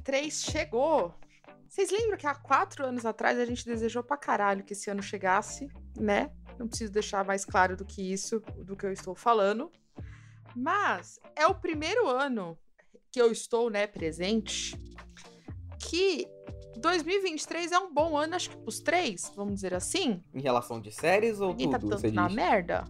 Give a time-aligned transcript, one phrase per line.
[0.00, 1.14] 2023 chegou.
[1.68, 5.02] Vocês lembram que há quatro anos atrás a gente desejou pra caralho que esse ano
[5.02, 6.32] chegasse, né?
[6.58, 9.70] Não preciso deixar mais claro do que isso, do que eu estou falando.
[10.54, 12.58] Mas é o primeiro ano
[13.12, 14.76] que eu estou, né, presente,
[15.78, 16.26] que
[16.76, 20.22] 2023 é um bom ano, acho que pros três, vamos dizer assim.
[20.34, 22.36] Em relação de séries ou E tudo, tá tanto na diz?
[22.36, 22.84] merda.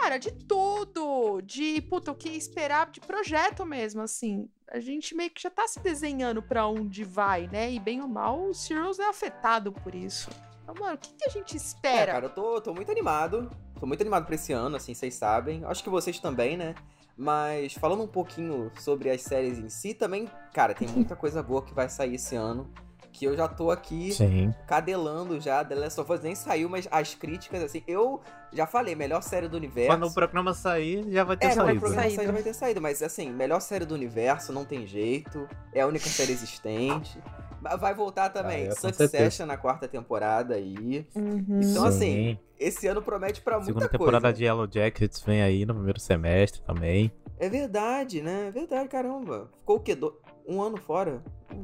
[0.00, 1.40] Cara, de tudo.
[1.42, 4.48] De, puta, o que esperar de projeto mesmo, assim.
[4.70, 7.72] A gente meio que já tá se desenhando pra onde vai, né?
[7.72, 10.28] E bem ou mal, o Sirius é afetado por isso.
[10.62, 12.12] Então, mano, o que, que a gente É, espera?
[12.12, 13.50] cara, eu tô, tô muito animado.
[13.80, 15.64] Tô muito animado pra esse ano, assim, vocês sabem.
[15.64, 16.74] Acho que vocês também, né?
[17.16, 21.62] Mas falando um pouquinho sobre as séries em si, também, cara, tem muita coisa boa
[21.62, 22.70] que vai sair esse ano.
[23.18, 24.54] Que eu já tô aqui Sim.
[24.66, 25.64] cadelando já.
[25.64, 28.20] The Last of Us nem saiu, mas as críticas, assim, eu
[28.52, 29.90] já falei, melhor série do universo.
[29.90, 31.80] Quando o programa sair, já vai ter É, quando o saído.
[31.80, 32.16] programa Saído.
[32.16, 35.48] sair já vai ter saído, mas assim, melhor série do universo, não tem jeito.
[35.74, 37.18] É a única série existente.
[37.60, 41.04] Mas Vai voltar também Ah, é, Succession na quarta temporada aí.
[41.16, 41.60] Uhum.
[41.60, 42.38] Então, assim, Sim.
[42.56, 44.36] Esse ano promete pra muita Segunda temporada coisa.
[44.36, 47.10] de Yellow Jackets vem aí no primeiro semestre também.
[47.38, 48.46] É verdade, né?
[48.48, 49.48] É verdade, caramba.
[49.60, 49.94] Ficou o quê?
[49.94, 50.16] Do-
[50.48, 51.22] Um ano fora?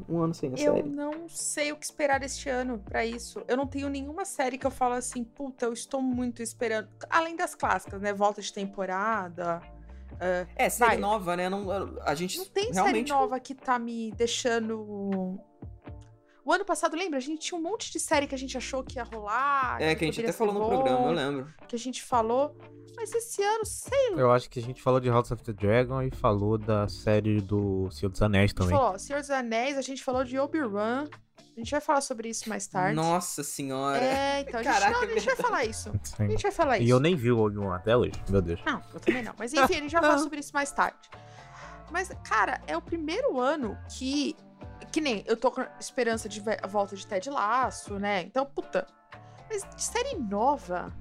[0.09, 0.89] Um ano sem a Eu série.
[0.89, 3.43] não sei o que esperar este ano pra isso.
[3.49, 6.89] Eu não tenho nenhuma série que eu falo assim, puta, eu estou muito esperando.
[7.09, 8.13] Além das clássicas, né?
[8.13, 9.63] Volta de temporada.
[10.57, 10.99] É, série Vai.
[10.99, 11.49] nova, né?
[11.49, 13.09] Não, a gente Não tem realmente...
[13.09, 15.41] série nova que tá me deixando.
[16.45, 17.19] O ano passado, lembra?
[17.19, 19.81] A gente tinha um monte de série que a gente achou que ia rolar.
[19.81, 21.55] É, que a gente até falou ser no bom, programa, eu lembro.
[21.67, 22.55] Que a gente falou.
[22.97, 24.21] Mas esse ano, sei lá.
[24.21, 27.41] Eu acho que a gente falou de House of the Dragon e falou da série
[27.41, 28.77] do Senhor dos Anéis A gente também.
[28.77, 31.09] falou, ó, Senhor dos Anéis, a gente falou de Obi-Wan.
[31.57, 32.95] A gente vai falar sobre isso mais tarde.
[32.97, 34.05] Nossa senhora.
[34.05, 35.89] É, então a gente, Caraca, não, a gente vai falar isso.
[35.89, 36.31] A Sim.
[36.31, 36.87] gente vai falar isso.
[36.87, 38.61] E eu nem vi o Obi-Wan até hoje, meu Deus.
[38.67, 39.33] Não, eu também não.
[39.39, 40.99] Mas enfim, a gente vai falar sobre isso mais tarde.
[41.93, 44.37] Mas, cara, é o primeiro ano que.
[44.95, 48.23] Que nem eu tô com esperança de volta de Ted Laço, né?
[48.23, 48.87] Então, puta.
[49.51, 50.93] Mas de série nova.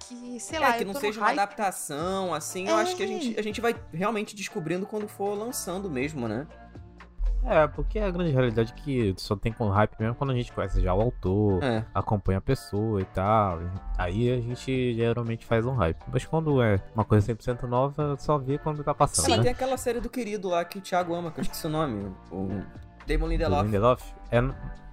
[0.00, 1.38] Que, sei lá, é, que eu não seja uma hype.
[1.38, 3.08] adaptação, assim, eu acho que a É.
[3.08, 6.44] gente, a gente vai realmente descobrindo quando for lançando mesmo, né?
[7.44, 10.52] É, porque a grande realidade é que só tem com hype mesmo quando a gente
[10.52, 11.84] conhece já o autor, É.
[11.92, 13.58] acompanha a pessoa e tal.
[13.98, 15.98] Aí a gente geralmente faz um hype.
[16.12, 19.42] Mas quando é uma coisa 100% nova, só vê quando tá passando, Ela né?
[19.42, 22.14] tem aquela série do querido lá que o Thiago ama, que eu esqueci o nome.
[22.30, 22.62] O
[23.06, 23.64] Damon Lindelof.
[23.64, 24.14] Lindelof.
[24.30, 24.40] É,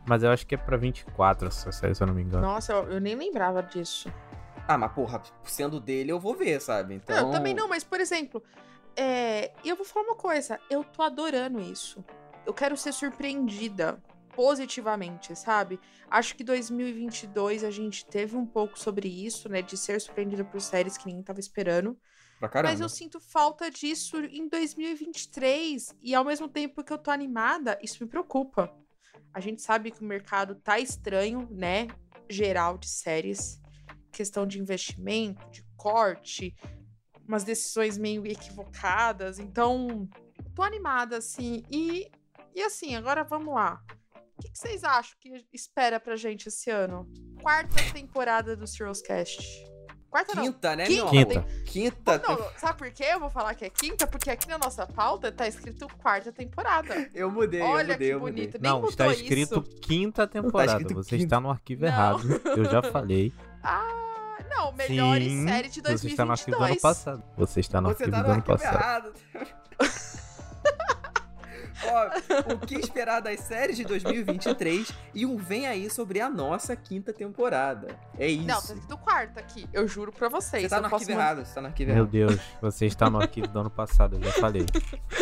[0.07, 2.41] mas eu acho que é pra 24 essa série, se eu não me engano.
[2.41, 4.11] Nossa, eu, eu nem lembrava disso.
[4.67, 6.95] Ah, mas porra, sendo dele eu vou ver, sabe?
[6.95, 7.15] Então...
[7.15, 8.41] Não, eu também não, mas, por exemplo,
[8.95, 10.59] é, eu vou falar uma coisa.
[10.69, 12.03] Eu tô adorando isso.
[12.49, 14.01] Eu quero ser surpreendida
[14.35, 15.79] positivamente, sabe?
[16.09, 19.61] Acho que 2022 a gente teve um pouco sobre isso, né?
[19.61, 21.95] De ser surpreendida por séries que ninguém tava esperando.
[22.39, 22.71] Pra caramba.
[22.71, 25.95] Mas eu sinto falta disso em 2023.
[26.01, 28.75] E ao mesmo tempo que eu tô animada, isso me preocupa.
[29.31, 31.87] A gente sabe que o mercado tá estranho, né?
[32.27, 33.61] Geral de séries.
[34.11, 36.55] Questão de investimento, de corte,
[37.27, 39.37] umas decisões meio equivocadas.
[39.37, 40.09] Então,
[40.55, 41.61] tô animada, assim.
[41.69, 42.09] E,
[42.55, 43.81] e assim, agora vamos lá.
[44.37, 47.05] O que, que vocês acham que espera pra gente esse ano?
[47.41, 49.41] Quarta temporada do Serious Cast.
[50.09, 50.43] Quarta não.
[50.43, 51.03] Quinta, né, Quinta.
[51.03, 51.09] meu?
[51.11, 51.45] Quinta.
[51.65, 52.17] Quinta.
[52.27, 53.03] Não, sabe por quê?
[53.11, 54.07] Eu vou falar que é quinta?
[54.07, 57.07] Porque aqui na nossa pauta tá escrito quarta temporada.
[57.13, 58.33] Eu mudei, eu Olha mudei, que eu mudei.
[58.47, 58.59] bonito.
[58.61, 59.61] Nem Não, está escrito isso.
[59.81, 60.71] quinta temporada.
[60.81, 61.23] escrito Você quinta.
[61.25, 61.87] está no arquivo Não.
[61.89, 62.41] errado.
[62.57, 63.31] Eu já falei.
[63.61, 64.71] Ah, não.
[64.71, 66.81] Melhores Sim, série de Você está no arquivo do ano 2022.
[66.81, 67.23] passado.
[67.37, 69.13] Você está no Você arquivo tá do no ano arquivo passado.
[69.35, 69.58] errado.
[71.85, 76.75] Ó, o que esperar das séries de 2023 e um vem aí sobre a nossa
[76.75, 77.87] quinta temporada.
[78.17, 78.45] É isso.
[78.47, 79.67] Não, tá escrito quarta aqui.
[79.71, 80.63] Eu juro pra vocês.
[80.63, 82.11] você tá no posso arquivo mandar- errado, você tá no arquivo Meu errado.
[82.11, 84.65] Deus, você está no arquivo do ano passado, eu já falei.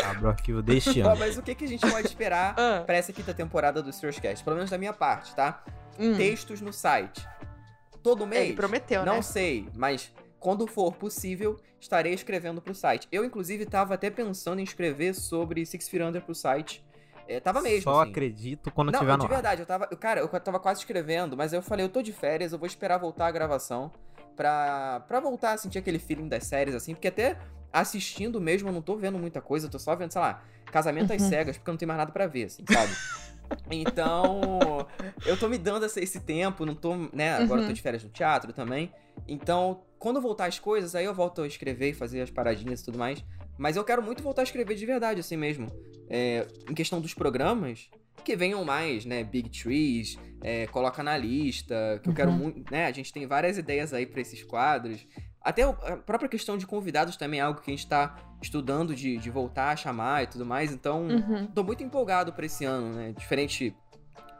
[0.05, 1.19] Abra o arquivo deste Ó, ano.
[1.19, 4.43] mas o que, que a gente pode esperar Ah, pra essa quinta temporada do Cast?
[4.43, 5.63] Pelo menos da minha parte, tá?
[5.99, 6.15] hum.
[6.15, 7.27] Textos no site.
[8.03, 8.45] Todo mês?
[8.47, 9.21] Ele prometeu, Não né?
[9.21, 10.11] sei, mas
[10.47, 13.05] quando for possível, estarei escrevendo pro site.
[13.11, 16.85] Eu, inclusive, tava até pensando em escrever sobre Six Feet Under pro site.
[17.27, 18.11] É, tava mesmo, Só assim.
[18.11, 19.29] acredito quando Não, tiver no de ar.
[19.29, 19.89] verdade, eu tava.
[19.91, 22.65] eu- Cara, eu tava quase escrevendo, mas eu falei, eu tô de férias, eu vou
[22.65, 23.91] esperar voltar a gravação
[24.37, 27.35] pra, pra voltar a sentir aquele feeling das séries, assim, porque até
[27.73, 30.41] assistindo mesmo eu não tô vendo muita coisa, eu tô só vendo, sei lá,
[30.71, 31.27] casamento às Uhum.
[31.27, 32.93] cegas, porque eu não tenho mais nada pra ver, assim, sabe?
[33.69, 34.87] Então,
[35.25, 37.33] eu tô me dando esse, esse tempo, não tô, né?
[37.33, 37.73] Agora eu tô Uhum.
[37.73, 38.93] de férias no teatro também.
[39.27, 42.85] Então, quando voltar as coisas, aí eu volto a escrever e fazer as paradinhas e
[42.85, 43.23] tudo mais.
[43.57, 45.67] Mas eu quero muito voltar a escrever de verdade, assim mesmo.
[46.09, 47.89] É, em questão dos programas,
[48.23, 49.23] que venham mais, né?
[49.23, 52.37] Big Trees, é, coloca na lista, que eu quero Uhum.
[52.37, 52.85] muito, né?
[52.85, 55.05] A gente tem várias ideias aí pra esses quadros.
[55.41, 59.17] Até a própria questão de convidados também é algo que a gente tá estudando de,
[59.17, 60.71] de voltar a chamar e tudo mais.
[60.71, 61.47] Então, Uhum.
[61.47, 63.13] tô muito empolgado pra esse ano, né?
[63.17, 63.75] Diferente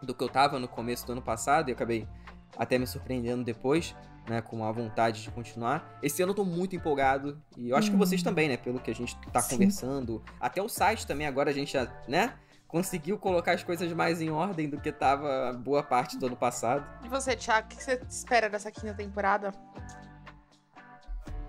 [0.03, 2.07] do que eu tava no começo do ano passado, e acabei
[2.55, 3.95] até me surpreendendo depois,
[4.27, 4.41] né?
[4.41, 5.97] Com a vontade de continuar.
[6.01, 7.37] Esse ano eu tô muito empolgado.
[7.55, 7.99] E eu acho que Hum.
[7.99, 8.57] vocês também, né?
[8.57, 9.55] Pelo que a gente tá Sim.
[9.55, 10.21] conversando.
[10.39, 12.33] Até o site também, agora a gente já, né?
[12.67, 16.85] Conseguiu colocar as coisas mais em ordem do que tava boa parte do ano passado.
[17.05, 19.53] E você, Thiago, o que você espera dessa quinta temporada?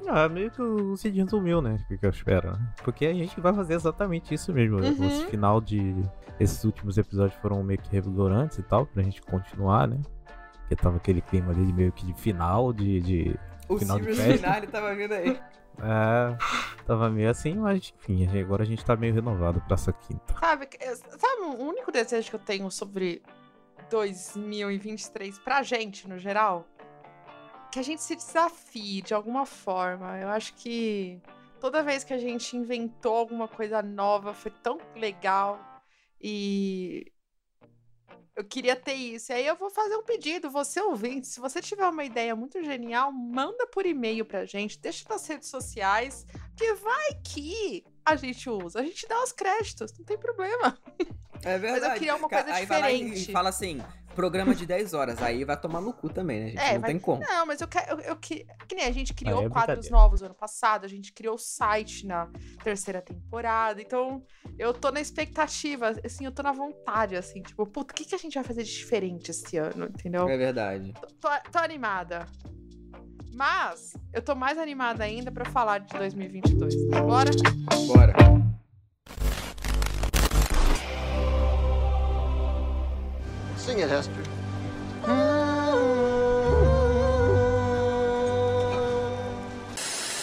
[0.07, 1.77] Ah, meio que o Cid resumiu, né?
[1.83, 2.73] O que que eu espero, né?
[2.85, 4.79] Porque a gente vai fazer exatamente isso mesmo.
[4.81, 4.91] né?
[4.91, 5.07] Uhum.
[5.09, 5.95] Esse final de.
[6.39, 10.01] Esses últimos episódios foram meio que revigorantes e tal, pra gente continuar, né?
[10.69, 13.01] Porque tava aquele clima ali meio que de final, de.
[13.01, 13.41] de...
[13.71, 14.47] O Final de Sirius festa.
[14.47, 15.41] Finale tava vindo aí.
[15.81, 16.85] É.
[16.87, 20.35] Tava meio assim, mas enfim, agora a gente tá meio renovado pra essa quinta.
[20.39, 23.23] Sabe, que- sabe o único desejo que eu tenho sobre
[23.91, 26.67] 2023 pra gente, no geral?
[27.71, 30.19] Que a gente se desafie de alguma forma.
[30.19, 31.21] Eu acho que
[31.61, 35.59] toda vez que a gente inventou alguma coisa nova foi tão legal.
[36.21, 37.11] E
[38.39, 39.33] eu queria ter isso.
[39.33, 42.63] E aí eu vou fazer um pedido, você ouvinte, se você tiver uma ideia muito
[42.63, 46.25] genial, manda por e-mail pra gente, deixa nas redes sociais,
[46.57, 48.81] que vai que a gente usa.
[48.81, 50.79] A gente dá os créditos, não tem problema.
[51.43, 51.99] É verdade.
[51.99, 53.31] queria uma coisa aí vai lá e- diferente.
[53.31, 53.81] e fala assim,
[54.15, 55.23] programa de 10 horas.
[55.23, 56.59] Aí vai tomar no cu também, né, gente?
[56.61, 57.23] É, não vai- tem como.
[57.23, 57.93] Não, mas eu quero.
[57.93, 60.89] Eu, eu que, que nem a gente criou Aí é quadros novos ano passado, a
[60.89, 62.29] gente criou o site na
[62.65, 63.81] terceira temporada.
[63.81, 64.23] Então,
[64.59, 68.15] eu tô na expectativa, assim, eu tô na vontade, assim, tipo, puta, o que, que
[68.15, 70.29] a gente vai fazer de diferente esse ano, entendeu?
[70.29, 70.93] É verdade.
[71.21, 72.27] Tô, tô animada.
[73.39, 76.75] Mas, eu tô mais animada ainda pra falar de 2022.
[77.07, 77.31] Bora?
[77.87, 78.13] Bora.
[83.57, 84.25] Sing it, Hester.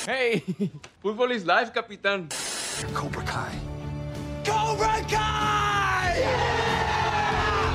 [0.06, 0.44] Hey,
[1.02, 2.28] fútbol is life, capitán.
[2.82, 3.58] You're Cobra Kai.
[4.44, 6.22] Cobra Kai!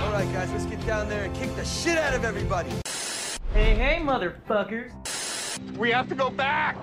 [0.05, 2.69] All right, guys, let's get down there and kick the shit out of everybody.
[3.55, 5.10] Hey, hey, motherfuckers.
[5.77, 6.77] We have to go back.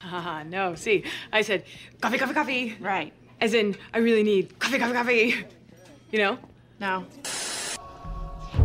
[0.00, 0.74] Haha, no.
[0.74, 1.64] See, I said
[2.00, 2.76] coffee, coffee, coffee.
[2.80, 3.12] Right.
[3.40, 5.44] As in, I really need coffee, coffee, coffee.
[6.10, 6.38] You know?
[6.78, 7.04] No.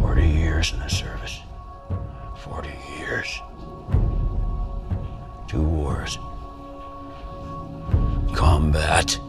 [0.02, 1.40] 40 years in the service.
[2.44, 3.42] 40 years.
[5.48, 6.20] Two wars.
[8.36, 9.20] Combat.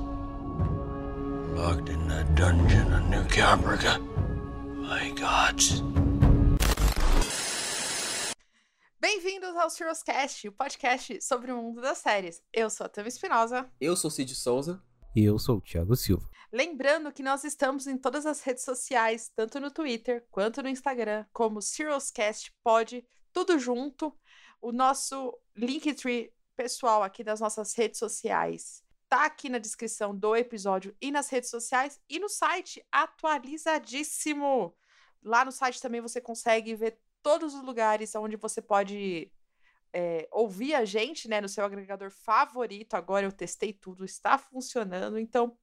[1.54, 3.98] Locked in that dungeon of New Caprica.
[4.76, 5.82] My gods.
[9.00, 9.70] Bem-vindos ao
[10.04, 12.42] Cast, o podcast sobre o mundo das séries.
[12.52, 13.72] Eu sou a Tami Espinosa.
[13.80, 14.82] Eu sou Cid Souza.
[15.16, 16.28] E eu sou o Thiago Silva.
[16.52, 21.24] Lembrando que nós estamos em todas as redes sociais, tanto no Twitter quanto no Instagram,
[21.32, 21.60] como
[22.12, 23.02] Cast Pod,
[23.32, 24.14] tudo junto.
[24.60, 30.94] O nosso Linktree pessoal aqui das nossas redes sociais tá aqui na descrição do episódio
[31.00, 34.76] e nas redes sociais e no site atualizadíssimo.
[35.22, 39.30] Lá no site também você consegue ver todos os lugares onde você pode
[39.92, 42.94] é, ouvir a gente, né, no seu agregador favorito.
[42.94, 45.18] Agora eu testei tudo, está funcionando.
[45.18, 45.56] Então,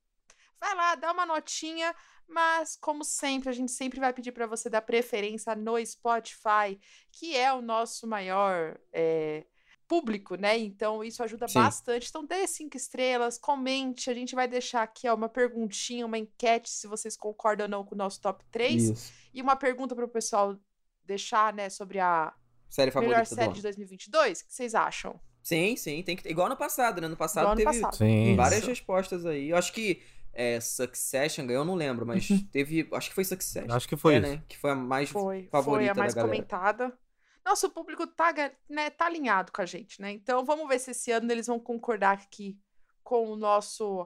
[0.59, 1.95] vai lá, dá uma notinha.
[2.27, 6.77] Mas, como sempre, a gente sempre vai pedir para você dar preferência no Spotify,
[7.11, 9.45] que é o nosso maior é,
[9.87, 10.57] público, né?
[10.57, 11.53] Então, isso ajuda Sim.
[11.59, 12.09] bastante.
[12.09, 14.09] Então, dê cinco estrelas, comente.
[14.09, 17.85] A gente vai deixar aqui ó, uma perguntinha, uma enquete, se vocês concordam ou não
[17.85, 18.89] com o nosso top 3.
[18.89, 19.13] Isso.
[19.33, 20.59] E uma pergunta para o pessoal
[21.07, 22.33] deixar, né, sobre a
[22.69, 24.41] Série favorita melhor série de 2022.
[24.41, 25.19] O que vocês acham?
[25.41, 26.03] Sim, sim.
[26.03, 26.29] Tem que ter...
[26.29, 27.07] Igual ano passado, né?
[27.07, 27.95] No passado Igual teve passado.
[27.95, 28.35] Sim.
[28.35, 28.69] várias Isso.
[28.69, 29.49] respostas aí.
[29.49, 32.87] Eu acho que é, Succession ganhou, eu não lembro, mas teve...
[32.91, 33.73] Acho que foi Succession.
[33.73, 34.43] Acho que foi é, né?
[34.47, 36.97] Que foi a mais Foi, favorita foi a mais comentada.
[37.45, 38.33] Nosso público tá,
[38.69, 40.11] né, tá alinhado com a gente, né?
[40.11, 42.59] Então vamos ver se esse ano eles vão concordar aqui
[43.01, 44.05] com o nosso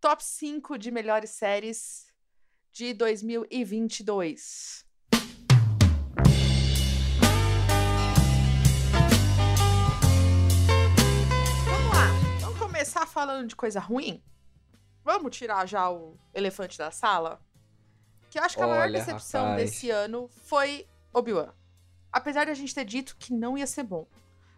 [0.00, 2.12] top 5 de melhores séries
[2.72, 4.89] de 2022.
[12.80, 14.22] Começar falando de coisa ruim?
[15.04, 17.38] Vamos tirar já o elefante da sala?
[18.30, 19.70] Que eu acho que a maior decepção rapaz.
[19.70, 21.52] desse ano foi Obi-Wan.
[22.10, 24.06] Apesar de a gente ter dito que não ia ser bom.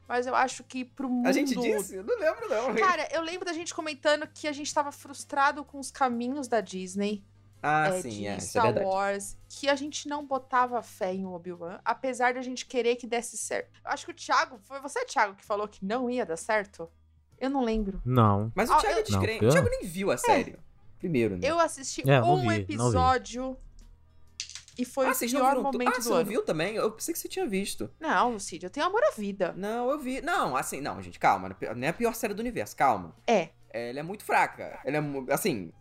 [0.06, 1.26] Mas eu acho que pro mundo.
[1.26, 1.96] A gente disse?
[1.96, 2.74] Eu não lembro, não.
[2.76, 6.60] Cara, eu lembro da gente comentando que a gente tava frustrado com os caminhos da
[6.60, 7.24] Disney,
[7.60, 8.34] ah, é, sim, de é.
[8.34, 8.86] É Star verdade.
[8.86, 13.06] Wars, que a gente não botava fé em Obi-Wan, apesar de a gente querer que
[13.06, 13.80] desse certo.
[13.84, 16.88] Eu acho que o Thiago, foi você, Thiago, que falou que não ia dar certo?
[17.42, 18.00] Eu não lembro.
[18.06, 18.52] Não.
[18.54, 19.42] Mas o Ah, Thiago é eu- descrente.
[19.42, 20.54] Não, O Thiago nem viu a série.
[21.00, 21.40] Primeiro, né?
[21.42, 23.56] Eu assisti É, um vi, episódio
[24.78, 26.28] E foi ah, o vocês não pior momento Ah, do você não ano.
[26.30, 26.76] viu também?
[26.76, 27.90] Eu pensei que você tinha visto.
[28.00, 29.52] Não, Cid, eu tenho amor à vida.
[29.56, 30.20] Não, eu vi.
[30.22, 31.54] Não, assim, não, gente, calma.
[31.76, 33.14] Não é a pior série do universo, calma.
[33.26, 33.48] É.
[33.70, 34.78] Ela é muito fraca.
[34.84, 35.72] Ela é, assim,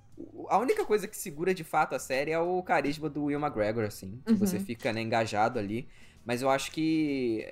[0.49, 3.83] a única coisa que segura de fato a série é o carisma do Will McGregor,
[3.85, 4.19] assim.
[4.25, 4.37] Que Uhum.
[4.39, 5.87] você fica, né, engajado ali.
[6.25, 7.49] Mas eu acho que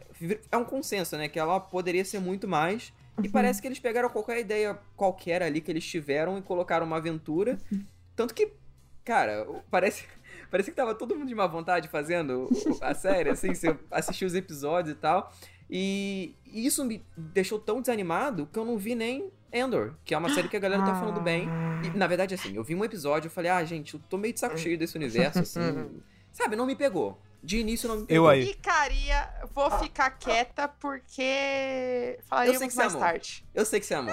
[0.52, 1.30] é um consenso, né?
[1.30, 2.92] Que ela poderia ser muito mais.
[3.24, 3.32] E Uhum.
[3.32, 7.58] parece que eles pegaram qualquer ideia qualquer ali que eles tiveram e colocaram uma aventura.
[7.72, 7.86] Uhum.
[8.16, 8.52] Tanto que,
[9.06, 10.06] cara, parece,
[10.52, 12.50] parece que tava todo mundo de má vontade fazendo
[12.82, 15.32] a série, assim, você assistiu os episódios e tal.
[15.70, 20.18] E e isso me deixou tão desanimado que eu não vi nem Endor, que é
[20.18, 21.48] uma série que a galera tá falando bem.
[21.84, 24.32] E, na verdade, assim, eu vi um episódio e falei, ah, gente, eu tô meio
[24.34, 25.60] de saco cheio desse universo, assim.
[26.32, 27.20] Sabe, não me pegou.
[27.42, 28.26] De início não me pegou.
[28.26, 28.46] Eu aí.
[28.48, 33.06] Ficaria, vou ficar quieta porque falaremos que você mais amou.
[33.08, 33.46] tarde.
[33.54, 34.12] Eu sei que você ama.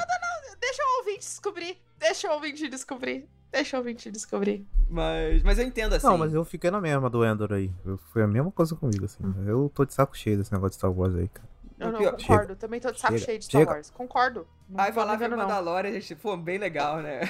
[0.60, 1.78] Deixa o ouvinte descobrir.
[1.98, 3.28] Deixa o ouvinte descobrir.
[3.50, 4.66] Deixa o ouvinte descobrir.
[4.88, 6.06] Mas, mas eu entendo, assim.
[6.06, 7.72] Não, mas eu fiquei na mesma do Endor aí.
[7.84, 9.22] Eu- Foi a mesma coisa comigo, assim.
[9.46, 11.48] Eu tô de saco cheio desse negócio de Star Wars aí, cara.
[11.78, 12.56] Eu não concordo.
[12.56, 13.24] Também tô de saco Chega.
[13.26, 13.72] cheio de Star Chega.
[13.72, 13.90] Wars.
[13.90, 14.46] Concordo.
[14.68, 15.44] Não Aí que negando, não.
[15.44, 17.20] Mandalorian, gente, pô, bem legal, né?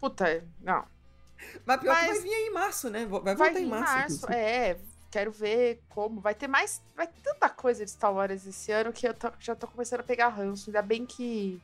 [0.00, 0.84] Puta, não.
[1.64, 3.06] Mas pior que Mas- vai vir aí em março, né?
[3.06, 3.94] Vai Vai voltar vir em em março.
[3.94, 4.16] março.
[4.16, 4.38] inclusive.
[4.40, 4.76] É,
[5.16, 6.20] quero ver como.
[6.20, 6.82] Vai ter mais.
[6.94, 10.00] Vai ter tanta coisa de Star Wars esse ano que eu tô- já tô começando
[10.00, 10.68] a pegar ranço.
[10.68, 11.58] Ainda bem que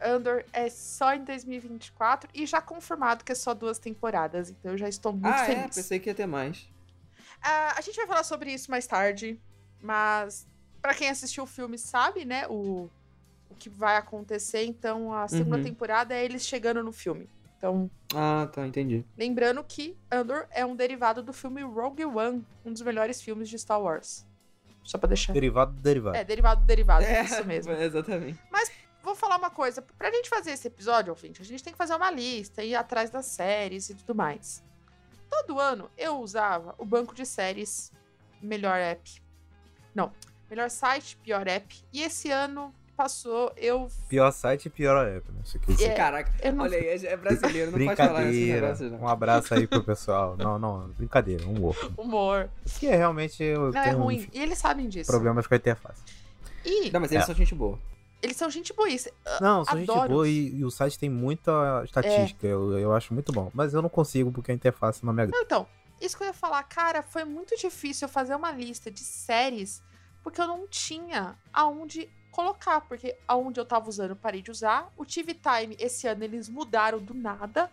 [0.00, 4.50] Andor é só em 2024 e já confirmado que é só duas temporadas.
[4.50, 5.46] Então eu já estou muito ah, é?
[5.46, 5.74] feliz.
[5.74, 6.68] Pensei que ia ter mais.
[7.42, 9.40] Ah, a gente vai falar sobre isso mais tarde,
[9.80, 10.46] mas
[10.82, 12.90] pra quem assistiu o filme sabe, né, o,
[13.48, 14.64] o que vai acontecer.
[14.64, 15.64] Então a segunda Uhum.
[15.64, 17.26] temporada é eles chegando no filme.
[17.58, 19.04] Então, Ah, tá, entendi.
[19.16, 23.58] lembrando que Andor é um derivado do filme Rogue One, um dos melhores filmes de
[23.58, 24.24] Star Wars.
[24.84, 25.32] Só pra deixar.
[25.32, 26.16] Derivado do derivado.
[26.16, 27.72] É, derivado do derivado, É, isso mesmo.
[27.76, 28.38] Exatamente.
[29.02, 29.80] Vou falar uma coisa.
[29.82, 33.10] Pra gente fazer esse episódio, ouvinte, a gente tem que fazer uma lista, ir atrás
[33.10, 34.62] das séries e tudo mais.
[35.30, 37.90] Todo ano eu usava o banco de séries
[38.40, 39.22] Melhor App.
[39.94, 40.12] Não,
[40.48, 41.82] Melhor Site, Pior App.
[41.92, 43.88] E esse ano passou, eu.
[44.08, 45.40] Pior site e pior app, né?
[45.44, 48.60] Isso aqui, É, Caraca, não- olha aí, é é brasileiro, não pode falar esses Brincadeira.
[48.60, 48.98] negócios, não.
[49.00, 50.36] Um abraço aí pro pessoal.
[50.36, 51.92] Não, não, brincadeira, um humor.
[51.96, 52.50] Humor.
[52.78, 54.16] Que é realmente eu Não, é ruim.
[54.16, 55.10] enfim, E eles sabem disso.
[55.10, 56.02] problemas com a interface.
[56.64, 57.26] E Não, mas eles É.
[57.26, 57.78] são gente boa.
[58.20, 58.88] eles são gente boa.
[58.90, 59.08] isso-
[59.40, 60.08] Não, são gente adoro.
[60.08, 63.48] boa e, e o site tem muita estatística, eu, eu acho muito bom.
[63.54, 65.40] Mas eu não consigo porque a interface não me agrada.
[65.44, 65.66] Então,
[66.00, 69.80] isso que eu ia falar, cara, foi muito difícil eu fazer uma lista de séries
[70.22, 74.92] porque eu não tinha aonde colocar, porque aonde eu tava usando eu parei de usar.
[74.96, 77.68] O TV Time esse ano eles mudaram do nada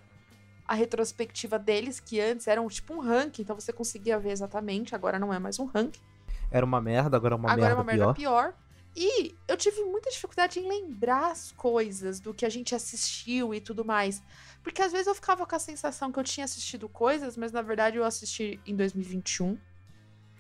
[0.68, 5.20] a retrospectiva deles, que antes eram tipo um ranking, então você conseguia ver exatamente, agora
[5.20, 6.02] não é mais um ranking.
[6.50, 8.54] Era uma merda, agora é uma agora merda é uma merda pior.
[8.54, 8.56] pior.
[8.96, 13.62] E eu tive muita dificuldade em lembrar as coisas do que a gente assistiu e
[13.62, 14.24] tudo mais.
[14.64, 17.62] Porque às vezes eu ficava com a sensação que eu tinha assistido coisas, mas na
[17.62, 19.60] verdade eu assisti em 2021.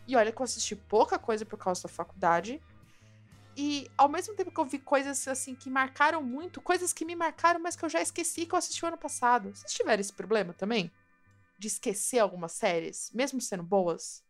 [0.07, 2.59] E olha que eu assisti pouca coisa por causa da faculdade.
[3.55, 7.15] E ao mesmo tempo que eu vi coisas assim que marcaram muito, coisas que me
[7.15, 9.55] marcaram, mas que eu já esqueci que eu assisti o ano passado.
[9.55, 10.91] Vocês tiveram esse problema também?
[11.57, 14.23] De esquecer algumas séries, mesmo sendo boas?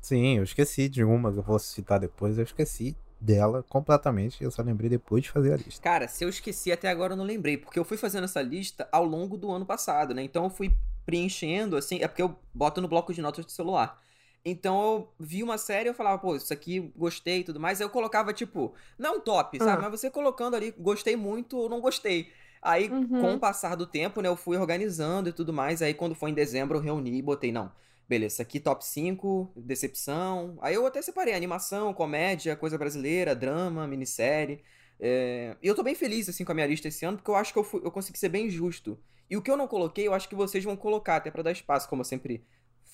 [0.00, 4.42] Sim, eu esqueci de uma que eu vou citar depois, eu esqueci dela completamente.
[4.44, 5.82] Eu só lembrei depois de fazer a lista.
[5.82, 8.88] Cara, se eu esqueci até agora eu não lembrei, porque eu fui fazendo essa lista
[8.92, 10.22] ao longo do ano passado, né?
[10.22, 14.02] Então eu fui preenchendo, assim, é porque eu boto no bloco de notas do celular.
[14.48, 17.80] Então eu vi uma série e eu falava, pô, isso aqui gostei e tudo mais.
[17.80, 19.84] Aí eu colocava, tipo, não top, sabe?
[19.84, 19.90] Ah.
[19.90, 22.30] Mas você colocando ali, gostei muito ou não gostei.
[22.62, 23.08] Aí, Uhum.
[23.20, 25.82] com o passar do tempo, né, eu fui organizando e tudo mais.
[25.82, 27.72] Aí quando foi em dezembro, eu reuni e botei, não.
[28.08, 30.56] Beleza, isso aqui top 5, decepção.
[30.60, 34.62] Aí eu até separei animação, comédia, coisa brasileira, drama, minissérie.
[35.00, 37.34] É, E eu tô bem feliz, assim, com a minha lista esse ano, porque eu
[37.36, 38.96] acho que eu, fui- eu consegui ser bem justo.
[39.28, 41.50] E o que eu não coloquei, eu acho que vocês vão colocar, até pra dar
[41.50, 42.44] espaço, como eu sempre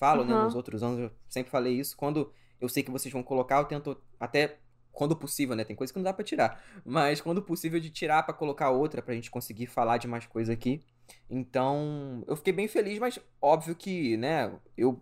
[0.03, 0.33] falo, né?
[0.35, 0.43] Uhum.
[0.43, 1.95] Nos outros anos eu sempre falei isso.
[1.95, 4.59] Quando eu sei que vocês vão colocar, eu tento até,
[4.91, 5.63] quando possível, né?
[5.63, 6.61] Tem coisa que não dá pra tirar.
[6.85, 10.51] Mas quando possível de tirar pra colocar outra, pra gente conseguir falar de mais coisa
[10.51, 10.81] aqui.
[11.29, 15.01] Então, eu fiquei bem feliz, mas óbvio que, né, eu,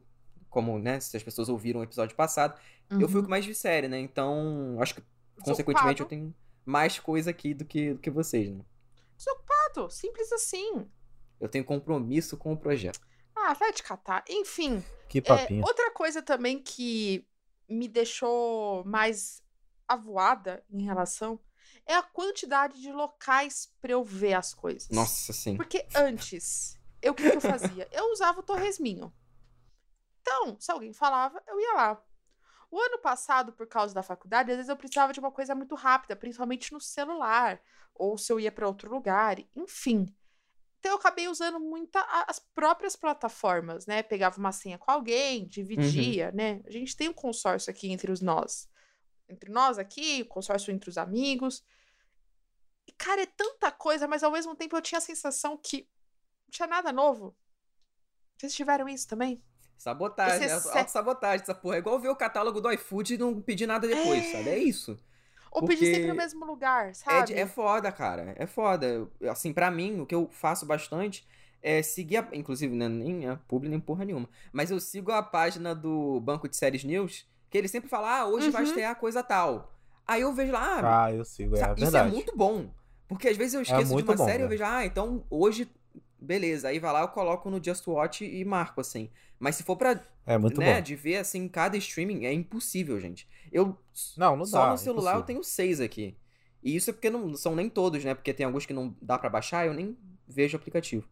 [0.50, 2.60] como, né, se as pessoas ouviram o episódio passado,
[2.91, 3.24] eu fui o Uhum.
[3.24, 4.00] que mais vi série, né?
[4.00, 5.03] Então, acho que,
[5.43, 6.34] consequentemente, eu tenho
[6.65, 8.63] mais coisa aqui do que, do que vocês, né?
[9.17, 10.86] Desocupado, simples assim.
[11.39, 13.00] Eu tenho compromisso com o projeto.
[13.43, 14.24] Ah, vai te catar.
[14.29, 15.63] Enfim, Que é, papinho.
[15.65, 17.27] outra coisa também que
[17.67, 19.41] me deixou mais
[19.88, 21.39] avoada em relação
[21.86, 24.89] é a quantidade de locais pra eu ver as coisas.
[24.89, 25.55] Nossa, sim.
[25.57, 27.88] Porque antes, eu o que, que eu fazia?
[27.91, 29.13] Eu usava o Torresminho.
[30.21, 32.03] Então, se alguém falava, eu ia lá.
[32.69, 35.75] O ano passado, por causa da faculdade, às vezes eu precisava de uma coisa muito
[35.75, 37.60] rápida, principalmente no celular,
[37.93, 40.05] ou se eu ia pra outro lugar, enfim.
[40.82, 41.96] Então eu acabei usando muito
[42.28, 44.02] as próprias plataformas, né?
[44.02, 46.60] Pegava uma senha com alguém, dividia, né?
[46.66, 48.68] A gente tem um consórcio aqui entre os nós.
[49.30, 51.64] Entre nós aqui, o consórcio entre os amigos.
[52.88, 55.88] E, cara, é tanta coisa, mas ao mesmo tempo eu tinha a sensação que
[56.48, 57.38] não tinha nada novo.
[58.36, 59.40] Vocês tiveram isso também?
[59.78, 61.76] Sabotagem, Esse é é sabotagem essa porra.
[61.76, 64.32] É igual ver o catálogo do iFood e não pedir nada depois, É.
[64.32, 64.50] sabe?
[64.50, 65.00] É isso.
[65.51, 67.27] Ou pedir sempre Porque no mesmo lugar, É, sabe?
[67.27, 68.34] de- é foda, cara.
[68.38, 68.86] É foda.
[69.20, 71.27] Eu- Assim, pra mim, o que eu faço bastante
[71.62, 75.22] é seguir, a, inclusive, né, nem a publi nem porra nenhuma, mas eu sigo a
[75.22, 78.67] página do Banco de Séries News, que ele sempre fala, ah, hoje vai Uhum.
[78.70, 79.74] estrear coisa tal.
[80.08, 82.08] Aí eu vejo lá, ah, Ah, eu sigo, é Sa- Isso verdade.
[82.10, 82.72] é muito bom.
[83.08, 84.60] Porque às vezes eu esqueço de muito uma bom, série e eu velho.
[84.60, 85.70] vejo, ah, então hoje,
[86.22, 86.70] beleza.
[86.70, 89.10] Aí vai lá, eu coloco no Just Watch e marco, assim.
[89.40, 90.82] Mas se for pra, É muito né, bom.
[90.82, 93.28] de ver, assim, cada streaming, é impossível, gente.
[93.51, 93.78] Eu,
[94.16, 94.72] Não, não só dá.
[94.72, 96.16] no celular eu tenho seis aqui.
[96.63, 98.13] E isso é porque não são nem todos, né?
[98.13, 99.98] Porque tem alguns que não dá pra baixar, eu nem
[100.28, 101.08] vejo o aplicativo.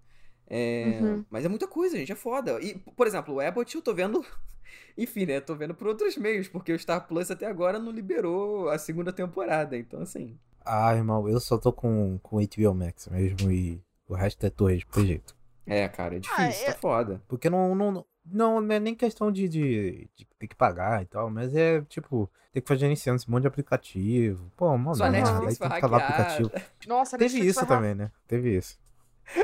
[0.47, 1.25] É, Uhum.
[1.29, 2.59] Mas é muita coisa, gente, é foda.
[2.61, 4.23] E, por exemplo, o Abbott eu tô vendo.
[4.97, 5.39] Enfim, né?
[5.41, 9.11] Tô vendo por outros meios, porque o Star Plus até agora não liberou a segunda
[9.13, 9.77] temporada.
[9.77, 10.37] Então, assim.
[10.65, 14.77] Ah, irmão, eu só tô com, com HBO Max mesmo e o resto é torre
[14.77, 15.35] de jeito.
[15.65, 17.21] É, cara, é difícil, eu- tá foda.
[17.27, 17.91] Porque não, não,
[18.25, 21.81] não, não é nem questão de, de, de ter que pagar e tal, mas é
[21.83, 24.51] tipo, ter que fazer gerenciando esse monte de aplicativo.
[24.57, 26.51] Pô, mano, Sua não, Netflix aí tem que calar aplicativo.
[26.87, 28.11] Nossa, Teve Netflix isso também, né?
[28.27, 28.79] Teve isso.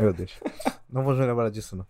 [0.02, 0.34] Meu Deus.
[0.90, 1.86] não vou lembrar disso, não.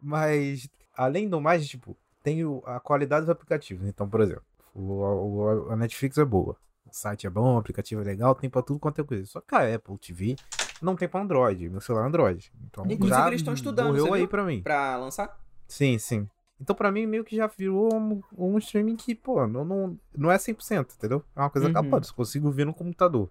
[0.00, 3.86] Mas, além do mais, tipo, tem a qualidade dos aplicativos.
[3.88, 6.56] Então, por exemplo, o, o- a Netflix é boa.
[6.86, 9.24] O site é bom, o aplicativo é legal, tem pra tudo quanto é coisa.
[9.26, 10.36] Só que a Apple TV
[10.82, 11.68] não tem pra Android.
[11.68, 12.52] Meu celular é Android.
[12.66, 14.62] Então, Inclusive, já eles estão estudando, Morreu você aí pra mim.
[14.62, 15.38] Pra lançar?
[15.66, 16.28] Sim, sim.
[16.60, 20.30] Então, pra mim, meio que já virou um, um streaming que, pô, não, não, não
[20.30, 21.24] é 100%, entendeu?
[21.36, 21.72] É uma coisa Uhum.
[21.72, 23.30] capaz, eu consigo ver no computador.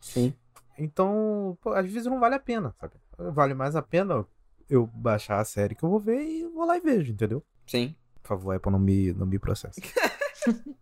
[0.00, 0.34] Sim.
[0.78, 2.94] Então, pô, às vezes não vale a pena, sabe?
[3.16, 4.26] Vale mais a pena
[4.68, 7.42] eu baixar a série que eu vou ver e vou lá e vejo, entendeu?
[7.66, 7.94] Sim.
[8.22, 9.80] Por favor, Apple, não me, não me processa.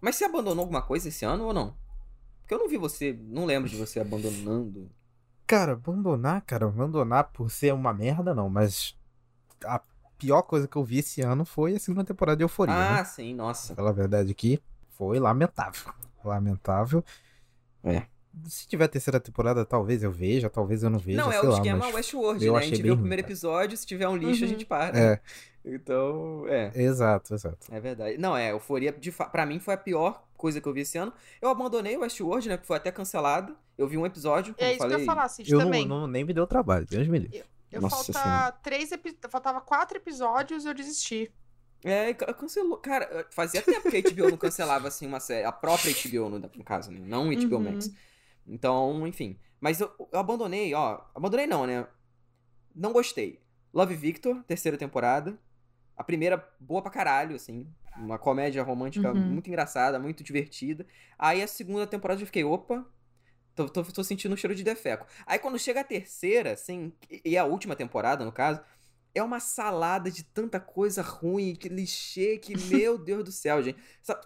[0.00, 1.76] Mas você abandonou alguma coisa esse ano ou não?
[2.40, 4.88] Porque eu não vi você, não lembro de você abandonando.
[5.46, 8.96] Cara, abandonar, cara, abandonar por ser uma merda, não, mas
[9.64, 9.80] a
[10.18, 13.04] pior coisa que eu vi esse ano foi a segunda temporada de Euforia, Ah, né?
[13.04, 13.74] sim, nossa.
[13.74, 15.92] Pela verdade aqui, foi lamentável.
[16.24, 17.04] Lamentável.
[17.84, 18.02] É.
[18.48, 21.54] Se tiver terceira temporada, talvez eu veja, talvez eu não veja, não, é o lá,
[21.54, 21.86] esquema.
[21.88, 22.58] Westworld, eu né?
[22.58, 23.32] A gente vê o ruim, primeiro cara.
[23.32, 24.52] episódio, se tiver um lixo, a Uhum.
[24.52, 24.98] gente para.
[24.98, 25.20] É,
[25.64, 26.70] Então, é.
[26.74, 27.66] exato, exato.
[27.70, 28.18] É verdade.
[28.18, 29.24] Não, é, Euforia, de fa...
[29.26, 31.12] pra mim, foi a pior coisa que eu vi esse ano.
[31.40, 32.56] Eu abandonei o Westworld, né?
[32.58, 33.56] Que foi até cancelado.
[33.76, 35.04] Eu vi um episódio, como É eu isso que eu falei.
[35.04, 35.86] ia falar, Cid, Eu não, também.
[35.86, 37.44] não- nem me deu trabalho, Deus me livre.
[37.72, 39.18] Eu Nossa falta três epi...
[39.28, 41.30] faltava quatro episódios eu desisti.
[41.84, 42.78] É, ca- cancelou.
[42.78, 45.44] Cara, fazia tempo que a HBO não cancelava, assim, uma série.
[45.44, 47.00] A própria HBO, no, no caso, né?
[47.02, 47.72] Não o HBO Uhum.
[47.72, 47.90] Max.
[48.46, 49.38] Então, enfim.
[49.60, 51.00] Mas eu, eu abandonei, ó.
[51.14, 51.86] Abandonei não, né?
[52.74, 53.40] Não gostei.
[53.74, 55.38] Love Victor, terceira temporada.
[55.96, 57.66] A primeira, boa pra caralho, assim.
[57.96, 59.18] Uma comédia romântica Uhum.
[59.32, 60.86] muito engraçada, muito divertida.
[61.18, 62.84] Aí a segunda temporada eu fiquei, opa.
[63.54, 65.06] Tô, tô, tô sentindo um cheiro de defeco.
[65.24, 66.92] Aí quando chega a terceira, assim,
[67.24, 68.60] e a última temporada, no caso,
[69.14, 72.52] é uma salada de tanta coisa ruim, que clichê, que,
[72.92, 73.78] meu Deus do céu, gente.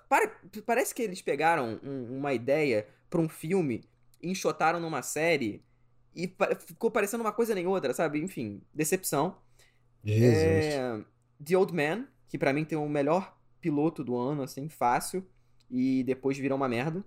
[0.09, 0.33] Pare-
[0.66, 3.85] parece que eles pegaram um- uma ideia pra um filme,
[4.20, 5.64] enxotaram numa série
[6.12, 8.20] e pa- ficou parecendo uma coisa nem outra, sabe?
[8.20, 9.37] Enfim, decepção.
[10.04, 10.64] Jesus.
[10.74, 11.04] É,
[11.44, 15.26] The Old Man, que pra mim tem o melhor piloto do ano, assim, fácil,
[15.70, 17.05] e depois virou uma merda.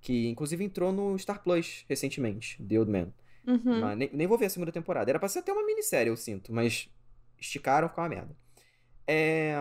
[0.00, 3.12] Que inclusive entrou no Star Plus recentemente, The Old Man.
[3.46, 3.80] Uhum.
[3.80, 5.10] Mas nem, nem vou ver a segunda temporada.
[5.10, 6.90] Era pra ser até uma minissérie, eu sinto, mas
[7.38, 8.36] esticaram, ficou uma merda.
[9.06, 9.54] É...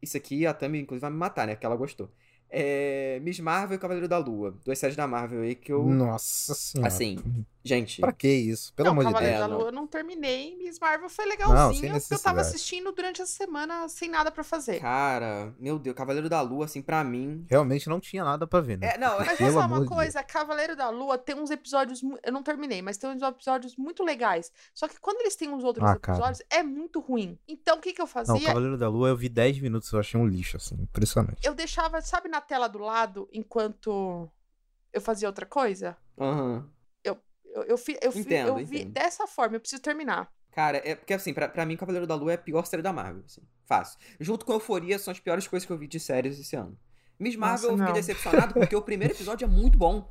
[0.00, 1.54] Isso aqui, a Tami, inclusive, vai me matar, né?
[1.54, 2.10] Porque ela gostou.
[2.48, 3.20] É...
[3.22, 4.58] Miss Marvel e Cavaleiro da Lua.
[4.64, 5.84] Duas séries da Marvel aí que eu.
[5.84, 6.88] Nossa senhora.
[6.88, 7.18] Assim,
[7.64, 8.00] gente.
[8.00, 8.72] Pra que isso?
[8.74, 9.44] Pelo não, amor de Cavaleiro Deus.
[9.44, 9.58] É, da não.
[9.58, 10.56] Lua eu não terminei.
[10.56, 14.30] Miss Marvel foi Não, legalzinho, sem porque eu tava assistindo durante a semana sem nada
[14.30, 14.80] pra fazer.
[14.80, 17.46] Cara, meu Deus, Cavaleiro da Lua, assim, pra mim.
[17.48, 18.94] Realmente não tinha nada pra ver, né?
[18.94, 22.00] É, não, Mas vou falar uma coisa, Cavaleiro da Lua tem uns episódios.
[22.24, 24.50] Eu não terminei, mas tem uns episódios muito legais.
[24.74, 26.18] Só que quando eles têm uns outros Ah, cara.
[26.18, 27.38] episódios, é muito ruim.
[27.46, 28.46] Então o que, que eu Não, fazia?
[28.46, 31.46] Cavaleiro da Lua eu vi 10 minutos, eu achei um lixo, assim, impressionante.
[31.46, 34.28] Eu deixava, sabe, na tela do lado, enquanto
[34.92, 35.96] eu fazia outra coisa?
[36.18, 36.66] Aham.
[37.52, 38.92] Eu, eu, fi- eu, fi- Entendo, eu vi entendo.
[38.92, 40.30] dessa forma, eu preciso terminar.
[40.52, 42.92] Cara, é porque assim, pra, pra mim, Cavaleiro da Lua é a pior série da
[42.92, 43.42] Marvel, assim.
[43.66, 43.98] Fácil.
[44.20, 46.76] Junto com Euforia, são as piores coisas que eu vi de séries esse ano.
[47.18, 50.10] Miss Marvel, Nossa, eu fiquei decepcionado porque o primeiro episódio é muito bom.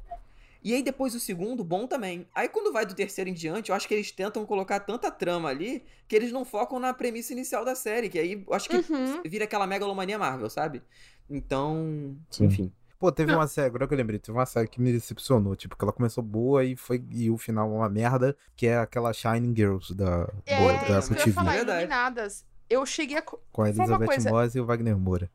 [0.63, 2.27] E aí depois o segundo, bom também.
[2.35, 5.49] Aí quando vai do terceiro em diante, eu acho que eles tentam colocar tanta trama
[5.49, 8.77] ali que eles não focam na premissa inicial da série, que aí eu acho que
[8.77, 9.21] Uhum.
[9.25, 10.81] vira aquela megalomania Marvel, sabe?
[11.29, 12.45] Então, Sim.
[12.45, 12.71] enfim.
[13.01, 15.75] Pô, teve uma série, agora que eu lembrei, teve uma série que me decepcionou, tipo,
[15.75, 19.55] que ela começou boa e foi e o final uma merda, que é aquela Shining
[19.55, 21.79] Girls da, É, boa, isso da eu Apple ia TV, falar, Verdade.
[21.79, 22.45] Iluminadas.
[22.69, 23.21] Eu cheguei a.
[23.23, 25.31] co- com a Elizabeth coisa- Moss e o Wagner Moura.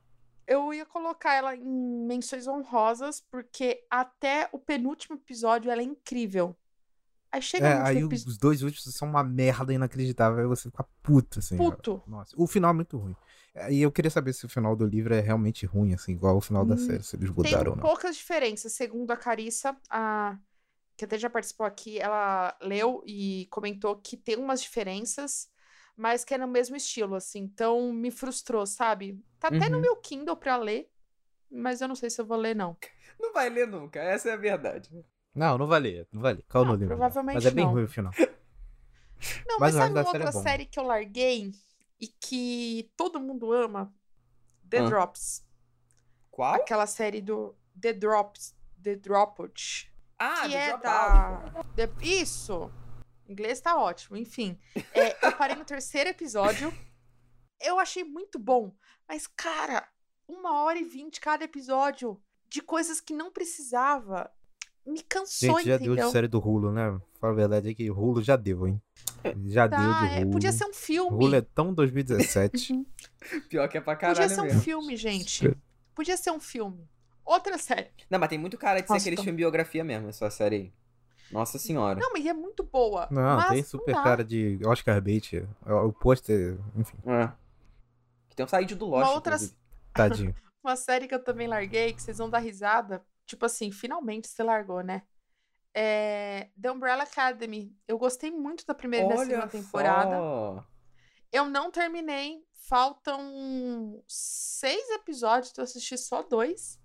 [0.47, 6.57] Eu ia colocar ela em menções honrosas, porque até o penúltimo episódio ela é incrível.
[7.37, 8.17] Aí chega É, no aí episódio.
[8.27, 11.57] os dois últimos são uma merda inacreditável, aí você fica puto, assim.
[11.57, 12.03] Puto.
[12.07, 13.17] Nossa, o final é muito ruim.
[13.71, 16.41] E eu queria saber se o final do livro é realmente ruim, assim, igual o
[16.41, 17.83] final da Hum, série, se eles Tem mudaram ou não.
[17.83, 20.39] poucas diferenças, segundo a Carissa, a...
[20.97, 25.49] que até já participou aqui, ela leu e comentou que tem umas diferenças,
[25.97, 27.41] mas que é no mesmo estilo, assim.
[27.41, 29.23] Então me frustrou, sabe?
[29.41, 29.83] Tá até no Uhum.
[29.83, 30.91] meu Kindle pra ler,
[31.51, 32.77] mas eu não sei se eu vou ler, não.
[33.21, 34.91] Não vai ler nunca, essa é a verdade.
[35.37, 36.43] Não, não vai ler, não vai ler.
[36.49, 36.97] Calma Não, livro.
[36.97, 37.73] provavelmente Mas é bem não.
[37.73, 38.13] ruim o final.
[39.47, 40.43] Não, Mas mas, sabe uma série é outra bom.
[40.43, 41.53] série que eu larguei
[42.01, 43.95] e que todo mundo ama?
[44.69, 44.87] The Ah.
[44.89, 45.45] Drops.
[46.31, 46.55] Qual?
[46.55, 48.55] Aquela série do The Drops.
[48.83, 49.93] The Dropout.
[50.19, 50.83] Ah, que do é Dropout.
[50.85, 51.65] da.
[51.75, 52.71] The- Isso!
[53.29, 54.17] O inglês tá ótimo.
[54.17, 54.59] Enfim.
[54.95, 56.73] É, eu parei no terceiro episódio.
[57.61, 58.75] Eu achei muito bom.
[59.09, 59.89] Mas, cara,
[60.29, 64.31] uma hora e vinte cada episódio de coisas que não precisava.
[64.87, 66.07] Me cansou, Gente, já deu entendeu?
[66.07, 66.97] de série do Rulo, né?
[67.21, 68.81] Fala a verdade é que o Rulo já deu, hein?
[69.47, 70.31] Já deu Tá, de é, Rulo.
[70.31, 71.11] podia ser um filme.
[71.11, 72.87] Rulo é tão 2017.
[73.51, 74.61] Pior que é pra caralho Podia ser um mesmo.
[74.61, 75.57] filme, gente.
[75.95, 76.89] Podia ser um filme.
[77.25, 77.89] Outra série.
[78.09, 80.73] Não, mas tem muito cara de ser aquele tô- filme biografia mesmo, essa série aí.
[81.33, 81.99] Nossa senhora.
[81.99, 83.09] Não, mas é muito boa.
[83.11, 84.03] Não, mas tem super dá.
[84.05, 85.45] cara de Oscar Bait.
[85.67, 87.33] O pôster, enfim, É.
[88.29, 89.37] Que tem um saído do Lost, Uma outra-
[89.93, 90.33] tadinho.
[90.63, 93.03] Uma série que eu também larguei, que vocês vão dar risada.
[93.27, 95.03] Tipo assim, finalmente você largou, né?
[95.75, 97.77] É The Umbrella Academy.
[97.87, 100.17] Eu gostei muito da primeira e da segunda temporada.
[100.17, 100.67] só.
[101.33, 102.45] Eu não terminei.
[102.69, 106.81] Faltam seis episódios, eu assisti só dois.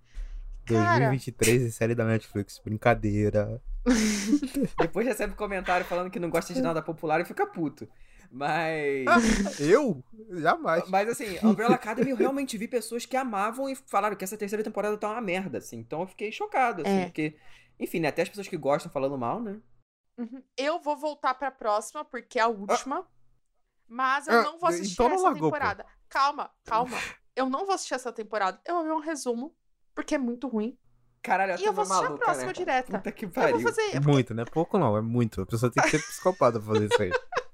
[0.66, 2.60] Cara, 2023 e série da Netflix.
[2.60, 3.62] Brincadeira.
[4.80, 7.88] Depois recebe comentário falando que não gosta de nada popular e fica puto.
[8.32, 9.06] Mas.
[9.60, 10.02] Eu?
[10.32, 10.88] Jamais.
[10.90, 14.64] Mas assim, Umbrella Academy eu realmente vi pessoas que amavam e falaram que essa terceira
[14.64, 15.78] temporada tá uma merda, assim.
[15.78, 17.06] Então eu fiquei chocado, assim, É.
[17.06, 17.36] porque.
[17.80, 18.08] Enfim, né?
[18.10, 19.60] Até as pessoas que gostam falando mal, né?
[20.18, 23.08] uhum, eu vou voltar pra próxima, porque é a última.
[23.88, 25.56] Mas eu Ah, não vou assistir então não essa largou, pô.
[25.56, 25.86] temporada.
[26.08, 26.98] Calma, calma.
[27.36, 28.62] Eu não vou assistir essa temporada.
[28.66, 29.54] Eu vou ver um resumo,
[29.96, 30.78] porque é muito ruim.
[31.24, 32.54] Caralho, E eu vou assistir a maluca, próxima né?
[32.54, 32.98] direta.
[32.98, 33.60] Puta que Eu pariu.
[33.60, 34.00] vou fazer.
[34.02, 34.46] Muito, né?
[34.46, 35.42] Pouco não, é muito.
[35.42, 37.12] A pessoa tem que ser psicopata pra fazer isso aí.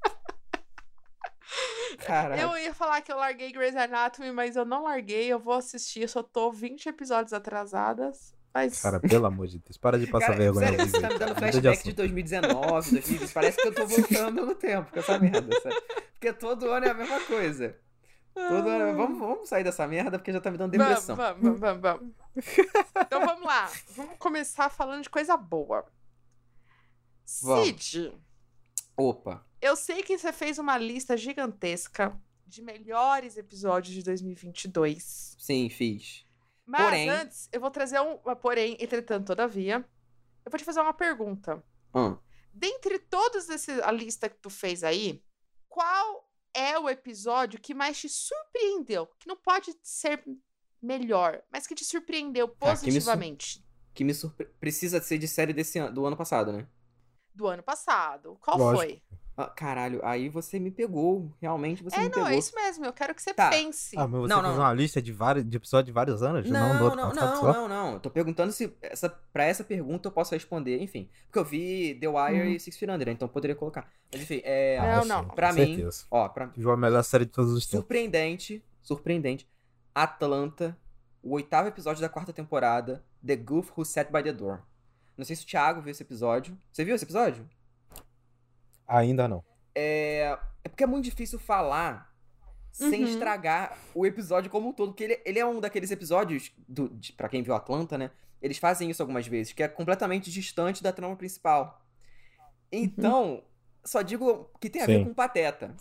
[1.97, 2.41] Caralho.
[2.41, 5.27] Eu ia falar que eu larguei Grey's Anatomy, mas eu não larguei.
[5.27, 6.01] Eu vou assistir.
[6.01, 8.35] Eu só tô 20 episódios atrasadas.
[8.53, 8.81] Mas.
[8.81, 10.67] Cara, pelo amor de Deus, para de passar Cara, vergonha.
[10.67, 11.95] sério, você tá me dando de flashback de assunto.
[11.95, 13.33] 2019, 2020.
[13.33, 15.83] Parece que eu tô voltando mesmo tempo com essa merda, sério.
[16.13, 17.75] Porque todo ano é a mesma coisa.
[18.33, 18.97] Todo ano.
[18.97, 21.15] Vamos, vamos sair dessa merda porque já tá me dando depressão.
[21.15, 22.13] vamos, vamos, vamos, vamos.
[23.01, 23.69] então vamos lá.
[23.95, 25.85] Vamos começar falando de coisa boa.
[27.43, 27.67] Vamos.
[27.67, 28.13] Cid,
[28.97, 29.45] Opa.
[29.61, 35.35] eu sei que você fez uma lista gigantesca de melhores episódios de 2022.
[35.37, 36.25] Sim, fiz.
[36.65, 38.17] Mas Porém- antes, eu vou trazer um.
[38.41, 39.85] Porém, entretanto, todavia,
[40.45, 41.63] eu vou te fazer uma pergunta.
[41.95, 42.17] Hum.
[42.53, 45.23] Dentre todos esse, a lista que tu fez aí,
[45.69, 49.05] qual é o episódio que mais te surpreendeu?
[49.19, 50.23] Que não pode ser
[50.81, 54.45] melhor, mas que te surpreendeu Tá, que me sur- positivamente Que me surpre...
[54.59, 56.67] Precisa ser de série desse ano, do ano passado, né?
[57.37, 58.37] Do ano passado.
[58.41, 58.83] Qual Lógico.
[58.83, 59.01] foi?
[59.39, 61.31] Ah, caralho, aí você me pegou.
[61.39, 62.27] Realmente você É, me não, pegou.
[62.29, 62.83] é isso mesmo.
[62.85, 63.51] Eu quero que você Tá.
[63.51, 63.95] pense.
[63.95, 64.61] Ah, mas você Não, fez não.
[64.63, 66.49] uma lista de, vários, de episódios de vários anos?
[66.49, 67.53] Não, do Não, outro não, não, só?
[67.53, 67.99] não, não.
[67.99, 71.07] Tô perguntando se essa, pra essa pergunta eu posso responder, enfim.
[71.27, 72.53] Porque eu vi The Wire Uhum.
[72.55, 73.13] e Six Feet Under, né?
[73.13, 73.87] então eu poderia colocar.
[74.11, 74.79] Mas enfim, é.
[74.79, 75.27] Não, Ah, não.
[75.27, 76.05] Pra com mim, certeza.
[76.09, 77.81] ó, pra, João, a melhor série de todos os tempos.
[77.81, 79.47] surpreendente, surpreendente.
[79.93, 80.75] Atlanta,
[81.21, 84.61] o oitavo episódio da quarta temporada, The Goof Who Sat by the Door.
[85.17, 86.57] Não sei se o Thiago viu esse episódio.
[86.71, 87.47] Você viu esse episódio?
[88.87, 89.43] Ainda não.
[89.75, 92.15] É, é porque é muito difícil falar
[92.71, 93.09] sem Uhum.
[93.09, 94.89] estragar o episódio como um todo.
[94.91, 98.11] Porque ele, ele é um daqueles episódios, do, de, pra quem viu Atlanta, né?
[98.41, 101.83] Eles fazem isso algumas vezes, que é completamente distante da trama principal.
[102.71, 103.43] Então,
[103.83, 105.05] só digo que tem a ver Sim.
[105.05, 105.75] com Pateta.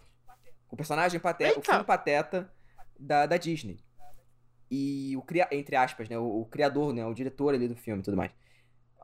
[0.71, 1.73] O personagem Pateta, o Eita!
[1.73, 2.51] filme Pateta
[2.99, 3.79] da, da Disney.
[4.71, 6.19] E o entre aspas, né?
[6.19, 7.05] O, o criador, né?
[7.05, 8.33] O diretor ali do filme e tudo mais.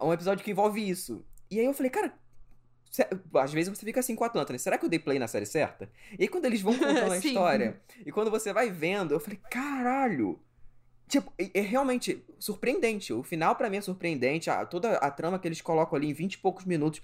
[0.03, 1.25] É um episódio que envolve isso.
[1.51, 2.13] E aí eu falei, cara,
[3.41, 4.59] às vezes você fica assim com Atlanta, né?
[4.59, 5.89] Será que eu dei play na série certa?
[6.19, 9.39] E aí quando eles vão contando a história, e quando você vai vendo, eu falei,
[9.51, 10.39] caralho!
[11.09, 13.13] Tipo, é, é realmente surpreendente.
[13.13, 14.49] O final pra mim é surpreendente.
[14.51, 17.03] A- toda a trama que eles colocam ali em 20 e poucos minutos.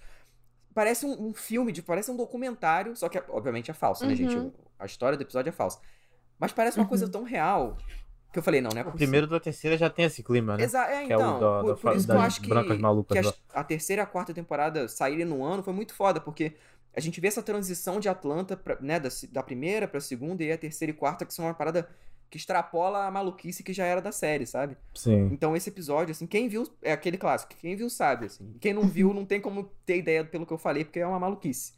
[0.75, 4.37] Parece um, um filme, de, parece um documentário, só que obviamente é falso, né, gente?
[4.37, 4.53] Uhum.
[4.79, 5.81] A história do episódio é falsa.
[6.39, 6.89] Mas parece uma Uhum.
[6.89, 7.77] coisa tão real
[8.33, 10.65] Que eu falei, não, não é O primeiro da terceira já tem esse clima, né?
[10.65, 11.41] Exa é, Que é o então.
[11.41, 13.31] da- por, da por isso que eu acho que, que lá.
[13.31, 16.53] as- a terceira e a quarta temporada saírem no ano foi muito foda, porque
[16.95, 20.53] a gente vê essa transição de Atlanta, pra, né, da, da primeira pra segunda e
[20.53, 21.89] a terceira e quarta, que são uma parada
[22.31, 24.77] que extrapola a maluquice que já era da série, sabe?
[24.95, 25.31] Sim.
[25.33, 28.55] Então esse episódio, assim, quem viu, é aquele clássico, quem viu sabe, assim.
[28.61, 31.19] Quem não viu não tem como ter ideia pelo que eu falei, porque é uma
[31.19, 31.73] maluquice.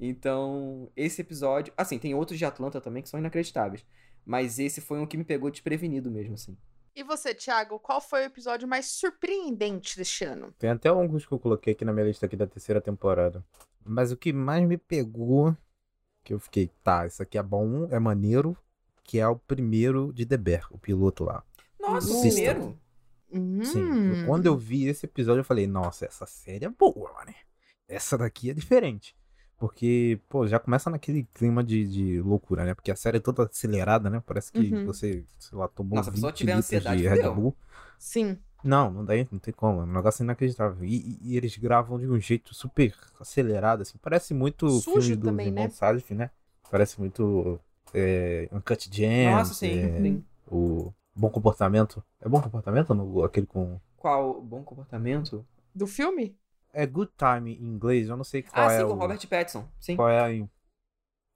[0.00, 3.84] Então, esse episódio, assim, tem outros de Atlanta também que são inacreditáveis,
[4.24, 6.56] mas esse foi um que me pegou desprevenido mesmo, assim.
[6.94, 10.52] E você, Thiago, qual foi o episódio mais surpreendente deste ano?
[10.58, 13.44] Tem até alguns que eu coloquei aqui na minha lista aqui da terceira temporada.
[13.84, 15.56] Mas o que mais me pegou,
[16.24, 18.56] que eu fiquei, tá, isso aqui é bom, é maneiro,
[19.02, 21.44] que é o primeiro de The Bear, o piloto lá.
[21.78, 22.78] Nossa, o primeiro?
[23.32, 23.64] Hum.
[23.64, 27.32] Sim, quando eu vi esse episódio, eu falei, nossa, essa série é boa, mano.
[27.88, 29.16] Essa daqui é diferente.
[29.60, 32.74] Porque, pô, já começa naquele clima de, de loucura, né?
[32.74, 34.22] Porque a série é toda acelerada, né?
[34.26, 34.84] Parece que Uhum.
[34.84, 37.30] você, sei lá, tomou Nossa, a 20 pessoa tiver ansiedade, de Red.
[37.30, 37.56] Bull.
[37.98, 38.42] Sim.
[38.62, 39.80] Não, não, daí, não tem como.
[39.80, 40.84] É um negócio inacreditável.
[40.84, 43.98] E, e- e eles gravam de um jeito super acelerado, assim.
[44.02, 45.70] Parece muito o Sujo filme do também, irmão né?
[45.70, 46.30] Salif, né?
[46.70, 47.58] Parece muito
[47.94, 49.50] é, Uncut Gems.
[49.50, 50.26] Nossa, sim, é, sim.
[50.46, 52.04] O Bom Comportamento.
[52.20, 52.94] É Bom Comportamento?
[52.94, 53.80] No, aquele com...
[53.96, 55.46] Qual bom comportamento?
[55.74, 56.38] Do filme?
[56.72, 58.88] É Good Time em inglês, eu não sei qual Ah, é sim, o...
[58.88, 59.68] com Robert Pattinson.
[59.78, 59.96] Sim.
[59.96, 60.48] Qual é a...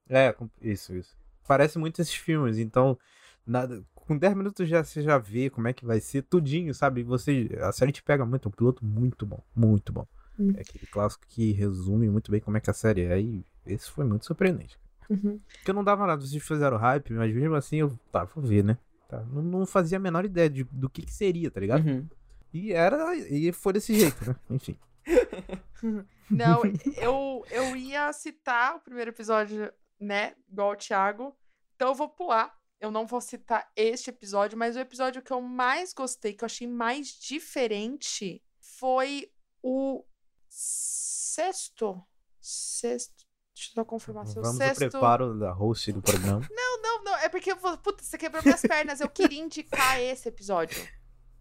[0.09, 1.17] É, com- isso, isso.
[1.47, 2.99] Parece muito esses filmes, então...
[3.47, 3.83] Nada...
[3.95, 7.03] Com 10 minutos já, você já vê como é que vai ser tudinho, sabe?
[7.03, 10.07] Você, a série te pega muito, é um piloto muito bom, muito bom.
[10.39, 10.53] Hum.
[10.57, 13.91] É aquele clássico que resume muito bem como é que a série é e esse
[13.91, 14.79] foi muito surpreendente.
[15.09, 15.41] Uhum.
[15.57, 18.63] Porque eu não dava nada, vocês fizeram hype, mas mesmo assim eu, tá, vou ver,
[18.63, 18.77] né?
[19.09, 21.87] Tá, não, não fazia a menor ideia de, do que que seria, tá ligado?
[21.87, 22.07] Uhum.
[22.53, 24.37] E era, e foi desse jeito, né?
[24.51, 24.77] Enfim.
[26.31, 26.63] Não,
[26.97, 30.35] eu, eu ia citar o primeiro episódio, né?
[30.51, 31.37] Igual o Thiago.
[31.77, 32.55] Então eu vou pular.
[32.81, 36.47] Eu não vou citar este episódio, mas o episódio que eu mais gostei, que eu
[36.47, 39.31] achei mais diferente, foi
[39.63, 40.05] o
[40.49, 42.03] sexto.
[42.41, 43.25] Sexto.
[43.55, 44.43] Deixa eu uma confirmação.
[44.43, 44.91] Vamos ao sexto.
[44.91, 46.47] preparo da host do programa.
[46.51, 47.17] Não, não, não.
[47.19, 49.01] É porque, eu vou- puta, você quebrou minhas pernas.
[49.01, 50.87] Eu queria indicar esse episódio.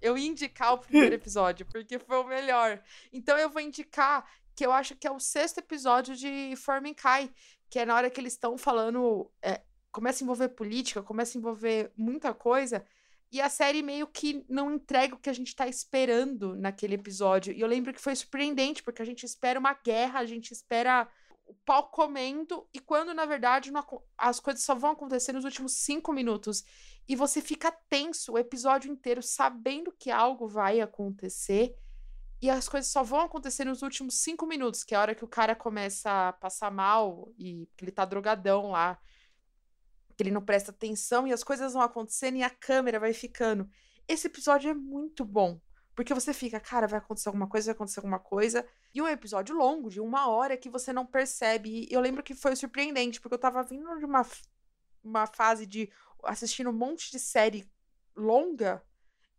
[0.04, 2.84] Eu ia indicar o primeiro episódio, porque foi o melhor.
[3.12, 7.32] Então eu vou indicar que eu acho que é o sexto episódio de Formincai,
[7.70, 9.32] que é na hora que eles estão falando.
[9.42, 9.62] é,
[9.92, 12.84] começa a envolver política, começa a envolver muita coisa.
[13.32, 17.54] E a série meio que não entrega o que a gente tá esperando naquele episódio.
[17.54, 21.08] E eu lembro que foi surpreendente, porque a gente espera uma guerra, a gente espera
[21.46, 23.84] o pau comendo, e quando na verdade não
[24.18, 26.64] as coisas só vão acontecer nos últimos cinco minutos.
[27.08, 31.76] E você fica tenso o episódio inteiro, sabendo que algo vai acontecer.
[32.42, 35.24] E as coisas só vão acontecer nos últimos cinco minutos, que é a hora que
[35.24, 39.00] o cara começa a passar mal e que ele tá drogadão lá.
[40.16, 43.70] Que ele não presta atenção e as coisas vão acontecendo e a câmera vai ficando.
[44.08, 45.60] Esse episódio é muito bom.
[45.96, 48.66] Porque você fica, cara, vai acontecer alguma coisa, vai acontecer alguma coisa.
[48.94, 51.88] E um episódio longo, de uma hora, que você não percebe.
[51.90, 54.26] E eu lembro que foi surpreendente, porque eu tava vindo de uma,
[55.04, 55.92] uma fase de
[56.24, 57.70] assistindo um monte de série
[58.16, 58.84] longa.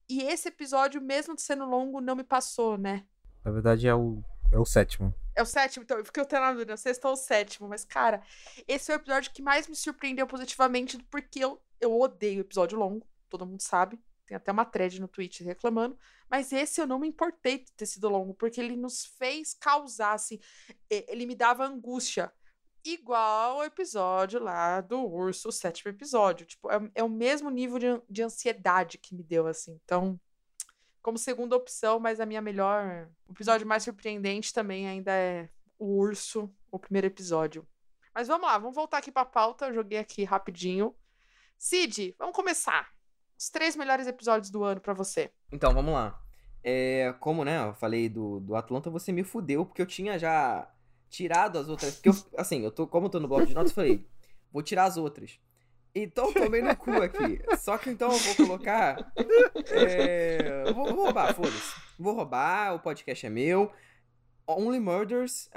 [0.09, 3.07] E esse episódio, mesmo sendo longo, não me passou, né?
[3.45, 5.15] Na verdade é o, é o sétimo.
[5.37, 8.23] É o sétimo, então, eu tenho na dúvida, sexto ou o sétimo, mas, cara,
[8.69, 13.05] esse é o episódio que mais me surpreendeu positivamente, porque eu, eu odeio episódio longo,
[13.29, 13.99] todo mundo sabe.
[14.27, 15.99] Tem até uma thread no Twitch reclamando.
[16.31, 20.15] Mas esse eu não me importei de ter sido longo, porque ele nos fez causar,
[20.15, 20.39] assim.
[20.89, 22.33] Ele me dava angústia.
[22.85, 26.47] Igual o episódio lá do urso, o sétimo episódio.
[26.47, 29.79] Tipo, é, é o mesmo nível de, de ansiedade que me deu, assim.
[29.85, 30.21] Então,
[31.03, 33.11] como segunda opção, mas a minha melhor.
[33.29, 37.67] O episódio mais surpreendente também ainda é o urso, o primeiro episódio.
[38.15, 39.67] Mas vamos lá, vamos voltar aqui pra pauta.
[39.67, 40.95] Eu joguei aqui rapidinho.
[41.59, 42.94] Cid, vamos começar.
[43.45, 45.31] Os três melhores episódios do ano pra você.
[45.53, 46.19] Então, vamos lá.
[46.63, 50.67] É, como, né, eu falei do, do Atlanta, você me fudeu, porque eu tinha já
[51.11, 51.97] tirado as outras.
[51.97, 54.09] Porque eu, assim, eu tô, como eu tô no bloco de notas, eu falei,
[54.51, 55.39] vou tirar as outras.
[55.95, 57.39] Então tomei no cu aqui.
[57.59, 59.13] Só que então eu vou colocar.
[59.67, 61.75] É, vou, vou roubar, foda-se.
[61.99, 63.71] Vou roubar, o podcast é meu.
[64.47, 65.49] Only Murders,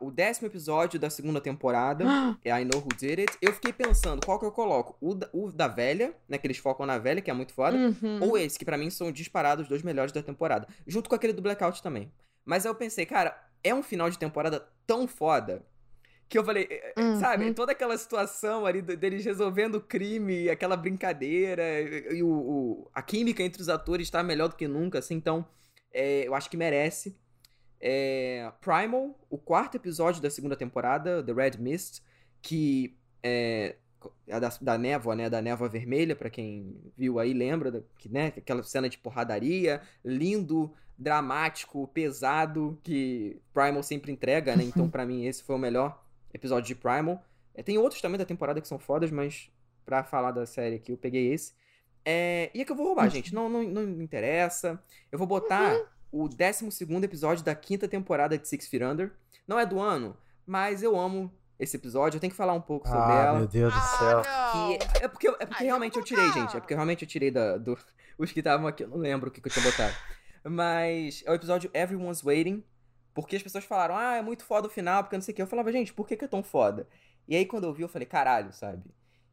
[0.00, 2.04] o décimo episódio da segunda temporada.
[2.44, 3.38] É I Know Who Did It.
[3.40, 4.96] Eu fiquei pensando, qual que eu coloco?
[5.00, 6.38] O da, o da velha, né?
[6.38, 7.76] Que eles focam na velha, que é muito foda.
[7.76, 8.18] Uhum.
[8.22, 10.66] Ou esse, que pra mim são disparados os dois melhores da temporada.
[10.86, 12.10] Junto com aquele do Blackout também.
[12.44, 15.62] Mas aí eu pensei, cara, é um final de temporada tão foda
[16.28, 17.20] que eu falei, eh, eh, Uhum.
[17.20, 22.90] sabe, toda aquela situação ali deles resolvendo o crime, aquela brincadeira, e, e o, o-
[22.94, 25.44] a química entre os atores tá melhor do que nunca, assim, então
[25.92, 27.14] é, eu acho que merece.
[27.84, 32.00] É, Primal, o quarto episódio da segunda temporada, The Red Mist,
[32.40, 33.74] que é,
[34.30, 35.28] a da, da névoa, né?
[35.28, 38.28] Da névoa vermelha, pra quem viu aí, lembra, que, né?
[38.28, 44.62] Aquela cena de porradaria, lindo, dramático, pesado, que Primal sempre entrega, né?
[44.62, 46.00] Então, pra mim, esse foi o melhor
[46.32, 47.20] episódio de Primal.
[47.52, 49.50] É, tem outros também da temporada que são fodas, mas
[49.84, 51.52] pra falar da série aqui, eu peguei esse.
[52.04, 53.34] É, e é que eu vou roubar, gente.
[53.34, 54.82] Não, não, não me interessa.
[55.10, 55.76] Eu vou botar
[56.12, 56.68] o 12
[57.02, 59.12] episódio da quinta temporada de Six Feet Under.
[59.48, 62.16] Não é do ano, mas eu amo esse episódio.
[62.16, 63.38] Eu tenho que falar um pouco sobre Ah, ela.
[63.38, 64.22] meu Deus do céu.
[64.26, 64.52] Ah.
[64.52, 66.56] Que é porque, é porque Ai, realmente eu tirei, gente.
[66.56, 67.76] É porque realmente eu tirei da, do,
[68.18, 68.84] os que estavam aqui.
[68.84, 69.94] Eu não lembro o que, que eu tinha botado.
[70.44, 72.62] Mas é o episódio Everyone's Waiting.
[73.14, 75.42] Porque as pessoas falaram, ah, é muito foda o final, porque não sei o que.
[75.42, 76.88] Eu falava, gente, por que, que é tão foda?
[77.28, 78.82] E aí quando eu vi, eu falei, caralho, sabe?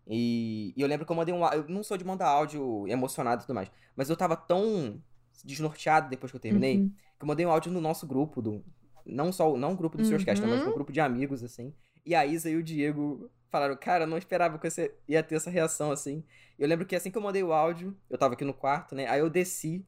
[0.06, 1.46] E, e eu lembro que eu mandei um.
[1.48, 3.72] Eu não sou de mandar áudio emocionado e tudo mais.
[3.96, 5.02] Mas eu tava tão
[5.46, 6.90] desnorteado depois que eu terminei Uhum.
[6.90, 8.64] que eu mandei um áudio no nosso grupo do.
[9.06, 10.68] Não só não o grupo do Seus Cast, né, mas Uhum.
[10.68, 11.74] no grupo de amigos, assim.
[12.06, 15.36] E a Isa e o Diego falaram, cara, eu não esperava que você ia ter
[15.36, 16.24] essa reação, assim.
[16.58, 19.08] Eu lembro que assim que eu mandei o áudio, eu tava aqui no quarto, né?
[19.08, 19.86] Aí eu desci.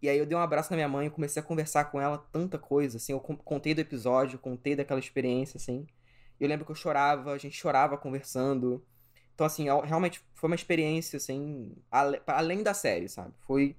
[0.00, 2.18] E aí eu dei um abraço na minha mãe e comecei a conversar com ela
[2.18, 3.12] tanta coisa, assim.
[3.12, 5.86] Eu con- contei do episódio, contei daquela experiência, assim.
[6.38, 8.84] Eu lembro que eu chorava, a gente chorava conversando.
[9.34, 11.74] Então, assim, realmente foi uma experiência, assim,
[12.26, 13.34] além da série, sabe?
[13.40, 13.76] Foi.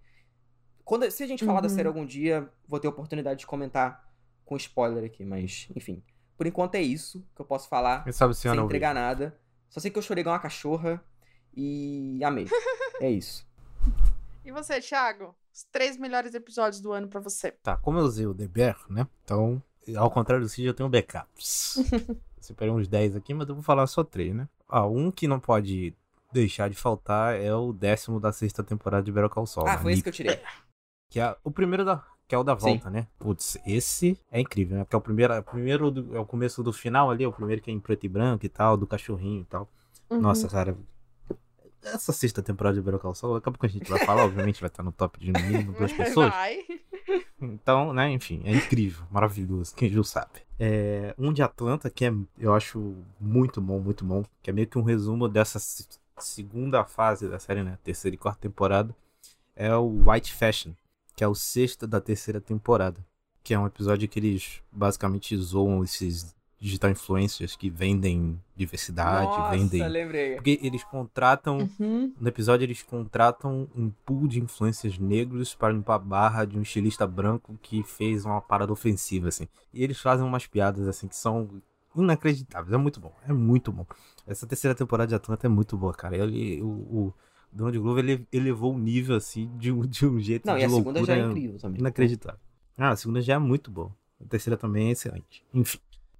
[0.90, 1.76] Quando, se a gente falar da Uhum.
[1.76, 4.12] série algum dia, vou ter a oportunidade de comentar
[4.44, 6.02] com spoiler aqui, mas, enfim.
[6.36, 8.96] Por enquanto é isso que eu posso falar, Quem sabe se sem eu não entregar
[8.96, 9.40] nada.
[9.70, 11.00] Só sei que eu chorei igual uma cachorra
[11.56, 12.48] e amei.
[13.00, 13.48] é isso.
[14.44, 15.36] E você, Thiago?
[15.54, 17.52] Os três melhores episódios do ano pra você.
[17.52, 19.08] Tá, como eu usei o The Bear, né?
[19.24, 19.62] Então,
[19.96, 21.84] ao contrário do Cid, eu tenho backups.
[22.42, 24.50] Separei uns 10 aqui, mas eu vou falar só três, né?
[24.68, 25.96] Ah, um que não pode
[26.34, 29.68] deixar de faltar é o décimo da sexta temporada de Better Call Saul.
[29.68, 29.82] ah, né?
[29.84, 30.40] foi esse que eu tirei.
[31.10, 32.04] Que é o primeiro da.
[32.28, 32.74] Que é o da Sim.
[32.74, 33.08] volta, né?
[33.18, 34.84] Putz, esse é incrível, né?
[34.84, 37.28] Porque é o primeiro, é o primeiro do- é o começo do final ali, é
[37.28, 39.68] o primeiro que é em preto e branco e tal, do cachorrinho e tal.
[40.12, 40.22] Uhum.
[40.22, 40.78] Nossa, cara.
[41.82, 44.60] Essa sexta temporada de Better Call Saul, daqui a pouco a gente vai falar, obviamente
[44.62, 46.30] vai estar no top de no mínimo duas pessoas.
[46.30, 46.60] Vai.
[47.42, 50.42] Então, né, enfim, é incrível, maravilhoso, quem viu sabe.
[50.60, 54.68] É, um de Atlanta, que é, eu acho muito bom, muito bom, que é meio
[54.68, 58.94] que um resumo dessa se- segunda fase da série, né, terceira e quarta temporada,
[59.56, 60.74] é o White Fashion,
[61.20, 63.06] que é o sexto da terceira temporada,
[63.44, 69.50] que é um episódio que eles basicamente zoam esses digital influencers que vendem diversidade, Nossa,
[69.58, 69.86] vendem...
[69.86, 70.36] lembrei.
[70.36, 72.14] Porque eles contratam Uhum.
[72.18, 76.62] no episódio, eles contratam um pool de influencers negros para limpar a barra de um
[76.62, 79.46] estilista branco que fez uma parada ofensiva, assim.
[79.74, 81.50] E eles fazem umas piadas, assim, que são
[81.94, 82.72] inacreditáveis.
[82.72, 83.86] É muito bom, é muito bom.
[84.26, 86.16] Essa terceira temporada de Atlanta é muito boa, cara.
[86.16, 87.14] Ele, o, o
[87.52, 90.66] Donald Glover, ele elevou o nível, assim, de um, de um jeito Não, de e
[90.66, 91.80] a segunda já é loucura incrível também.
[91.80, 92.40] Inacreditável.
[92.78, 93.92] Ah, a segunda já é muito boa.
[94.24, 95.44] A terceira também é excelente.
[95.54, 95.80] Enfim.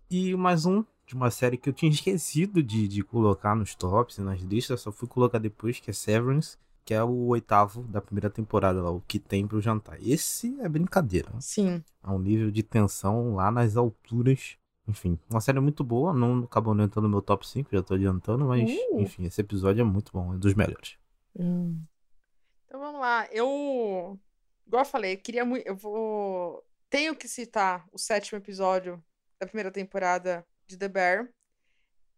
[0.10, 4.18] E mais um de uma série que eu tinha esquecido de, de colocar nos tops
[4.18, 8.02] e nas listas, só fui colocar depois, que é Severance, que é o oitavo da
[8.02, 9.98] primeira temporada lá, o que tem pro jantar.
[10.02, 11.30] Esse é brincadeira.
[11.32, 11.38] né?
[11.40, 11.84] Sim.
[12.04, 14.58] É um nível de tensão lá nas alturas.
[14.88, 17.94] Enfim, uma série muito boa, não acabou não entrando no meu top 5, já tô
[17.94, 19.02] adiantando, mas Uh.
[19.02, 20.98] enfim, esse episódio é muito bom, é dos melhores.
[21.36, 23.28] Então vamos lá.
[23.32, 24.20] Eu,
[24.68, 25.66] igual eu falei, eu queria muito.
[25.68, 26.64] Eu vou.
[26.90, 29.04] Tenho que citar o sétimo episódio
[29.40, 31.30] da primeira temporada de The Bear,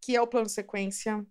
[0.00, 1.24] que é o plano sequência.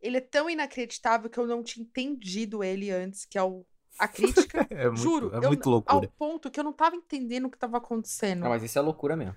[0.00, 3.64] Ele é tão inacreditável que eu não tinha entendido ele antes, que é o,
[3.98, 4.66] a crítica.
[4.70, 6.12] É muito, Juro, é eu- muito ao loucura.
[6.18, 8.40] ponto que eu não tava entendendo o que tava acontecendo.
[8.40, 9.34] Não, mas isso é loucura mesmo.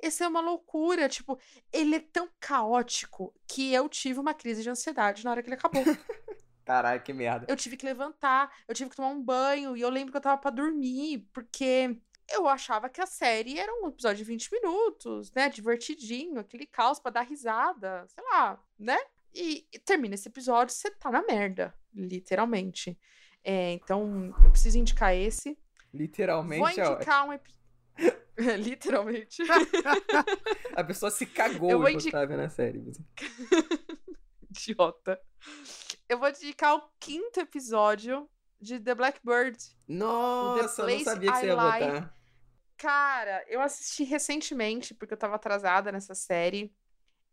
[0.00, 1.38] Esse é uma loucura, tipo,
[1.72, 5.56] ele é tão caótico que eu tive uma crise de ansiedade na hora que ele
[5.56, 5.82] acabou.
[6.68, 7.46] Caralho, que merda.
[7.48, 10.20] eu tive que levantar, eu tive que tomar um banho, e eu lembro que eu
[10.20, 11.98] tava pra dormir, porque
[12.30, 15.48] eu achava que a série era um episódio de 20 minutos, né?
[15.48, 18.98] Divertidinho, aquele caos pra dar risada, sei lá, né?
[19.34, 22.98] E, e termina esse episódio, você tá na merda, literalmente.
[23.42, 25.56] É, então, eu preciso indicar esse.
[25.94, 27.58] Literalmente, Vou é indicar um episódio.
[28.62, 29.42] literalmente.
[30.76, 32.82] A pessoa se cagou Eu vou enquanto indi- tava vendo a série.
[34.50, 35.20] Idiota.
[36.08, 38.28] Eu vou indicar o quinto episódio
[38.60, 39.58] de The Blackbird.
[39.86, 41.86] Nossa, eu não sabia que I você ia Lie.
[41.86, 42.14] botar.
[42.76, 46.72] Cara, eu assisti recentemente, porque eu tava atrasada nessa série.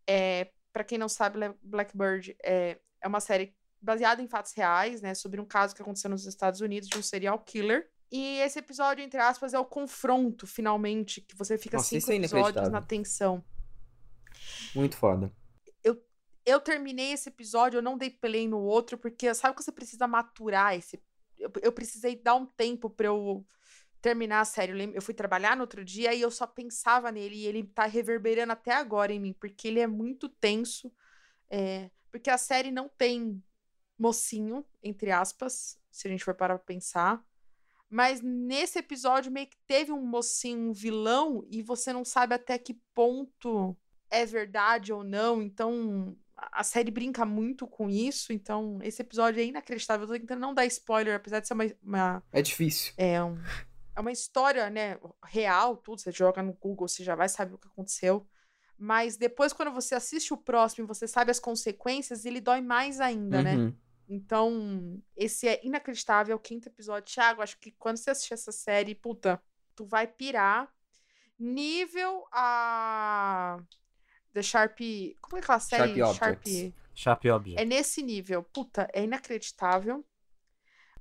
[0.08, 5.14] É, para quem não sabe, Blackbird é, é uma série baseada em fatos reais, né?
[5.14, 7.89] Sobre um caso que aconteceu nos Estados Unidos de um serial killer.
[8.12, 12.16] E esse episódio, entre aspas, é o confronto, finalmente, que você fica Nossa, cinco é
[12.16, 13.43] episódios na tensão.
[14.74, 15.32] Muito foda.
[16.46, 20.08] Eu terminei esse episódio, eu não dei play no outro, porque sabe que você precisa
[20.08, 21.02] maturar esse.
[21.39, 23.46] Eu, eu precisei dar um tempo pra eu
[24.02, 24.93] terminar a série.
[24.93, 28.54] Eu, fui trabalhar no outro dia e eu só pensava nele, e ele tá reverberando
[28.54, 30.93] até agora em mim, porque ele é muito tenso.
[31.50, 33.43] É, Porque a série não tem
[33.98, 37.26] mocinho, entre aspas, se a gente for parar pra pensar.
[37.89, 42.58] Mas nesse episódio meio que teve um mocinho, um vilão, e você não sabe até
[42.58, 43.76] que ponto
[44.10, 45.41] é verdade ou não.
[45.41, 48.34] Então, a série brinca muito com isso.
[48.34, 50.04] Então, esse episódio é inacreditável.
[50.04, 51.66] Eu tô tentando não dar spoiler, apesar de ser uma.
[51.82, 52.94] uma É difícil.
[52.98, 53.38] é, um,
[53.96, 56.02] é uma história, né, real, tudo.
[56.02, 58.28] Você joga no Google, você já vai saber o que aconteceu.
[58.78, 63.00] Mas depois, quando você assiste o próximo e você sabe as consequências, ele dói mais
[63.00, 63.56] ainda, né?
[63.56, 63.74] Uhum.
[64.08, 67.12] Então, esse é inacreditável, é o quinto episódio.
[67.12, 69.42] Thiago, acho que quando você assistir essa série, puta,
[69.76, 70.72] tu vai pirar.
[71.40, 73.58] Nível a.
[74.36, 74.78] The Sharp.
[75.22, 75.96] Como é aquela série?
[75.96, 76.74] Sharp Objects.
[76.94, 77.62] Sharp Object.
[77.62, 78.44] É nesse nível.
[78.44, 80.06] Puta, é inacreditável.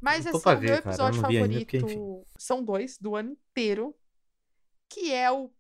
[0.01, 3.95] Mas assim, pra o meu episódio vi ainda, porque, favorito são dois do ano inteiro.
[4.89, 5.51] Que é o,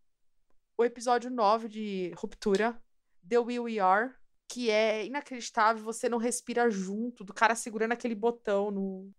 [0.79, 2.81] o episódio 9 de Ruptura,
[3.29, 4.13] The Will We Are.
[4.47, 9.11] Que é inacreditável, você não respira junto, do cara segurando aquele botão no.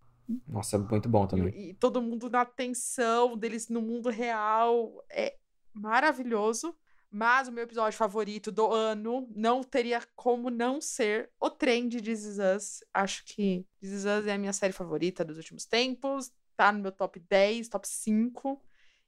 [0.48, 1.54] Nossa, é muito bom também.
[1.54, 5.04] E, e todo mundo na tensão deles no mundo real.
[5.10, 5.36] É
[5.74, 6.74] maravilhoso.
[7.18, 12.02] Mas o meu episódio favorito do ano não teria como não ser o trem de
[12.02, 12.84] This Is Us.
[12.94, 16.34] Acho que This Is Us é a minha série favorita dos últimos tempos.
[16.58, 18.62] Tá no meu top 10, top 5.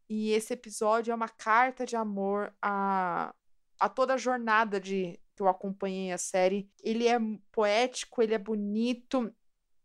[0.07, 3.35] E esse episódio é uma carta de amor a,
[3.77, 6.71] a toda a jornada de que eu acompanhei a série.
[6.81, 7.19] Ele é
[7.51, 9.35] poético, ele é bonito,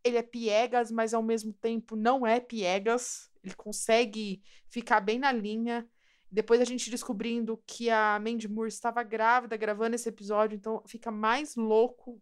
[0.05, 3.29] ele é piegas, mas ao mesmo tempo não é piegas.
[3.43, 5.91] Ele consegue ficar bem na linha.
[6.33, 11.11] Depois a gente descobrindo que a Mandy Moore estava grávida gravando esse episódio, então fica
[11.11, 12.19] mais louco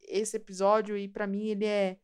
[0.00, 1.98] esse episódio e pra mim ele é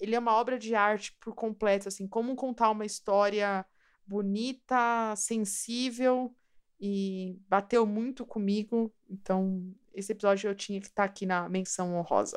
[0.00, 3.66] ele é uma obra de arte por completo, assim, como contar uma história
[4.06, 6.32] bonita, sensível
[6.80, 8.94] e bateu muito comigo.
[9.10, 12.36] Então, esse episódio eu tinha que estar aqui na menção honrosa.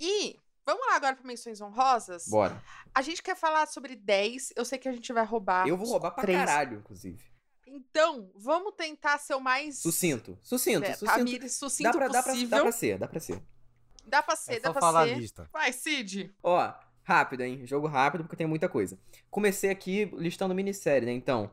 [0.00, 2.28] E vamos lá agora para menções honrosas?
[2.28, 2.62] Bora.
[2.94, 4.54] A gente quer falar sobre 10.
[4.56, 5.68] Eu sei que a gente vai roubar.
[5.68, 6.38] Eu vou roubar pra três.
[6.38, 7.35] caralho, inclusive.
[7.66, 9.78] Então, vamos tentar ser o mais.
[9.78, 10.38] Sucinto.
[10.42, 11.18] Sucinto, É, sucinto.
[11.18, 12.48] Tamires, sucinto dá, pra, dá, pra, possível.
[12.58, 13.42] dá pra ser, dá pra ser.
[14.06, 15.18] Dá pra ser, É dá só pra falar a ser.
[15.18, 15.50] lista.
[15.52, 16.32] Vai, Cid.
[16.42, 17.66] Ó, rápido, hein?
[17.66, 18.98] Jogo rápido porque tem muita coisa.
[19.30, 21.12] Comecei aqui listando minissérie, né?
[21.12, 21.50] Então,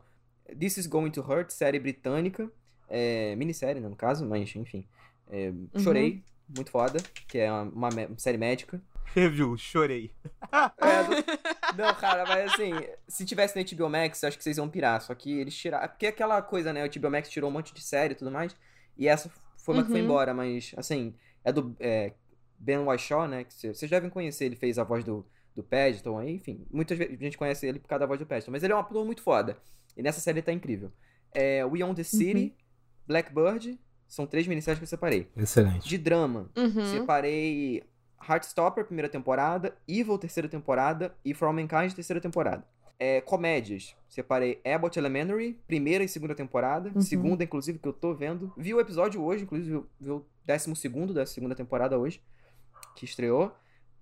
[0.60, 2.52] This is Going to Hurt, série britânica.
[2.88, 4.88] É, minissérie, né, no caso, mas enfim.
[5.28, 5.70] É, Uhum.
[5.80, 6.24] Chorei,
[6.56, 8.80] muito foda, que é uma, uma série médica.
[9.14, 10.12] Review, chorei.
[10.52, 12.72] É, não, não, cara, mas assim,
[13.08, 15.02] se tivesse no HBO Max, acho que vocês iam pirar.
[15.02, 15.88] Só que eles tiraram.
[15.88, 16.84] Porque aquela coisa, né?
[16.86, 18.56] O HBO Max tirou um monte de série e tudo mais.
[18.98, 20.06] E essa foi uma que foi Uhum.
[20.06, 22.14] embora, mas assim, é do é,
[22.58, 23.44] Ben Whishaw, né?
[23.44, 25.26] Que cê- vocês devem conhecer, ele fez a voz do,
[25.56, 26.66] do Paddington aí, enfim.
[26.72, 28.52] Muita gente conhece ele por causa da voz do Paddington.
[28.52, 29.58] Mas ele é um ator muito foda.
[29.96, 30.92] E nessa série ele tá incrível.
[31.34, 32.56] É, We Own the City,
[33.08, 33.80] Blackbird.
[34.08, 35.28] São três minisséries que eu separei.
[35.36, 35.88] Excelente.
[35.90, 36.86] De drama, Uhum.
[36.86, 37.84] Separei
[38.28, 42.66] Heartstopper, primeira temporada, Evil, terceira temporada e All Mankind, terceira temporada.
[43.00, 47.02] É, comédias, separei Abbott Elementary, primeira e segunda temporada, Uhum.
[47.02, 48.54] segunda, inclusive, que eu tô vendo.
[48.56, 52.22] Vi o episódio hoje, inclusive, vi- o décimo segundo da segunda temporada hoje,
[52.96, 53.52] que estreou.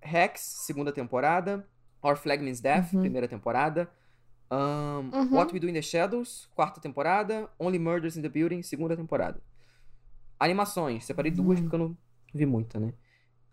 [0.00, 1.66] Rex, segunda temporada.
[2.02, 3.00] Our Flag Means Death, Uhum.
[3.00, 3.90] primeira temporada.
[4.50, 5.34] Ahn, Uhum.
[5.36, 7.48] What We Do in the Shadows, quarta temporada.
[7.58, 9.40] Only Murders in the Building, segunda temporada.
[10.38, 11.62] Animações, separei duas Hum.
[11.62, 11.96] porque eu não
[12.34, 12.92] vi muita, né?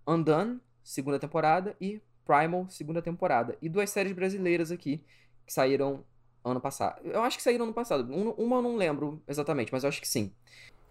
[0.07, 3.57] Undone, segunda temporada, e Primal, segunda temporada.
[3.61, 5.03] E duas séries brasileiras aqui,
[5.47, 6.03] que saíram
[6.45, 7.01] ano passado.
[7.03, 8.11] Eu acho que saíram ano passado.
[8.13, 10.31] Um- Uma eu não lembro exatamente, mas eu acho que sim.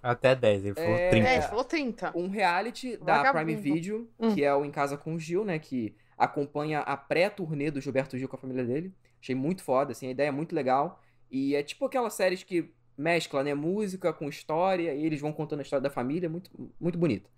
[0.03, 1.29] Até 10, ele falou É, 30.
[1.29, 2.13] É, falou 30.
[2.17, 3.45] Um reality da Vagabundo.
[3.45, 4.35] Prime Video, Hum.
[4.35, 5.59] que é o Em Casa com o Gil, né?
[5.59, 8.93] Que acompanha a pré-turnê do Gilberto Gil com a família dele.
[9.21, 11.01] Achei muito foda, assim, a ideia é muito legal.
[11.31, 13.55] E é tipo aquelas séries que mescla, né?
[13.55, 16.51] Música com história, e eles vão contando a história da família, muito,
[16.81, 17.31] muito bonito.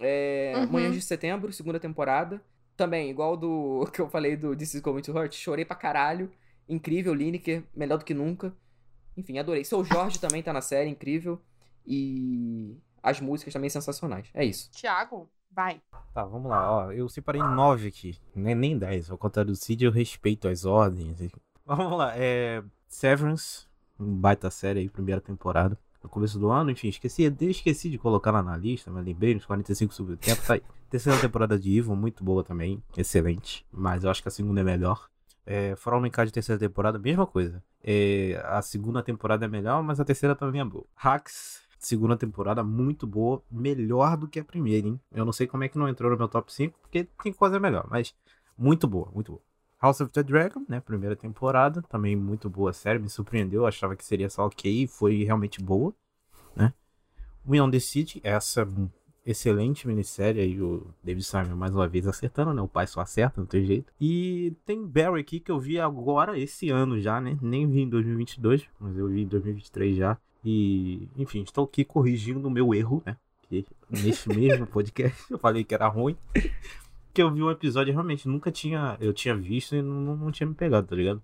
[0.00, 0.66] É, Uhum.
[0.72, 2.42] Manhãs de Setembro, segunda temporada.
[2.76, 6.30] Também, igual do que eu falei do This Is Going to Hurt, chorei pra caralho.
[6.68, 8.52] Incrível, Lineker, melhor do que nunca.
[9.16, 9.64] Enfim, adorei.
[9.64, 11.40] Seu Jorge também tá na série, incrível.
[11.86, 14.28] E as músicas também sensacionais.
[14.32, 14.70] É isso.
[14.70, 15.82] Tiago, vai.
[16.14, 16.70] Tá, vamos lá.
[16.86, 19.10] Ó, eu separei 9 aqui, nem, nem 10.
[19.10, 21.18] Ao contrário do Cid, eu respeito as ordens.
[21.66, 22.12] Vamos lá.
[22.16, 23.66] É, Severance,
[23.98, 25.78] um baita série aí, primeira temporada.
[26.02, 29.46] No começo do ano, enfim, esqueci, esqueci de colocar lá na lista, mas lembrei, nos
[29.46, 30.62] 45 sobre o tempo, tá aí.
[30.90, 33.64] Terceira temporada de Evil, muito boa também, excelente.
[33.72, 35.08] Mas eu acho que a segunda é melhor.
[35.46, 37.62] É, For All Mankind, terceira temporada, mesma coisa.
[37.82, 40.84] É, a segunda temporada é melhor, mas a terceira também é boa.
[40.94, 45.00] Hacks, segunda temporada muito boa, melhor do que a primeira, hein?
[45.10, 47.58] Eu não sei como é que não entrou no meu top 5, porque tem coisa
[47.58, 48.14] melhor, mas
[48.56, 49.42] muito boa, muito boa.
[49.82, 50.80] House of the Dragon, né?
[50.80, 55.24] Primeira temporada, também muito boa série, me surpreendeu, eu achava que seria só ok, foi
[55.24, 55.92] realmente boa,
[56.54, 56.72] né?
[57.44, 58.64] We on the City, essa
[59.26, 62.62] excelente minissérie aí, o David Simon mais uma vez acertando, né?
[62.62, 63.92] O pai só acerta, não tem jeito.
[64.00, 67.36] E tem Barry aqui que eu vi agora, esse ano já, né?
[67.42, 70.16] Nem vi em 2022, mas eu vi em 2023 já.
[70.44, 73.16] E, enfim, estou aqui corrigindo o meu erro, né?
[73.90, 76.16] Neste mesmo podcast eu falei que era ruim.
[77.12, 78.96] Que eu vi um episódio e realmente nunca tinha.
[79.00, 81.22] Eu tinha visto e não, não tinha me pegado, tá ligado?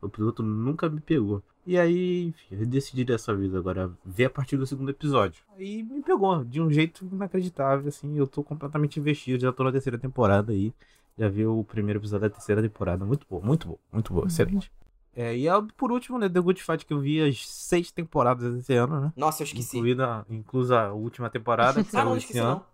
[0.00, 1.42] O piloto nunca me pegou.
[1.66, 5.42] E aí, enfim, eu decidi dessa vez agora ver a partir do segundo episódio.
[5.56, 8.16] Aí me pegou de um jeito inacreditável, assim.
[8.16, 10.72] Eu tô completamente investido, já tô na terceira temporada aí.
[11.18, 13.04] Já vi o primeiro episódio da terceira temporada.
[13.04, 14.70] Muito bom, muito bom, muito bom, excelente.
[15.14, 18.54] É, e a- por último, né, The Good Fight, que eu vi as seis temporadas
[18.58, 19.12] esse ano, né?
[19.16, 19.76] Nossa, eu esqueci.
[19.76, 22.50] Incluída, inclusa a última temporada que Ah, não, saiu não esse esqueci ano.
[22.56, 22.64] não.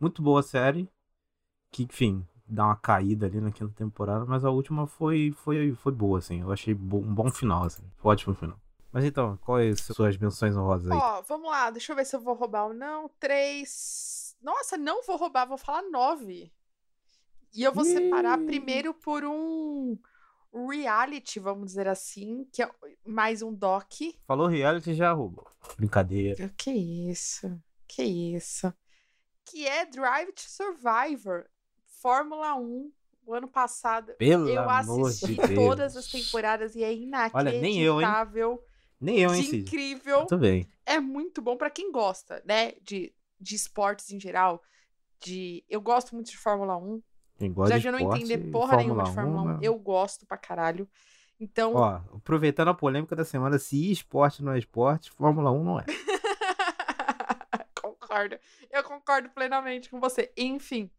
[0.00, 0.88] Muito boa a série.
[1.74, 5.90] Que, enfim, dá uma caída ali na quinta temporada, mas a última foi, foi, foi
[5.90, 6.40] boa, assim.
[6.40, 7.82] Eu achei bo- um bom final, assim.
[7.96, 8.56] Foi um ótimo final.
[8.92, 10.96] Mas então, quais são suas menções honrosas aí?
[10.96, 13.10] Ó, vamos lá, deixa eu ver se eu vou roubar ou não.
[13.18, 14.36] Três.
[14.40, 16.52] Nossa, não vou roubar, vou falar nove.
[17.52, 19.98] E eu vou separar primeiro por um
[20.70, 22.70] reality, vamos dizer assim, que é
[23.04, 23.90] mais um doc.
[24.28, 25.48] Falou reality já roubou.
[25.76, 26.54] Brincadeira.
[26.56, 27.60] Que isso?
[27.88, 28.72] Que isso?
[29.44, 31.46] Que é Drive to Survivor,
[32.04, 32.92] Fórmula 1,
[33.24, 34.12] o ano passado.
[34.18, 36.90] Pelo eu assisti de todas as temporadas e é
[37.32, 38.00] Olha, nem eu, hein?
[38.00, 38.62] inacreditável,
[39.00, 39.62] Nem eu, hein, Cid?
[39.62, 40.18] incrível.
[40.18, 40.68] Muito bem.
[40.84, 44.62] É muito bom pra quem gosta, né, de, de esportes em geral.
[45.18, 47.02] De, eu gosto muito de Fórmula 1.
[47.38, 49.66] Quem gosta de eu não entender porra nenhuma de Fórmula Fórmula 1, né?
[49.66, 50.86] eu gosto pra caralho.
[51.40, 55.80] Então, Ó, aproveitando a polêmica da semana, se esporte não é esporte, Fórmula 1 não
[55.80, 55.84] é.
[57.80, 58.38] concordo.
[58.70, 60.30] Eu concordo plenamente com você.
[60.36, 60.90] Enfim.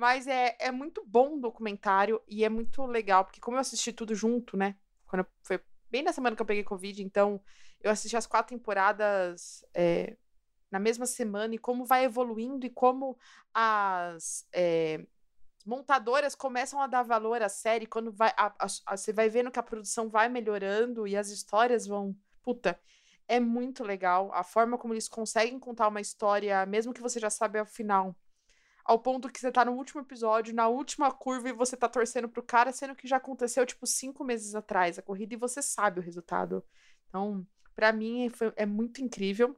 [0.00, 3.92] Mas é, é muito bom o documentário e é muito legal, porque como eu assisti
[3.92, 4.74] tudo junto, né?
[5.06, 7.38] Quando eu- foi bem na semana que eu peguei Covid, então
[7.82, 10.16] eu assisti as quatro temporadas é,
[10.70, 13.18] na mesma semana e como vai evoluindo e como
[13.52, 15.04] as é,
[15.66, 19.50] montadoras começam a dar valor à série, quando vai, a- a- a- você vai vendo
[19.50, 22.16] que a produção vai melhorando e as histórias vão.
[22.42, 22.80] Puta,
[23.28, 27.28] é muito legal a forma como eles conseguem contar uma história, mesmo que você já
[27.30, 28.16] saiba o final.
[28.90, 32.28] Ao ponto que você tá no último episódio, na última curva, e você tá torcendo
[32.28, 36.00] pro cara, sendo que já aconteceu, tipo, cinco meses atrás a corrida, e você sabe
[36.00, 36.64] o resultado.
[37.08, 39.54] Então, pra mim, foi- é muito incrível.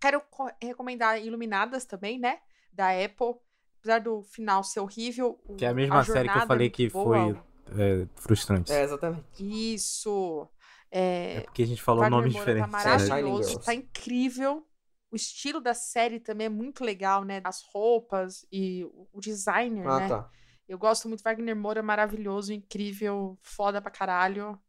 [0.00, 2.40] Quero co- recomendar Iluminadas também, né?
[2.72, 3.36] Da Apple.
[3.78, 5.38] Apesar do final ser horrível.
[5.56, 7.14] Que é a mesma série que eu é falei que boa.
[7.14, 8.72] foi é, frustrante.
[8.72, 9.24] É, exatamente.
[9.38, 10.48] Isso.
[10.90, 12.82] É É, porque a gente falou Wagner nomes Moura diferentes.
[12.82, 12.98] Tá né?
[12.98, 14.67] Shining maravilhoso, tá incrível.
[15.10, 17.40] O estilo da série também é muito legal, né?
[17.44, 20.08] As roupas e o- designer, Ah, né?
[20.08, 20.30] tá.
[20.68, 21.22] Eu gosto muito.
[21.22, 24.60] Wagner Moura, maravilhoso, incrível, foda pra caralho.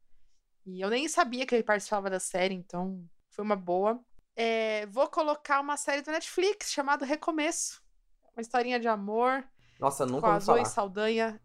[0.66, 4.00] E eu nem sabia que ele participava da série, então foi uma boa.
[4.36, 7.82] É, vou colocar uma série do Netflix chamada Recomeço.
[8.34, 9.44] Uma historinha de amor
[9.78, 10.66] Nossa, nunca com a Zoe falar.
[10.70, 11.42] Saldanha.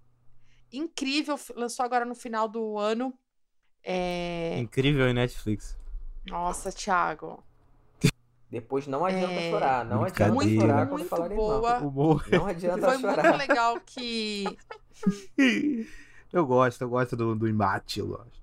[0.73, 3.13] Incrível, lançou agora no final do ano.
[3.83, 4.57] É...
[4.59, 5.77] Incrível em Netflix.
[6.27, 7.43] Nossa, Thiago.
[8.55, 9.85] Depois não adianta É, chorar.
[9.85, 10.61] Não adianta Brincadeira.
[10.61, 11.61] chorar quando Muito falarem boa.
[11.81, 12.21] mal.
[12.31, 13.23] Não adianta Foi chorar.
[13.25, 14.45] muito legal que
[16.33, 18.43] Eu gosto, eu gosto do, do embate, eu gosto.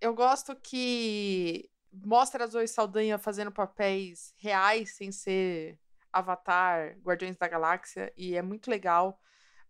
[0.00, 5.78] eu gosto que mostra a Zoe Saldanha fazendo papéis reais sem ser
[6.12, 9.18] Avatar, Guardiões da Galáxia e é muito legal.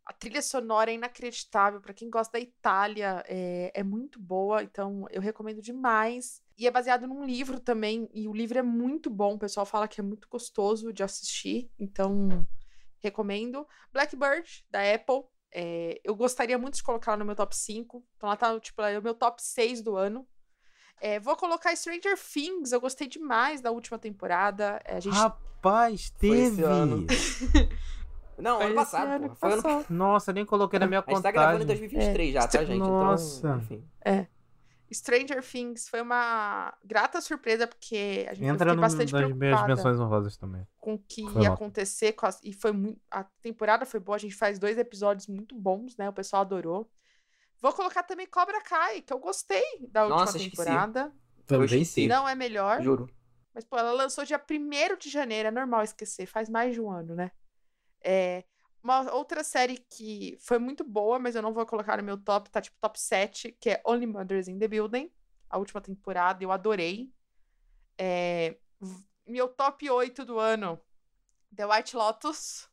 [0.04, 5.06] A trilha sonora é inacreditável para quem gosta da Itália, é, é muito boa, então
[5.10, 6.42] eu recomendo demais.
[6.58, 9.34] E é baseado num livro também, e o livro é muito bom.
[9.34, 12.46] O pessoal fala que é muito gostoso de assistir, então
[13.00, 13.66] recomendo.
[13.92, 15.24] Blackbird, da Apple.
[15.54, 18.04] é, eu gostaria muito de colocar ela no meu top 5.
[18.16, 20.26] Então ela tá, tipo, é o meu top 6 do ano.
[21.00, 24.80] É, vou colocar Stranger Things, eu gostei demais da última temporada.
[24.84, 26.62] É, a gente Rapaz, Foi esse teve!
[26.62, 27.06] ano.
[28.38, 29.34] Não, Foi ano esse passado, ano pô.
[29.34, 29.84] que Foi ano...
[29.90, 31.32] Nossa, nem coloquei na minha A gente tá contagem.
[31.32, 32.78] gravando em 2023 já, tá, gente?
[32.78, 33.38] Nossa.
[33.38, 33.84] Então, enfim.
[34.94, 39.98] Stranger Things foi uma grata surpresa, porque a gente Entra no, bastante nas minhas menções
[40.00, 40.66] honrosas também.
[40.78, 41.54] com o que Foi ia mal.
[41.54, 42.12] acontecer.
[42.12, 43.00] Com as- e foi muito.
[43.10, 46.08] A temporada foi boa, a gente faz dois episódios muito bons, né?
[46.08, 46.90] O pessoal adorou.
[47.60, 51.12] Vou colocar também Cobra Kai, que eu gostei da última Nossa, temporada.
[51.46, 52.06] Também sim.
[52.08, 52.82] Não é melhor.
[52.82, 53.08] Juro.
[53.54, 56.90] Mas, pô, ela lançou dia 1 de janeiro, é normal esquecer, faz mais de um
[56.90, 57.30] ano, né?
[58.02, 58.42] É,
[58.82, 62.50] uma outra série que foi muito boa, mas eu não vou colocar no meu top,
[62.50, 65.10] tá tipo top 7, que é Only Mothers in the Building,
[65.48, 67.12] a última temporada, eu adorei.
[67.98, 68.56] É,
[69.26, 70.80] meu top 8 do ano,
[71.54, 72.68] The White Lotus.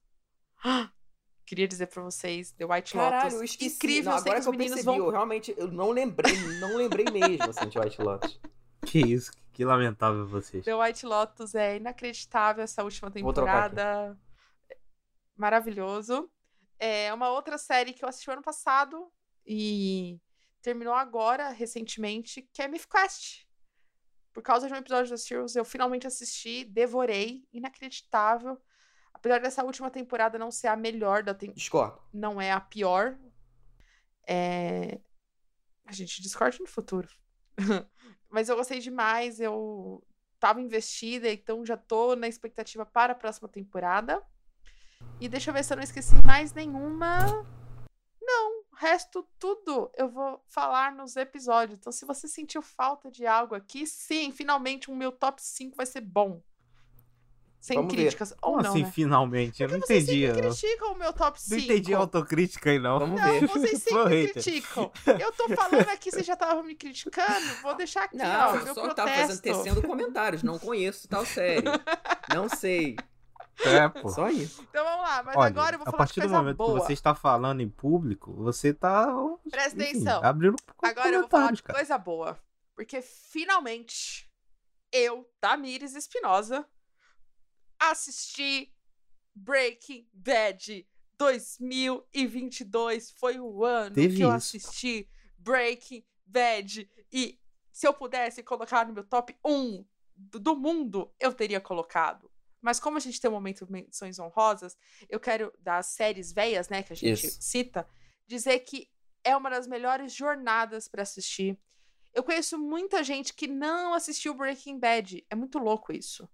[1.45, 3.33] Queria dizer pra vocês, The White Caralho, Lotus.
[3.39, 3.75] eu esqueci.
[3.75, 5.89] Incrível, não, eu sei agora que que os meninos percebi, vão eu realmente eu não
[5.91, 8.39] lembrei, não lembrei mesmo, assim, de White Lotus.
[8.85, 9.31] Que isso?
[9.51, 10.63] Que lamentável vocês.
[10.63, 13.75] The White Lotus é inacreditável essa última Vou trocar aqui.
[13.75, 14.17] temporada.
[15.39, 16.29] Maravilhoso.
[16.77, 19.09] É uma outra série que eu assisti ano passado
[19.47, 20.19] e
[20.61, 23.47] terminou agora, recentemente, que é Myth Quest.
[24.33, 28.61] Por causa de um episódio da Sirius, eu finalmente assisti, devorei, inacreditável.
[29.13, 31.57] Apesar dessa última temporada não ser a melhor da temporada,
[32.13, 33.17] não é a pior.
[34.27, 34.99] É...
[35.85, 37.07] A gente discorda no futuro.
[38.29, 40.05] Mas eu gostei demais, eu
[40.37, 44.21] tava investida, então já tô na expectativa para a próxima temporada.
[45.19, 47.45] E deixa eu ver se eu não esqueci mais nenhuma.
[48.21, 51.77] Não, o resto tudo eu vou falar nos episódios.
[51.79, 55.85] Então, se você sentiu falta de algo aqui, sim, finalmente o meu top 5 vai
[55.85, 56.41] ser bom.
[57.59, 58.03] Sem Vamos ver.
[58.03, 58.31] críticas.
[58.41, 58.91] Ou Como não, assim, né?
[58.91, 59.61] finalmente?
[59.61, 60.25] Eu Porque não vocês entendi.
[60.27, 61.61] sempre eu- criticam o meu top Não 5.
[61.73, 62.99] entendi a autocrítica aí, não.
[62.99, 63.47] Vamos Não, ver.
[63.47, 64.89] vocês sempre criticam.
[65.19, 67.45] Eu tô falando aqui, vocês já estavam me criticando.
[67.61, 69.27] Vou deixar aqui, Não, ó, eu meu só tava protesto.
[69.27, 70.41] fazendo, tecendo comentários.
[70.41, 71.65] Não conheço tal série.
[72.33, 72.95] Não sei.
[73.65, 74.09] É, pô.
[74.09, 74.61] Só isso.
[74.69, 76.79] Então vamos lá, mas Olha, agora eu vou a falar partir de do momento boa.
[76.79, 79.07] que você está falando em público, você tá.
[79.49, 80.23] Presta enfim, atenção.
[80.23, 81.77] Abrindo Agora eu vou falar de cara.
[81.77, 82.39] coisa boa.
[82.75, 84.29] Porque finalmente
[84.91, 86.65] eu, Tamires Espinosa,
[87.79, 88.73] assisti
[89.35, 90.87] Breaking Bad
[91.17, 93.11] 2022.
[93.11, 94.57] Foi o ano Teve que eu isso.
[94.57, 96.89] assisti Breaking Bad.
[97.11, 97.39] E
[97.71, 99.85] se eu pudesse colocar no meu top 1
[100.15, 102.31] do, do mundo, eu teria colocado.
[102.61, 106.69] Mas como a gente tem um momento de menções honrosas, eu quero, das séries velhas,
[106.69, 107.37] né, que a gente Isso.
[107.41, 107.87] cita,
[108.27, 108.89] dizer que
[109.23, 111.57] é uma das melhores jornadas pra assistir.
[112.13, 115.25] Eu conheço muita gente que não assistiu Breaking Bad.
[115.29, 116.27] É muito louco isso.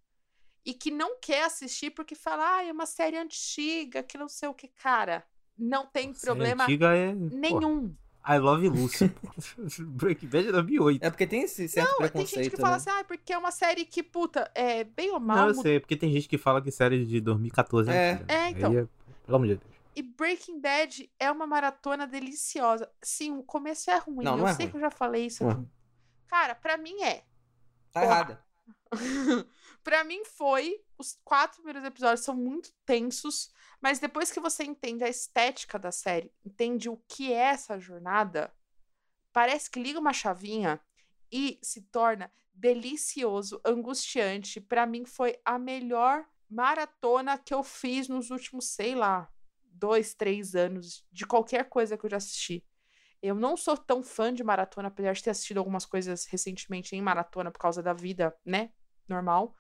[0.64, 4.50] E que não quer assistir porque fala, ah, é uma série antiga, que não sei
[4.50, 4.68] o que.
[4.70, 5.24] Cara,
[5.58, 7.14] não tem problema é.
[7.14, 7.96] pô, nenhum.
[8.28, 9.12] I Love Lucy.
[9.86, 11.04] Breaking Bad é 2008.
[11.04, 12.78] É porque tem esse certo Não, tem preconceito, gente que fala né?
[12.78, 15.38] assim, ah, porque é uma série que, puta, é bem ou mal.
[15.38, 18.12] Não, eu sei, porque tem gente que fala que série de 2014 é É.
[18.14, 18.34] antiga.
[18.34, 18.90] É, Aí então.
[19.26, 19.76] pelo amor de Deus.
[19.96, 22.90] E Breaking Bad é uma maratona deliciosa.
[23.02, 24.26] Sim, o começo é ruim.
[24.26, 24.72] Não, eu não é sei ruim.
[24.72, 25.68] que eu já falei isso Não é aqui.
[26.28, 27.24] Cara, pra mim é.
[27.94, 28.06] Tá Porra.
[28.14, 28.46] errada.
[29.86, 30.84] pra mim foi.
[30.98, 35.92] Os quatro primeiros episódios são muito tensos, mas depois que você entende a estética da
[35.92, 38.52] série, entende o que é essa jornada,
[39.32, 40.82] parece que liga uma chavinha
[41.32, 44.60] e se torna delicioso, angustiante.
[44.60, 49.30] Pra mim foi a melhor maratona que eu fiz nos últimos, sei lá,
[49.62, 52.66] dois, três anos de qualquer coisa que eu já assisti.
[53.22, 57.02] Eu não sou tão fã de maratona, apesar de ter assistido algumas coisas recentemente em
[57.02, 58.72] maratona por causa da vida, né?
[59.08, 59.54] Normal.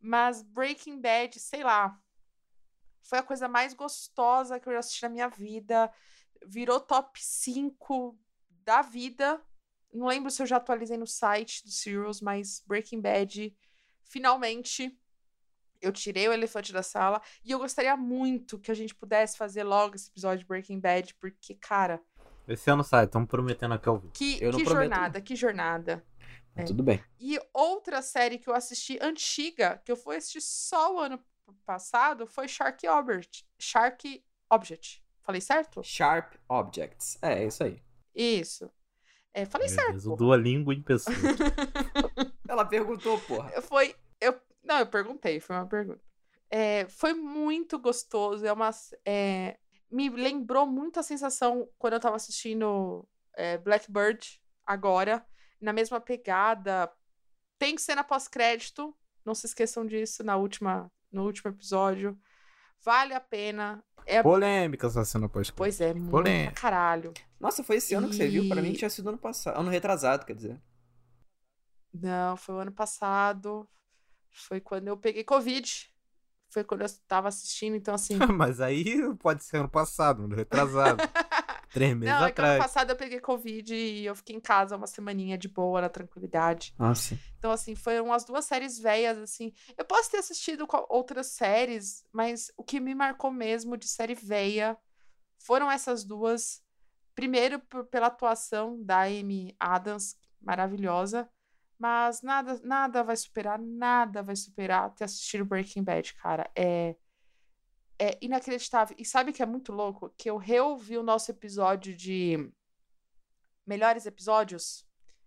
[0.00, 1.98] Mas Breaking Bad, sei lá.
[3.02, 5.90] Foi a coisa mais gostosa que eu já assisti na minha vida.
[6.46, 8.18] Virou top 5
[8.64, 9.40] da vida.
[9.92, 13.56] Não lembro se eu já atualizei no site do Serials, mas Breaking Bad,
[14.04, 14.98] finalmente,
[15.80, 17.22] eu tirei o elefante da sala.
[17.44, 21.14] E eu gostaria muito que a gente pudesse fazer logo esse episódio de Breaking Bad,
[21.14, 22.02] porque, cara,
[22.46, 24.12] Esse ano sai, estamos prometendo aqui ao vivo.
[24.12, 26.04] que, que jornada, que jornada.
[26.56, 26.64] É.
[26.64, 27.02] Tudo bem.
[27.20, 31.22] E outra série que eu assisti antiga, que eu fui assistir só o ano
[31.66, 33.46] passado, foi Shark Object.
[33.58, 35.04] Shark Object.
[35.22, 35.82] Falei certo?
[35.82, 37.18] Sharp Objects.
[37.20, 37.82] É, é isso aí.
[38.14, 38.70] Isso.
[39.34, 39.90] É, falei Meu certo.
[39.90, 40.16] Deus, o.
[40.16, 41.14] Duolingo em pessoa.
[42.48, 43.60] Ela perguntou, porra.
[43.60, 43.94] Foi.
[44.18, 46.00] Eu, não, eu perguntei, foi uma pergunta.
[46.48, 48.46] É, foi muito gostoso.
[48.46, 48.70] É uma.
[49.04, 49.58] é,
[49.90, 55.24] me lembrou muito a sensação quando eu tava assistindo é, Blackbird agora.
[55.60, 56.90] Na mesma pegada.
[57.58, 58.94] Tem cena pós-crédito.
[59.24, 62.18] Não se esqueçam disso na última, no último episódio.
[62.84, 63.82] Vale a pena.
[64.04, 66.52] É, Polêmica essa cena pós pois é, muito Polêmica.
[66.52, 67.12] pra caralho.
[67.40, 68.48] Nossa, foi esse ano que você viu?
[68.48, 69.58] Pra mim E- tinha sido ano passado.
[69.58, 70.60] Ano retrasado, quer dizer.
[71.92, 73.68] Não, foi o ano passado.
[74.30, 75.90] Foi quando eu peguei Covid.
[76.50, 78.16] Foi quando eu tava assistindo, então assim.
[78.36, 81.02] Mas aí pode ser ano passado, ano retrasado.
[81.76, 82.58] Três meses Não, é que ano atrás.
[82.58, 86.74] passado eu peguei Covid e eu fiquei em casa uma semaninha de boa, na tranquilidade.
[86.78, 87.18] Nossa.
[87.38, 89.52] Então, assim, foram as duas séries velhas, assim.
[89.76, 94.74] Eu posso ter assistido outras séries, mas o que me marcou mesmo de série velha
[95.38, 96.62] foram essas duas.
[97.14, 101.28] Primeiro, por- pela atuação da Amy Adams, maravilhosa.
[101.78, 106.50] Mas nada, nada vai superar, nada vai superar ter assistido Breaking Bad, cara.
[106.56, 106.96] É,
[107.98, 108.96] é inacreditável.
[108.98, 110.12] E sabe o que é muito louco?
[110.16, 112.50] Que eu reouvi o nosso episódio de
[113.66, 114.86] melhores episódios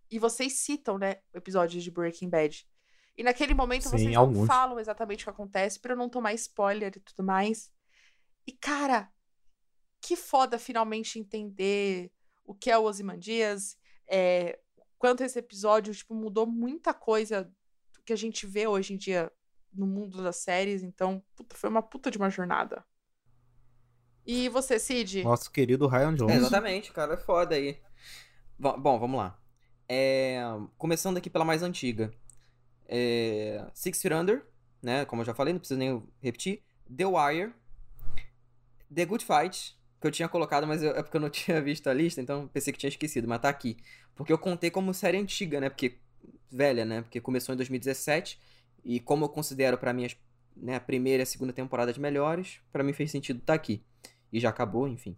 [0.10, 2.68] e vocês citam, né, o episódio de Breaking Bad.
[3.18, 4.48] E naquele momento Sim, vocês não alguns.
[4.48, 7.72] falam exatamente o que acontece pra eu não tomar spoiler e tudo mais.
[8.48, 9.12] E cara,
[10.02, 12.12] que foda finalmente entender
[12.46, 14.60] o que é o Ozymandias, é,
[14.98, 17.52] quanto esse episódio tipo mudou muita coisa
[18.06, 19.32] que a gente vê hoje em dia
[19.74, 20.84] no mundo das séries.
[20.84, 22.84] Então, puta, foi uma puta de uma jornada.
[24.26, 25.24] E você, Cid?
[25.24, 26.34] Nosso querido Ryan Jones.
[26.36, 27.78] É, exatamente, cara, é foda aí.
[28.58, 29.40] Bom, bom, vamos lá.
[29.88, 30.42] É,
[30.78, 32.14] começando aqui pela mais antiga.
[32.88, 34.46] É, Six Feet Under,
[34.82, 35.06] né?
[35.06, 36.62] Como eu já falei, não preciso nem repetir.
[36.96, 37.54] The Wire.
[38.94, 41.88] The Good Fight, que eu tinha colocado, mas eu- é porque eu não tinha visto
[41.90, 43.78] a lista, então pensei que tinha esquecido, mas tá aqui.
[44.16, 45.70] Porque eu contei como série antiga, né?
[45.70, 45.98] Porque.
[46.52, 47.02] Velha, né?
[47.04, 48.40] Porque começou em 2017.
[48.84, 50.08] E como eu considero pra mim
[50.56, 53.84] né, a primeira e a segunda temporada melhores, pra mim fez sentido tá aqui.
[54.32, 55.16] E já acabou, enfim.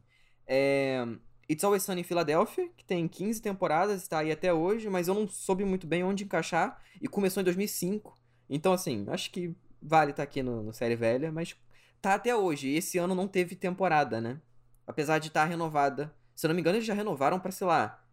[0.47, 1.05] É,
[1.49, 5.13] It's Always Sunny em Philadelphia, que tem 15 temporadas, está aí até hoje, mas eu
[5.13, 8.17] não soube muito bem onde encaixar, e começou em 2005.
[8.49, 11.55] Então, assim, acho que vale estar aqui no, no Série Velha, mas
[12.01, 12.69] tá até hoje.
[12.69, 14.39] E esse ano não teve temporada, né?
[14.85, 16.13] Apesar de estar renovada.
[16.35, 18.03] Se eu não me engano, eles já renovaram pra, sei lá,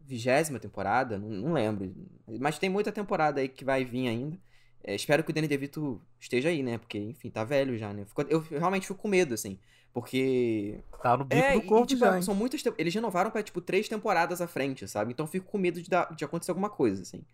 [0.00, 1.94] vigésima temporada, não, não lembro.
[2.40, 4.38] Mas tem muita temporada aí que vai vir ainda.
[4.86, 6.78] É, espero que o Danny DeVito esteja aí, né?
[6.78, 8.06] Porque, enfim, tá velho já, né?
[8.06, 9.60] Fico- eu realmente fico com medo, assim.
[9.92, 12.22] Porque Tá no bico é, do e, corpo tipo, já, hein?
[12.22, 12.62] são muitas.
[12.62, 15.12] te- Eles renovaram pra, tipo, três temporadas à frente, sabe?
[15.12, 17.24] Então eu fico com medo de, dar, de acontecer alguma coisa, assim.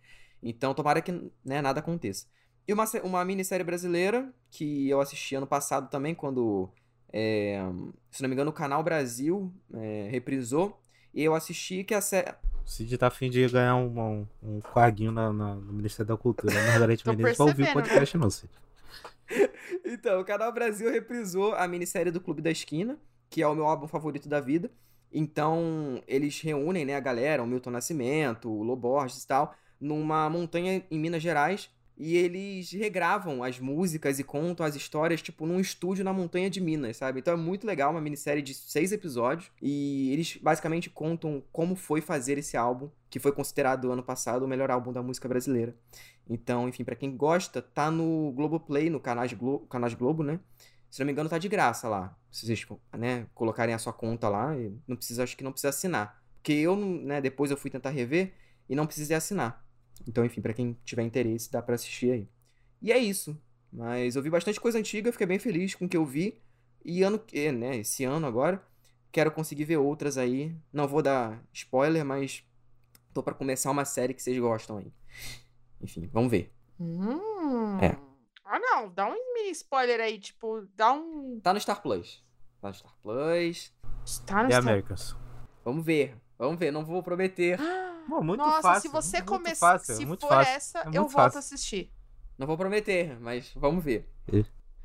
[0.41, 1.11] Então tomara que
[1.45, 2.27] né, nada aconteça.
[2.67, 6.71] E uma, uma minissérie brasileira que eu assisti ano passado também, quando.
[7.11, 7.59] é,
[8.11, 10.82] se não me engano, o Canal Brasil é, reprisou.
[11.13, 12.31] E eu assisti que a série.
[12.65, 16.57] O Cid tá afim de ganhar um, um, um na, na- no Ministério da Cultura.
[16.57, 18.49] A Margarete Tô Menezes vai ouvir o podcast, não, Cid.
[19.85, 22.97] Então, o Canal Brasil reprisou a minissérie do Clube da Esquina,
[23.29, 24.69] que é o meu álbum favorito da vida.
[25.11, 30.83] Então, eles reúnem, né, a galera, o Milton Nascimento, o Loborges e tal, numa montanha
[30.89, 31.69] em Minas Gerais.
[31.97, 36.59] E eles regravam as músicas e contam as histórias, tipo, num estúdio na montanha de
[36.59, 37.19] Minas, sabe?
[37.19, 39.51] Então é muito legal, uma minissérie de seis episódios.
[39.61, 44.47] E eles basicamente contam como foi fazer esse álbum, que foi considerado ano passado o
[44.47, 45.75] melhor álbum da música brasileira.
[46.27, 50.39] Então, enfim, pra quem gosta, tá no Globoplay, no canal de Globo, de Globo, né?
[50.89, 52.15] Se não me engano, tá de graça lá.
[52.31, 52.65] Se vocês,
[52.97, 54.53] né, colocarem a sua conta lá,
[54.87, 56.21] não precisa, acho que não precisa assinar.
[56.35, 58.33] Porque eu, né, depois eu fui tentar rever
[58.69, 59.65] e não precisei assinar.
[60.07, 62.27] Então, enfim, pra quem tiver interesse, dá pra assistir aí.
[62.81, 63.37] E é isso.
[63.71, 66.39] Mas eu vi bastante coisa antiga, fiquei bem feliz com o que eu vi.
[66.85, 68.61] E ano, que- né, esse ano agora,
[69.11, 70.55] quero conseguir ver outras aí.
[70.71, 72.43] Não vou dar spoiler, mas
[73.13, 74.91] tô pra começar uma série que vocês gostam aí.
[75.81, 76.51] Enfim, vamos ver.
[76.79, 77.79] Hum.
[77.81, 77.95] É.
[78.45, 78.89] Ah, não.
[78.93, 81.39] Dá um mini spoiler aí, tipo, dá um.
[81.41, 82.23] Tá no Star Plus.
[82.61, 83.73] Tá no Star Plus.
[84.25, 85.15] Tá no The Star- Americans.
[85.63, 86.15] Vamos ver.
[86.37, 87.57] Vamos ver, não vou prometer.
[88.07, 88.81] Pô, muito Nossa, fácil.
[88.81, 89.79] se você começar.
[89.79, 90.53] Se muito for fácil.
[90.55, 91.37] essa, É eu volto fácil.
[91.37, 91.91] a assistir.
[92.37, 94.09] Não vou prometer, mas vamos ver.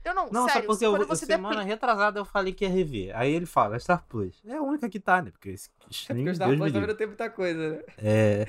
[0.04, 3.16] Eu não, Não, só sério, porque eu, você semana retrasada eu falei que ia rever.
[3.16, 4.40] Aí ele fala, é Star Plus.
[4.46, 5.30] É a única que tá, né?
[5.30, 7.82] Porque esse É porque o Star Deus me Plus também não tem muita coisa, né?
[7.98, 8.46] É,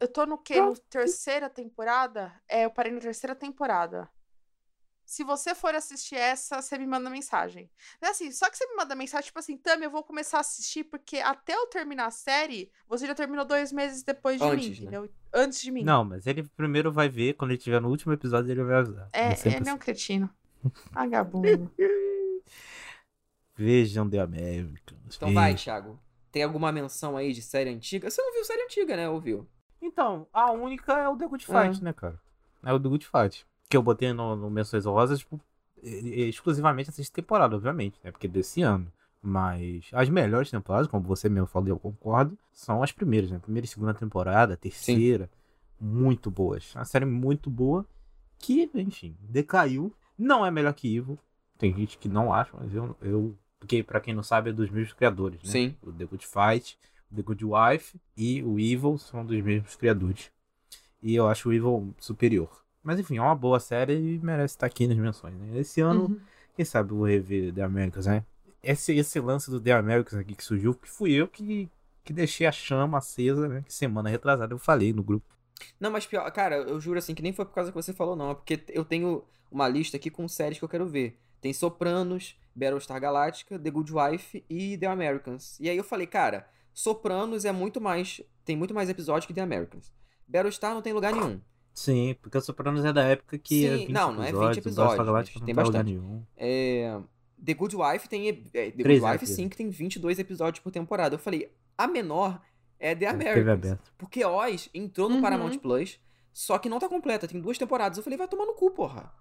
[0.00, 0.60] Eu tô no quê?
[0.60, 2.32] No terceira temporada?
[2.48, 4.08] É, eu parei na terceira temporada.
[5.12, 7.70] Se você for assistir essa, você me manda mensagem.
[8.00, 10.38] Não é assim, só que você me manda mensagem, tipo assim, Tami, eu vou começar
[10.38, 14.46] a assistir, porque até eu terminar a série, você já terminou dois meses depois de
[14.46, 14.74] mim, Antes, né?
[14.76, 15.10] entendeu?
[15.30, 15.84] Antes de mim.
[15.84, 19.10] Não, mas ele primeiro vai ver, quando ele estiver no último episódio, ele vai avisar.
[19.12, 19.76] É, ele é um assim.
[19.76, 20.30] cretino.
[20.92, 21.70] Vagabundo.
[23.54, 25.16] Vejam The Americans.
[25.16, 25.64] Então vai, vejam.
[25.64, 26.00] Thiago.
[26.30, 28.10] Tem alguma menção aí de série antiga?
[28.10, 29.10] Você não viu série antiga, né?
[29.10, 29.46] Ouviu?
[29.78, 31.66] Então, a única é o The Good Ah.
[31.66, 32.18] Fight, né, cara?
[32.64, 33.46] É o The Good Fight.
[33.72, 35.40] Que eu botei no, no Menções Rosas, tipo,
[35.82, 38.10] exclusivamente essa temporada, obviamente, né?
[38.10, 38.92] Porque é desse ano.
[39.22, 43.38] Mas as melhores temporadas, como você mesmo falou, eu concordo, são as primeiras, né?
[43.38, 45.30] Primeira e segunda temporada, terceira.
[45.80, 46.74] Muito boas.
[46.74, 47.86] Uma série muito boa
[48.38, 49.90] que, enfim, decaiu.
[50.18, 51.18] Não é melhor que Evil.
[51.56, 52.94] Tem gente que não acha, mas eu.
[53.00, 55.50] eu porque, pra quem não sabe, é dos mesmos criadores, né?
[55.50, 55.76] Sim.
[55.80, 56.78] O The Good Fight,
[57.10, 60.30] o The Good Wife e o Evil são dos mesmos criadores.
[61.02, 62.62] E eu acho o Evil superior.
[62.82, 65.34] Mas enfim, é uma boa série e merece estar aqui nas menções.
[65.34, 65.58] Né?
[65.60, 66.20] Esse ano, Uhum.
[66.56, 68.24] quem sabe eu vou rever The Americans, né?
[68.62, 71.68] Esse, esse lance do The Americans aqui que surgiu, que fui eu que,
[72.04, 73.62] que deixei a chama acesa, né?
[73.66, 75.26] Que semana retrasada eu falei no grupo.
[75.78, 78.16] Não, mas pior, cara, eu juro assim que nem foi por causa que você falou,
[78.16, 78.30] não.
[78.30, 81.18] É porque eu tenho uma lista aqui com séries que eu quero ver.
[81.40, 85.58] Tem Sopranos, Battlestar Galactica, The Good Wife e The Americans.
[85.60, 88.20] E aí eu falei, cara, Sopranos é muito mais.
[88.44, 89.92] Tem muito mais episódios que The Americans.
[90.26, 91.40] Battlestar não tem lugar nenhum.
[91.74, 94.34] Sim, porque o Sopranos é da época que é Sim, 20 não, não é 20
[94.58, 95.86] episódios, o Battlestar episódios, Galactica mas não tem tá bastante.
[95.90, 96.22] nenhum.
[96.36, 97.00] É,
[97.44, 98.28] The Good Wife tem.
[98.28, 98.32] é,
[98.70, 101.14] The Good Wife, sim, que tem 22 episódios por temporada.
[101.14, 102.40] Eu falei, a menor
[102.78, 103.78] é The É, Americans.
[103.96, 105.22] Porque Oz entrou no Uhum.
[105.22, 105.98] Paramount Plus,
[106.32, 107.96] só que não tá completa, tem duas temporadas.
[107.98, 109.12] Eu falei, vai tomar no cu, porra.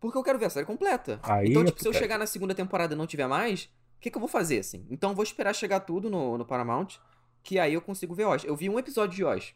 [0.00, 1.20] Porque eu quero ver a série completa.
[1.22, 4.00] Aí então, é tipo, se eu chegar na segunda temporada e não tiver mais, o
[4.00, 4.86] que, que eu vou fazer, assim?
[4.90, 6.88] Então eu vou esperar chegar tudo no, no Paramount,
[7.42, 8.42] que aí eu consigo ver Oz.
[8.44, 9.54] Eu vi um episódio de Oz.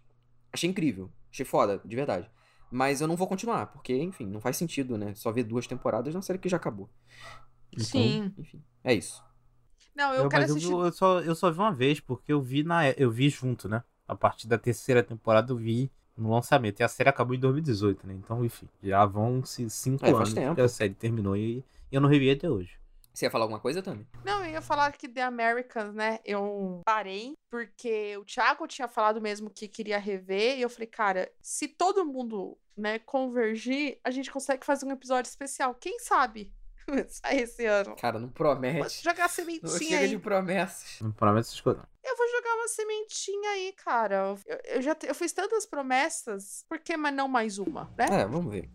[0.52, 1.10] Achei incrível.
[1.34, 2.30] Achei foda, de verdade.
[2.72, 5.14] Mas eu não vou continuar, porque, enfim, não faz sentido, né?
[5.16, 6.90] Só ver duas temporadas na série que já acabou.
[7.72, 8.34] Então, Sim.
[8.38, 9.24] Enfim, é isso.
[9.94, 10.68] Não, eu, Eu, quero eu, assistir.
[10.76, 13.68] vi- eu só, eu só vi uma vez, porque eu vi na eu vi junto,
[13.68, 13.82] né?
[14.06, 16.80] A partir da terceira temporada eu vi no lançamento.
[16.80, 18.14] E a série acabou em 2018, né?
[18.14, 20.54] Então, enfim, já vão se cinco É, anos tempo.
[20.54, 22.78] que a série terminou e eu não revi até hoje.
[23.14, 24.06] Você ia falar alguma coisa, Tami?
[24.24, 26.18] Não, eu ia falar que The Americans, né?
[26.24, 30.58] Eu parei porque o Thiago tinha falado mesmo que queria rever.
[30.58, 35.28] E eu falei, cara, se todo mundo, né, convergir, a gente consegue fazer um episódio
[35.28, 35.74] especial.
[35.76, 36.52] Quem sabe?
[37.08, 37.94] Sai esse ano.
[37.96, 39.02] Cara, não Vou promete.
[39.02, 40.08] jogar Não sementinha chega aí.
[40.08, 41.00] de promessas.
[41.00, 41.80] Não prometo essas coisas.
[41.82, 41.88] não.
[42.10, 44.36] Eu vou jogar uma sementinha aí, cara.
[44.46, 48.06] Eu, eu já te- eu fiz tantas promessas, por que mas não mais uma, né?
[48.22, 48.68] É, vamos ver.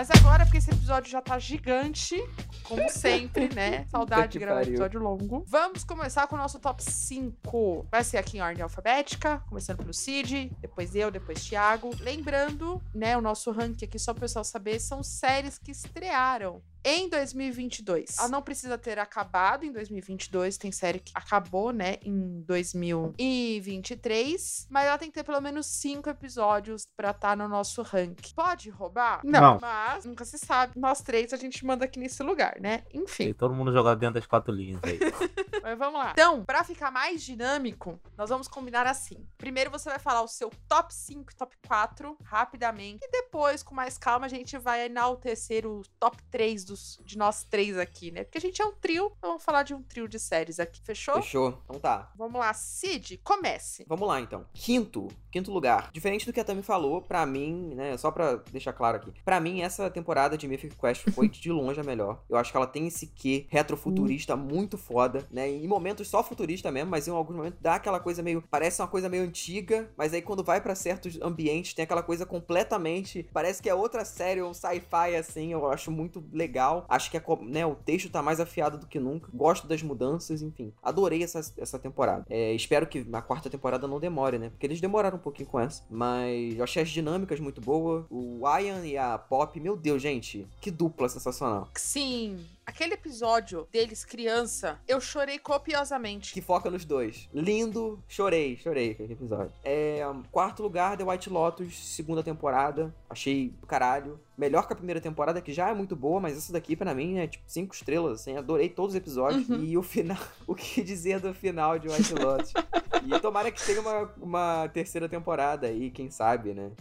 [0.00, 2.16] Mas agora, porque esse episódio já tá gigante,
[2.62, 3.84] como sempre, né?
[3.92, 4.72] Saudade de gravar pariu.
[4.72, 5.44] episódio longo.
[5.46, 7.86] Vamos começar com o nosso top 5.
[7.90, 11.94] Vai ser aqui em ordem alfabética, começando pelo Cid, depois eu, depois Thiago.
[12.00, 17.08] Lembrando, né, o nosso ranking aqui, só pro pessoal saber, são séries que estrearam em
[17.08, 18.18] 2022.
[18.18, 24.86] Ela não precisa ter acabado em 2022, tem série que acabou, né, em 2023, mas
[24.86, 28.32] ela tem que ter pelo menos cinco episódios pra estar no nosso ranking.
[28.34, 29.20] Pode roubar?
[29.24, 29.58] Não.
[29.60, 30.78] Mas nunca se sabe.
[30.78, 32.84] Nós três a gente manda aqui nesse lugar, né?
[32.92, 33.24] Enfim.
[33.24, 34.98] Tem todo mundo jogado dentro das quatro linhas aí.
[35.62, 36.12] Mas vamos lá.
[36.12, 39.26] Então, pra ficar mais dinâmico, nós vamos combinar assim.
[39.36, 43.00] Primeiro você vai falar o seu top 5 e top 4 rapidamente.
[43.02, 47.44] E depois, com mais calma, a gente vai enaltecer o top 3 dos, de nós
[47.44, 48.24] três aqui, né?
[48.24, 50.80] Porque a gente é um trio, então vamos falar de um trio de séries aqui.
[50.82, 51.16] Fechou?
[51.16, 51.60] Fechou?
[51.64, 52.10] Então tá.
[52.16, 53.84] Vamos lá, Cid, comece.
[53.86, 54.46] Vamos lá, então.
[54.54, 55.90] Quinto, quinto lugar.
[55.92, 59.12] Diferente do que a Tami falou, pra mim, né, só pra deixar claro aqui.
[59.24, 62.22] Pra mim, essa temporada de Mythic Quest foi de longe a melhor.
[62.28, 65.50] Eu acho que ela tem esse quê retrofuturista muito foda, né?
[65.50, 68.42] Em momentos só futurista mesmo, mas em alguns momentos dá aquela coisa meio...
[68.50, 72.24] Parece uma coisa meio antiga, mas aí quando vai pra certos ambientes tem aquela coisa
[72.24, 73.28] completamente...
[73.32, 76.59] Parece que é outra série, um sci-fi, assim, eu acho muito legal.
[76.88, 79.28] Acho que é, co- né, o texto tá mais afiado do que nunca.
[79.32, 80.72] Gosto das mudanças, enfim.
[80.82, 82.24] Adorei essa, essa temporada.
[82.28, 84.50] É, espero que a quarta temporada não demore, né?
[84.50, 85.82] Porque eles demoraram um pouquinho com essa.
[85.90, 88.04] Mas eu achei as dinâmicas muito boas.
[88.10, 90.46] O Ian e a Pop, meu Deus, gente.
[90.60, 91.68] Que dupla sensacional.
[91.74, 92.38] Sim,
[92.70, 96.32] aquele episódio deles criança, eu chorei copiosamente.
[96.32, 97.28] Que foca nos dois.
[97.34, 98.02] Lindo.
[98.08, 99.52] Chorei, chorei aquele episódio.
[99.64, 100.00] É,
[100.30, 102.94] quarto lugar, The White Lotus, segunda temporada.
[103.08, 104.20] Achei do caralho.
[104.38, 107.18] Melhor que a primeira temporada, que já é muito boa, mas essa daqui, pra mim,
[107.18, 108.36] é tipo cinco estrelas, assim.
[108.36, 109.48] Adorei todos os episódios.
[109.48, 109.62] Uhum.
[109.62, 110.16] E o final.
[110.46, 112.52] O que dizer do final de White Lotus?
[113.06, 116.72] e tomara que tenha uma, uma terceira temporada aí, quem sabe, né?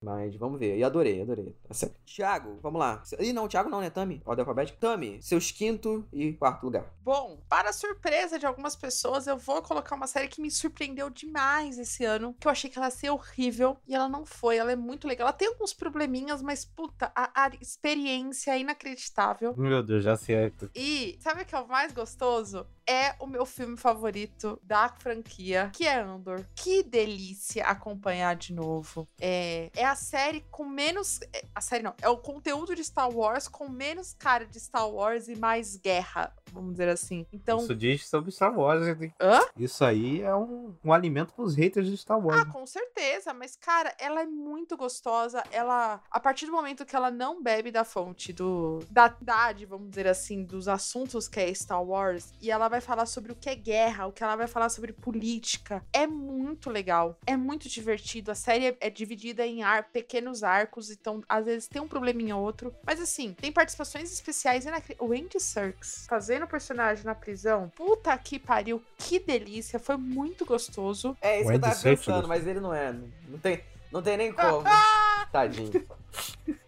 [0.00, 0.76] Mas vamos ver.
[0.78, 1.56] E adorei, adorei.
[1.66, 1.96] Tá certo.
[2.06, 3.02] Thiago, vamos lá.
[3.18, 3.90] Ih, não, Thiago não, né?
[3.90, 4.22] Tami?
[4.24, 4.78] Ordem alfabética.
[4.80, 6.86] Tami, seus quinto e quarto lugar.
[7.02, 11.78] Bom, para surpresa de algumas pessoas, eu vou colocar uma série que me surpreendeu demais
[11.78, 14.70] esse ano, que eu achei que ela ia ser horrível, e ela não foi, ela
[14.70, 15.28] é muito legal.
[15.28, 19.54] Ela tem alguns probleminhas, mas puta, a, a experiência é inacreditável.
[19.56, 20.52] Meu Deus, já sei.
[20.74, 22.66] E sabe o que é o mais gostoso?
[22.86, 26.46] É o meu filme favorito da franquia, que é Andor.
[26.54, 29.06] Que delícia acompanhar de novo.
[29.20, 31.20] É, é a série com menos.
[31.32, 34.88] é, A série não, é o conteúdo de Star Wars com menos cara de Star
[34.88, 37.26] Wars e mais guerra, vamos dizer assim.
[37.32, 37.58] Então.
[37.58, 38.86] Isso diz sobre Star Wars.
[38.86, 39.12] hein?
[39.20, 39.40] Hã?
[39.56, 42.40] Isso aí é um, um alimento pros haters de Star Wars.
[42.40, 45.42] Ah, com certeza, mas cara, ela é muito gostosa.
[45.50, 49.90] Ela, a partir do momento que ela não bebe da fonte do da idade, vamos
[49.90, 53.48] dizer assim, dos assuntos que é Star Wars, e ela vai falar sobre o que
[53.50, 58.30] é guerra, o que ela vai falar sobre política, é muito legal, é muito divertido.
[58.30, 62.36] A série é, é dividida em ar, pequenos arcos, então às vezes tem um probleminha
[62.36, 67.14] ou outro, mas assim, tem participações especiais inacre- o Andy Serkis fazendo o personagem na
[67.14, 67.70] prisão.
[67.76, 71.16] Puta que pariu, que delícia, foi muito gostoso.
[71.20, 72.28] É isso O que eu tava Serkis pensando, gostou.
[72.28, 72.92] mas ele não é.
[72.92, 74.64] Não, não tem, não tem nem como.
[75.32, 75.70] Tadinho.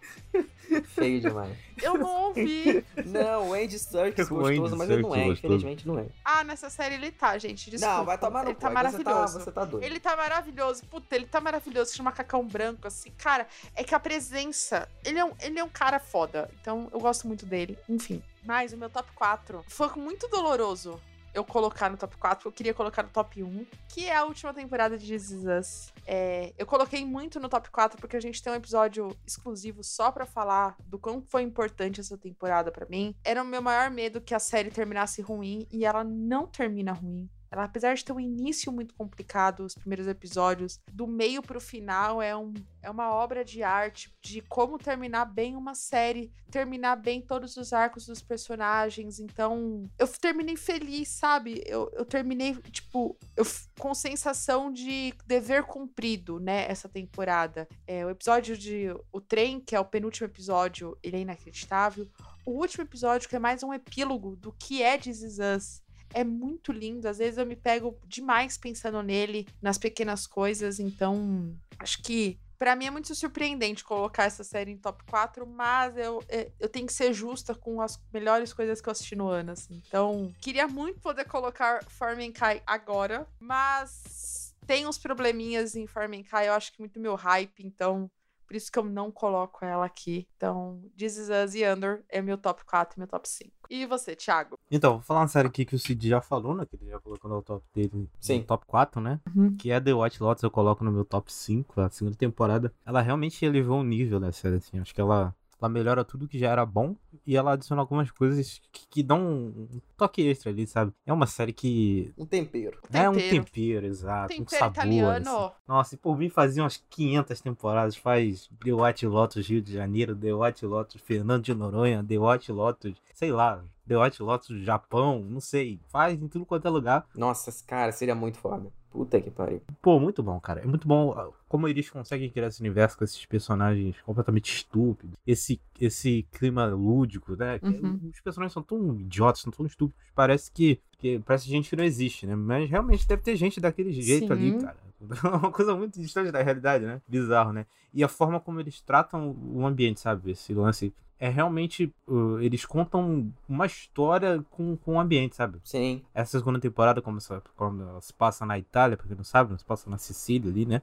[0.85, 1.57] Feio demais.
[1.81, 2.85] Eu não ouvi.
[3.05, 5.25] Não, o Andy Serkis Andy gostoso, mas ele não é.
[5.25, 5.53] gostoso.
[5.53, 6.05] Infelizmente não é.
[6.23, 7.69] Ah, nessa série ele tá, gente.
[7.69, 7.97] Desculpa.
[7.97, 9.39] Não, vai tomar no Ele tá cu, aí você maravilhoso.
[9.39, 9.83] Você tá doido.
[9.83, 10.85] Ele tá maravilhoso.
[10.85, 11.95] Puta, ele tá maravilhoso.
[11.95, 13.11] Chama macacão branco, assim.
[13.17, 14.87] Cara, é que a presença.
[15.03, 16.49] Ele é, um, ele é um cara foda.
[16.61, 17.77] Então eu gosto muito dele.
[17.89, 18.21] Enfim.
[18.43, 20.99] Mas o meu top 4 foi muito doloroso
[21.33, 22.47] eu colocar no top 4.
[22.47, 25.93] Eu queria colocar no top 1, que é a última temporada de Is Us.
[26.05, 30.11] É, eu coloquei muito no top 4 porque a gente tem um episódio exclusivo só
[30.11, 33.15] pra falar do quão foi importante essa temporada pra mim.
[33.23, 37.29] Era o meu maior medo que a série terminasse ruim e ela não termina ruim.
[37.51, 42.21] Ela, apesar de ter um início muito complicado, os primeiros episódios, do meio pro final
[42.21, 47.21] é, um, é uma obra de arte de como terminar bem uma série, terminar bem
[47.21, 49.19] todos os arcos dos personagens.
[49.19, 51.61] Então, eu terminei feliz, sabe?
[51.65, 53.45] Eu, eu terminei, tipo, eu,
[53.77, 56.65] com sensação de dever cumprido, né?
[56.69, 57.67] Essa temporada.
[57.85, 62.07] É, o episódio de O Trem, que é o penúltimo episódio, ele é inacreditável.
[62.45, 65.81] O último episódio, que é mais um epílogo do que é This Is Us,
[66.13, 67.07] é muito lindo.
[67.07, 70.79] Às vezes eu me pego demais pensando nele, nas pequenas coisas.
[70.79, 75.97] Então, acho que para mim é muito surpreendente colocar essa série em top 4, mas
[75.97, 79.27] eu, é, eu tenho que ser justa com as melhores coisas que eu assisti no
[79.27, 79.81] ano, assim.
[79.87, 81.83] Então, queria muito poder colocar
[82.31, 85.87] Kai agora, mas tem uns probleminhas em
[86.23, 88.07] Kai, eu acho que muito meu hype, então
[88.51, 90.27] por isso que eu não coloco ela aqui.
[90.35, 93.49] Então, This Is Us e Under é meu top 4 e meu top 5.
[93.69, 94.59] E você, Thiago?
[94.69, 96.65] Então, vou falar uma série aqui que o Cid já falou, né?
[96.65, 98.09] Que ele já colocou no top dele.
[98.19, 98.39] Sim.
[98.39, 99.21] No top 4, né?
[99.33, 99.55] Uhum.
[99.55, 102.73] Que é The White Lotus, eu coloco no meu top 5, a segunda temporada.
[102.85, 104.79] Ela realmente elevou o nível da série, assim.
[104.79, 106.95] Acho que ela ela melhora tudo que já era bom
[107.25, 110.91] e ela adiciona algumas coisas que, que dão um toque extra ali, sabe?
[111.05, 112.11] É uma série que.
[112.17, 112.79] Um tempero.
[112.91, 114.33] É um tempero, exato.
[114.33, 114.71] Um, um sabor.
[114.71, 115.29] Italiano.
[115.29, 115.53] Assim.
[115.67, 117.95] Nossa, e por mim fazia umas 500 temporadas.
[117.95, 122.51] Faz The White Lotus Rio de Janeiro, The White Lotus Fernando de Noronha, The White
[122.51, 125.79] Lotus, sei lá, The White Lotus Japão, não sei.
[125.89, 127.05] Faz em tudo quanto é lugar.
[127.15, 128.71] Nossa, cara, seria muito foda.
[128.91, 129.61] Puta que pariu.
[129.81, 130.61] Pô, muito bom, cara.
[130.61, 135.15] É muito bom ah, como eles conseguem criar esse universo com esses personagens completamente estúpidos.
[135.25, 137.57] Esse, esse clima lúdico, né?
[137.63, 138.11] Uhum.
[138.13, 140.03] Os personagens são tão idiotas, são tão estúpidos.
[140.13, 142.35] Parece que, que parece gente que não existe, né?
[142.35, 144.33] Mas realmente deve ter gente daquele jeito Sim.
[144.33, 144.77] ali, cara.
[145.01, 147.01] É uma coisa muito distante da realidade, né?
[147.07, 147.65] Bizarro, né?
[147.91, 150.29] E a forma como eles tratam o ambiente, sabe?
[150.29, 151.93] Esse lance é realmente.
[152.07, 155.59] Uh, eles contam uma história com, com o ambiente, sabe?
[155.63, 156.01] Sim.
[156.15, 159.57] Essa segunda temporada, como, essa, como ela se passa na Itália, pra quem não sabe,
[159.57, 160.81] se passa na Sicília ali, né?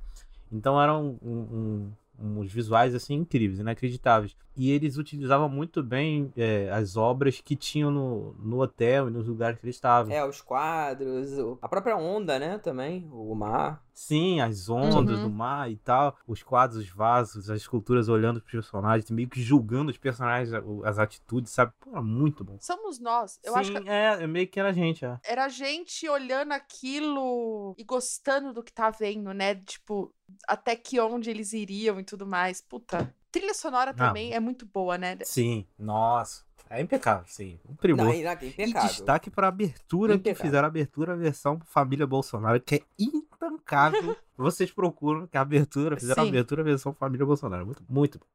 [0.50, 4.36] Então era um, um, um, uns visuais assim incríveis, inacreditáveis.
[4.56, 9.26] E eles utilizavam muito bem é, as obras que tinham no, no hotel e nos
[9.26, 10.12] lugares que eles estavam.
[10.12, 13.82] É, os quadros, a própria onda, né, também, o mar.
[13.98, 15.24] Sim, as ondas uhum.
[15.24, 19.42] do mar e tal, os quadros, os vasos, as esculturas olhando os personagens, meio que
[19.42, 21.72] julgando os personagens, as atitudes, sabe?
[21.80, 22.56] Pô, é muito bom.
[22.60, 23.40] Somos nós.
[23.42, 23.88] Eu Sim, acho que...
[23.88, 25.18] é, meio que era a gente, é.
[25.24, 29.56] Era a gente olhando aquilo e gostando do que tá vendo, né?
[29.56, 30.14] Tipo,
[30.46, 32.60] até que onde eles iriam e tudo mais.
[32.60, 35.18] Puta, trilha sonora também é muito boa, né?
[35.24, 36.47] Sim, nossa.
[36.70, 37.58] É impecável, sim.
[37.68, 38.06] Um primor.
[38.06, 40.36] Não, é e destaque para a abertura impecável.
[40.36, 44.16] que fizeram a abertura a versão Família Bolsonaro, que é intancável.
[44.36, 46.28] Vocês procuram que a abertura, fizeram sim.
[46.28, 47.64] a abertura a versão Família Bolsonaro.
[47.66, 48.26] Muito, muito bom.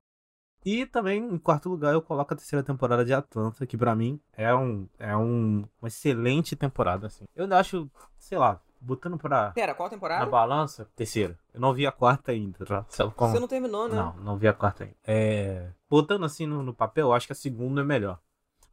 [0.65, 4.19] E também, em quarto lugar, eu coloco a terceira temporada de Atlanta, que para mim
[4.35, 7.25] é, um, é um, uma excelente temporada, assim.
[7.35, 9.51] Eu acho, sei lá, botando pra.
[9.51, 10.23] Pera, qual temporada?
[10.23, 11.37] Na balança, terceira.
[11.53, 12.85] Eu não vi a quarta ainda, tá?
[12.87, 13.95] Você não terminou, né?
[13.95, 14.95] Não, não vi a quarta ainda.
[15.05, 15.69] É...
[15.93, 18.19] Botando assim no, no papel, eu acho que a segunda é melhor.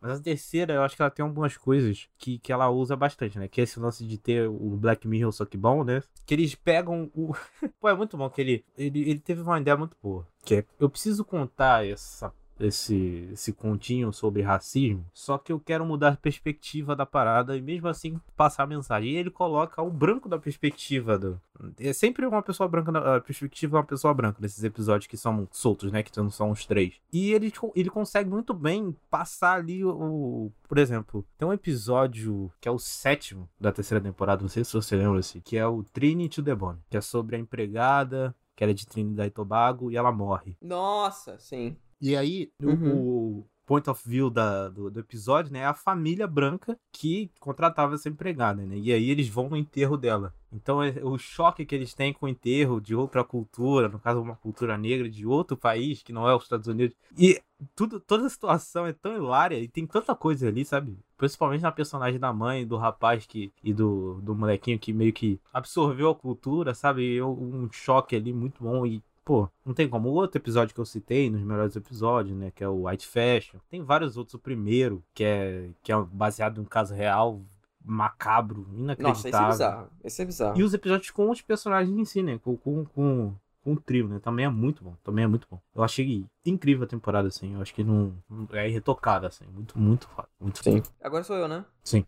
[0.01, 3.39] Mas a terceira, eu acho que ela tem algumas coisas que, que ela usa bastante,
[3.39, 3.47] né?
[3.47, 6.03] Que é esse lance de ter o Black Mirror só que bom, né?
[6.25, 7.35] Que eles pegam o.
[7.79, 10.27] Pô, é muito bom que ele, ele, ele teve uma ideia muito boa.
[10.47, 15.85] Que é, eu preciso contar essa esse, esse continho sobre racismo, só que eu quero
[15.85, 19.11] mudar a perspectiva da parada e mesmo assim passar a mensagem.
[19.11, 21.41] E ele coloca o branco da perspectiva do.
[21.79, 25.47] É sempre uma pessoa branca, a perspectiva de uma pessoa branca nesses episódios que são
[25.51, 26.03] soltos, né?
[26.03, 26.95] Que não são os três.
[27.13, 30.51] E ele, ele consegue muito bem passar ali o.
[30.69, 34.73] Por exemplo, tem um episódio que é o sétimo da terceira temporada, não sei se
[34.73, 38.65] você lembra assim, que é o Trinity the Bone, que é sobre a empregada que
[38.65, 40.55] era é de Trinidad e Tobago, e ela morre.
[40.61, 41.79] Nossa, sim.
[42.01, 42.97] E aí, uhum.
[42.97, 47.95] o, point of view da, do, do, episódio, né, é a família branca que contratava
[47.95, 48.77] essa empregada, né?
[48.77, 50.35] E aí eles vão no enterro dela.
[50.53, 54.21] Então é, o choque que eles têm com o enterro de outra cultura, no caso
[54.21, 56.97] uma cultura negra de outro país que não é os Estados Unidos.
[57.17, 57.41] E
[57.77, 60.99] tudo, toda a situação é tão hilária e tem tanta coisa ali, sabe?
[61.17, 65.41] Principalmente na personagem da mãe, do rapaz que, e do, do molequinho que meio que
[65.53, 67.03] absorveu a cultura, sabe?
[67.03, 70.09] E um choque ali muito bom e pô, não tem como.
[70.09, 72.51] O outro episódio que eu citei, nos melhores episódios, né?
[72.55, 73.59] Que é o White Fashion.
[73.69, 74.35] Tem vários outros.
[74.35, 77.41] O primeiro, que é, que é baseado em um caso real,
[77.85, 79.09] macabro, inacreditável.
[79.09, 79.89] Nossa, esse é bizarro.
[80.05, 80.59] Esse é bizarro.
[80.59, 82.39] E os episódios com os personagens em si, né?
[82.39, 84.19] Com, com, com, com o trio, né?
[84.19, 84.97] Também é muito bom.
[85.03, 85.61] Também é muito bom.
[85.75, 87.55] Eu achei incrível a temporada, assim.
[87.55, 88.15] Eu acho que não.
[88.53, 89.45] É irretocada, assim.
[89.47, 90.29] Muito, muito foda.
[90.41, 90.83] Muito Sim.
[90.83, 90.95] Foda.
[91.03, 91.65] Agora sou eu, né?
[91.83, 92.05] Sim.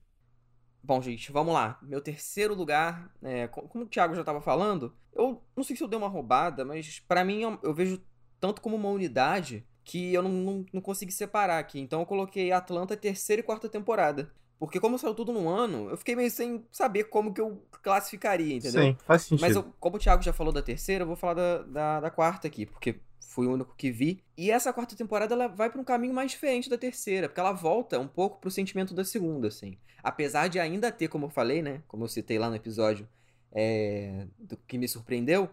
[0.83, 1.79] Bom, gente, vamos lá.
[1.83, 5.89] Meu terceiro lugar, é, como o Thiago já estava falando, eu não sei se eu
[5.89, 8.03] dei uma roubada, mas para mim eu, eu, vejo
[8.41, 11.79] tanto como uma unidade que eu não, não, não consegui separar aqui.
[11.79, 14.33] Então eu coloquei Atlanta terceira e quarta temporada.
[14.59, 18.55] Porque como saiu tudo num ano, eu fiquei meio sem saber como que eu classificaria,
[18.55, 18.83] entendeu?
[18.83, 19.41] Sim, faz sentido.
[19.41, 22.11] Mas eu- como o Thiago já falou da terceira, eu vou falar da, da, da
[22.11, 23.01] quarta aqui, porque
[23.33, 24.23] fui o único que vi.
[24.37, 27.53] E essa quarta temporada, ela vai pra um caminho mais diferente da terceira, porque ela
[27.53, 29.79] volta um pouco pro sentimento da segunda, assim.
[30.03, 31.83] Apesar de ainda ter, como eu falei, né?
[31.89, 33.09] Como eu citei lá no episódio
[33.51, 35.49] é, do que me surpreendeu,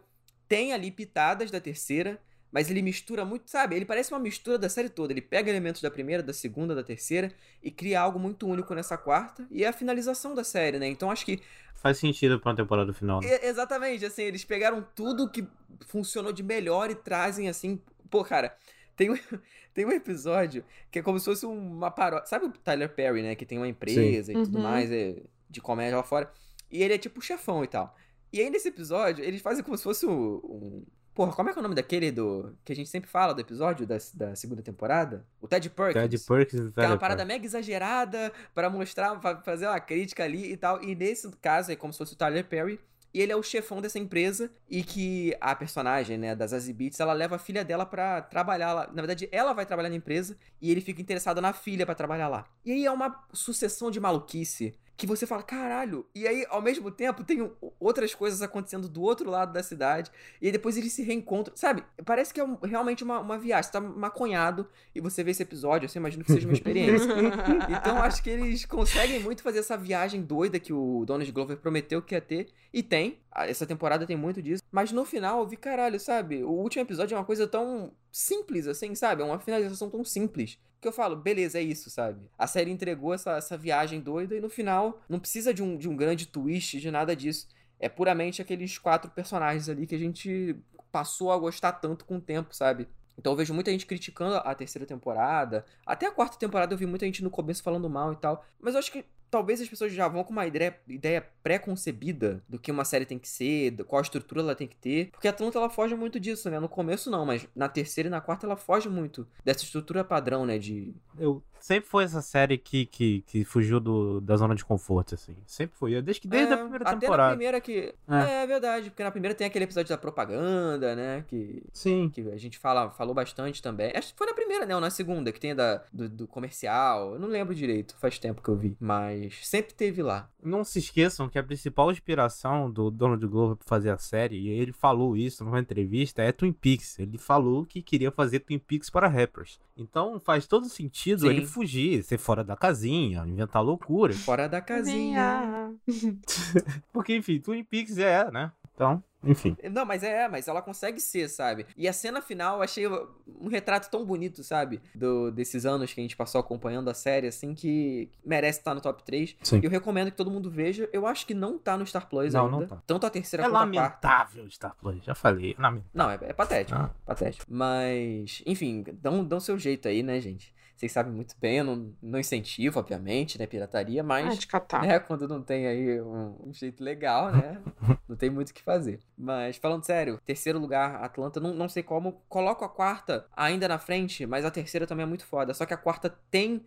[0.47, 2.19] tem ali pitadas da terceira,
[2.51, 3.75] mas ele mistura muito, sabe?
[3.75, 5.13] Ele parece uma mistura da série toda.
[5.13, 7.31] Ele pega elementos da primeira, da segunda, da terceira
[7.61, 9.47] e cria algo muito único nessa quarta.
[9.51, 10.87] E é a finalização da série, né?
[10.87, 11.39] Então acho que
[11.75, 13.21] Faz sentido pra uma temporada final.
[13.21, 13.27] Né?
[13.27, 15.47] e- Exatamente, assim, eles pegaram tudo que
[15.87, 17.81] funcionou de melhor e trazem assim.
[18.09, 18.53] Pô, cara,
[18.97, 19.13] tem um,
[19.73, 22.25] tem um episódio que é como se fosse uma paródia.
[22.27, 23.33] Sabe o Tyler Perry, né?
[23.35, 24.63] Que tem uma empresa e tudo Uhum.
[24.63, 26.29] mais, é, de comédia lá fora.
[26.69, 27.95] E ele é tipo chefão e tal.
[28.33, 30.35] E aí nesse episódio, eles fazem como se fosse um.
[30.43, 30.85] um-
[31.19, 32.55] Porra, como é que é o nome daquele do.
[32.63, 35.25] Que a gente sempre fala do episódio da, da segunda temporada?
[35.41, 36.01] O Ted Perkins.
[36.01, 40.23] Ted Perkins e Que é uma parada mega exagerada pra mostrar, pra fazer uma crítica
[40.23, 40.81] ali e tal.
[40.81, 42.79] E nesse caso é como se fosse o Tyler Perry.
[43.13, 46.97] E ele é o chefão dessa empresa e que a personagem, né, das Zazie Beetz,
[47.01, 48.87] ela leva a filha dela pra trabalhar lá.
[48.87, 52.29] Na verdade, ela vai trabalhar na empresa e ele fica interessado na filha pra trabalhar
[52.29, 52.45] lá.
[52.63, 56.05] E aí é uma sucessão de maluquice que você fala, caralho.
[56.13, 60.11] E aí, ao mesmo tempo, tem outras coisas acontecendo do outro lado da cidade.
[60.41, 61.55] E aí depois eles se reencontram.
[61.55, 61.83] Sabe?
[62.05, 63.63] Parece que é um- realmente uma, uma viagem.
[63.63, 67.07] Você tá maconhado e você vê esse episódio, assim, eu imagino que seja uma experiência.
[67.79, 72.01] Então acho que eles conseguem muito fazer essa viagem doida que o Donald Glover prometeu
[72.01, 72.49] que ia ter.
[72.73, 73.19] E tem.
[73.33, 74.61] Essa temporada tem muito disso.
[74.71, 76.43] Mas no final eu vi, caralho, sabe?
[76.43, 79.21] O último episódio é uma coisa tão simples, assim, sabe?
[79.21, 80.57] É uma finalização tão simples.
[80.81, 82.29] Que eu falo, beleza, é isso, sabe?
[82.37, 85.89] A série entregou essa, essa viagem doida e no final não precisa de um, de
[85.89, 87.47] um grande twist, de nada disso.
[87.79, 90.55] É puramente aqueles quatro personagens ali que a gente
[90.91, 92.87] passou a gostar tanto com o tempo, sabe?
[93.17, 95.65] Então eu vejo muita gente criticando a terceira temporada.
[95.85, 98.45] Até a quarta temporada eu vi muita gente no começo falando mal e tal.
[98.59, 102.59] Mas eu acho que talvez as pessoas já vão com uma ideia, ideia pré-concebida do
[102.59, 105.09] que uma série tem que ser, qual estrutura ela tem que ter.
[105.11, 106.59] Porque a Atlanta ela foge muito disso, né?
[106.59, 110.45] No começo não, mas na terceira e na quarta ela foge muito dessa estrutura padrão,
[110.45, 110.57] né?
[110.57, 110.93] De.
[111.17, 115.35] Eu sempre foi essa série que, que, que fugiu do, da zona de conforto, assim.
[115.45, 116.01] Sempre foi.
[116.01, 117.29] Desde, que- desde É, a primeira até temporada.
[117.29, 117.93] na primeira que.
[118.07, 118.43] É.
[118.43, 118.47] É.
[118.47, 121.23] verdade, porque na primeira tem aquele episódio da propaganda, né?
[121.27, 121.63] Que.
[121.73, 122.09] Sim.
[122.09, 123.91] Que a gente fala, falou bastante também.
[123.95, 124.75] Acho que foi na primeira, né?
[124.75, 127.13] Ou na segunda, que tem a da, do, do comercial.
[127.13, 128.75] Eu não lembro direito, faz tempo que eu vi.
[128.79, 130.29] Mas sempre teve lá.
[130.41, 134.49] Não se esqueçam que a principal inspiração do Donald Glover pra fazer a série, e
[134.49, 136.97] ele falou isso numa entrevista, é Twin Peaks.
[136.99, 139.59] Ele falou que queria fazer Twin Peaks para rappers.
[139.77, 141.29] Então faz todo sentido Sim.
[141.29, 144.13] ele fugir, ser fora da casinha, inventar loucura.
[144.13, 145.73] Fora da casinha.
[146.93, 148.51] Porque, enfim, Twin Peaks é, né?
[148.73, 149.57] Então, enfim.
[149.69, 151.65] Não, mas é, mas ela consegue ser, sabe?
[151.75, 154.79] E a cena final eu achei um retrato tão bonito, sabe?
[154.95, 158.79] Do, desses anos que a gente passou acompanhando a série, assim, que merece estar no
[158.79, 159.35] top 3.
[159.43, 159.59] Sim.
[159.61, 160.89] E eu recomendo que todo mundo veja.
[160.93, 162.57] Eu acho que não tá no Star Plus Não, ainda.
[162.57, 162.81] não tá.
[162.87, 164.07] Tanto a terceira É quanto a quarta.
[164.07, 165.53] lamentável Star Plus, já falei.
[165.59, 165.91] Lamentável.
[165.93, 166.79] Não, é, é patético.
[166.79, 166.89] Ah.
[167.05, 167.45] Patético.
[167.49, 170.53] Mas, enfim, dão, dão seu jeito aí, né, gente?
[170.79, 174.81] Vocês sabem muito bem, eu não, não incentivo, obviamente, né, pirataria, Ah, mas, de catar.
[174.81, 177.61] né, quando não tem aí um, um jeito legal, né,
[178.07, 179.01] não tem muito o que fazer.
[179.17, 183.77] Mas, falando sério, terceiro lugar, Atlanta, não, não sei como, coloco a quarta ainda na
[183.77, 185.53] frente, mas a terceira também é muito foda.
[185.53, 186.63] Só que a quarta tem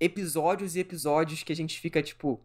[0.00, 2.40] episódios e episódios que a gente fica tipo,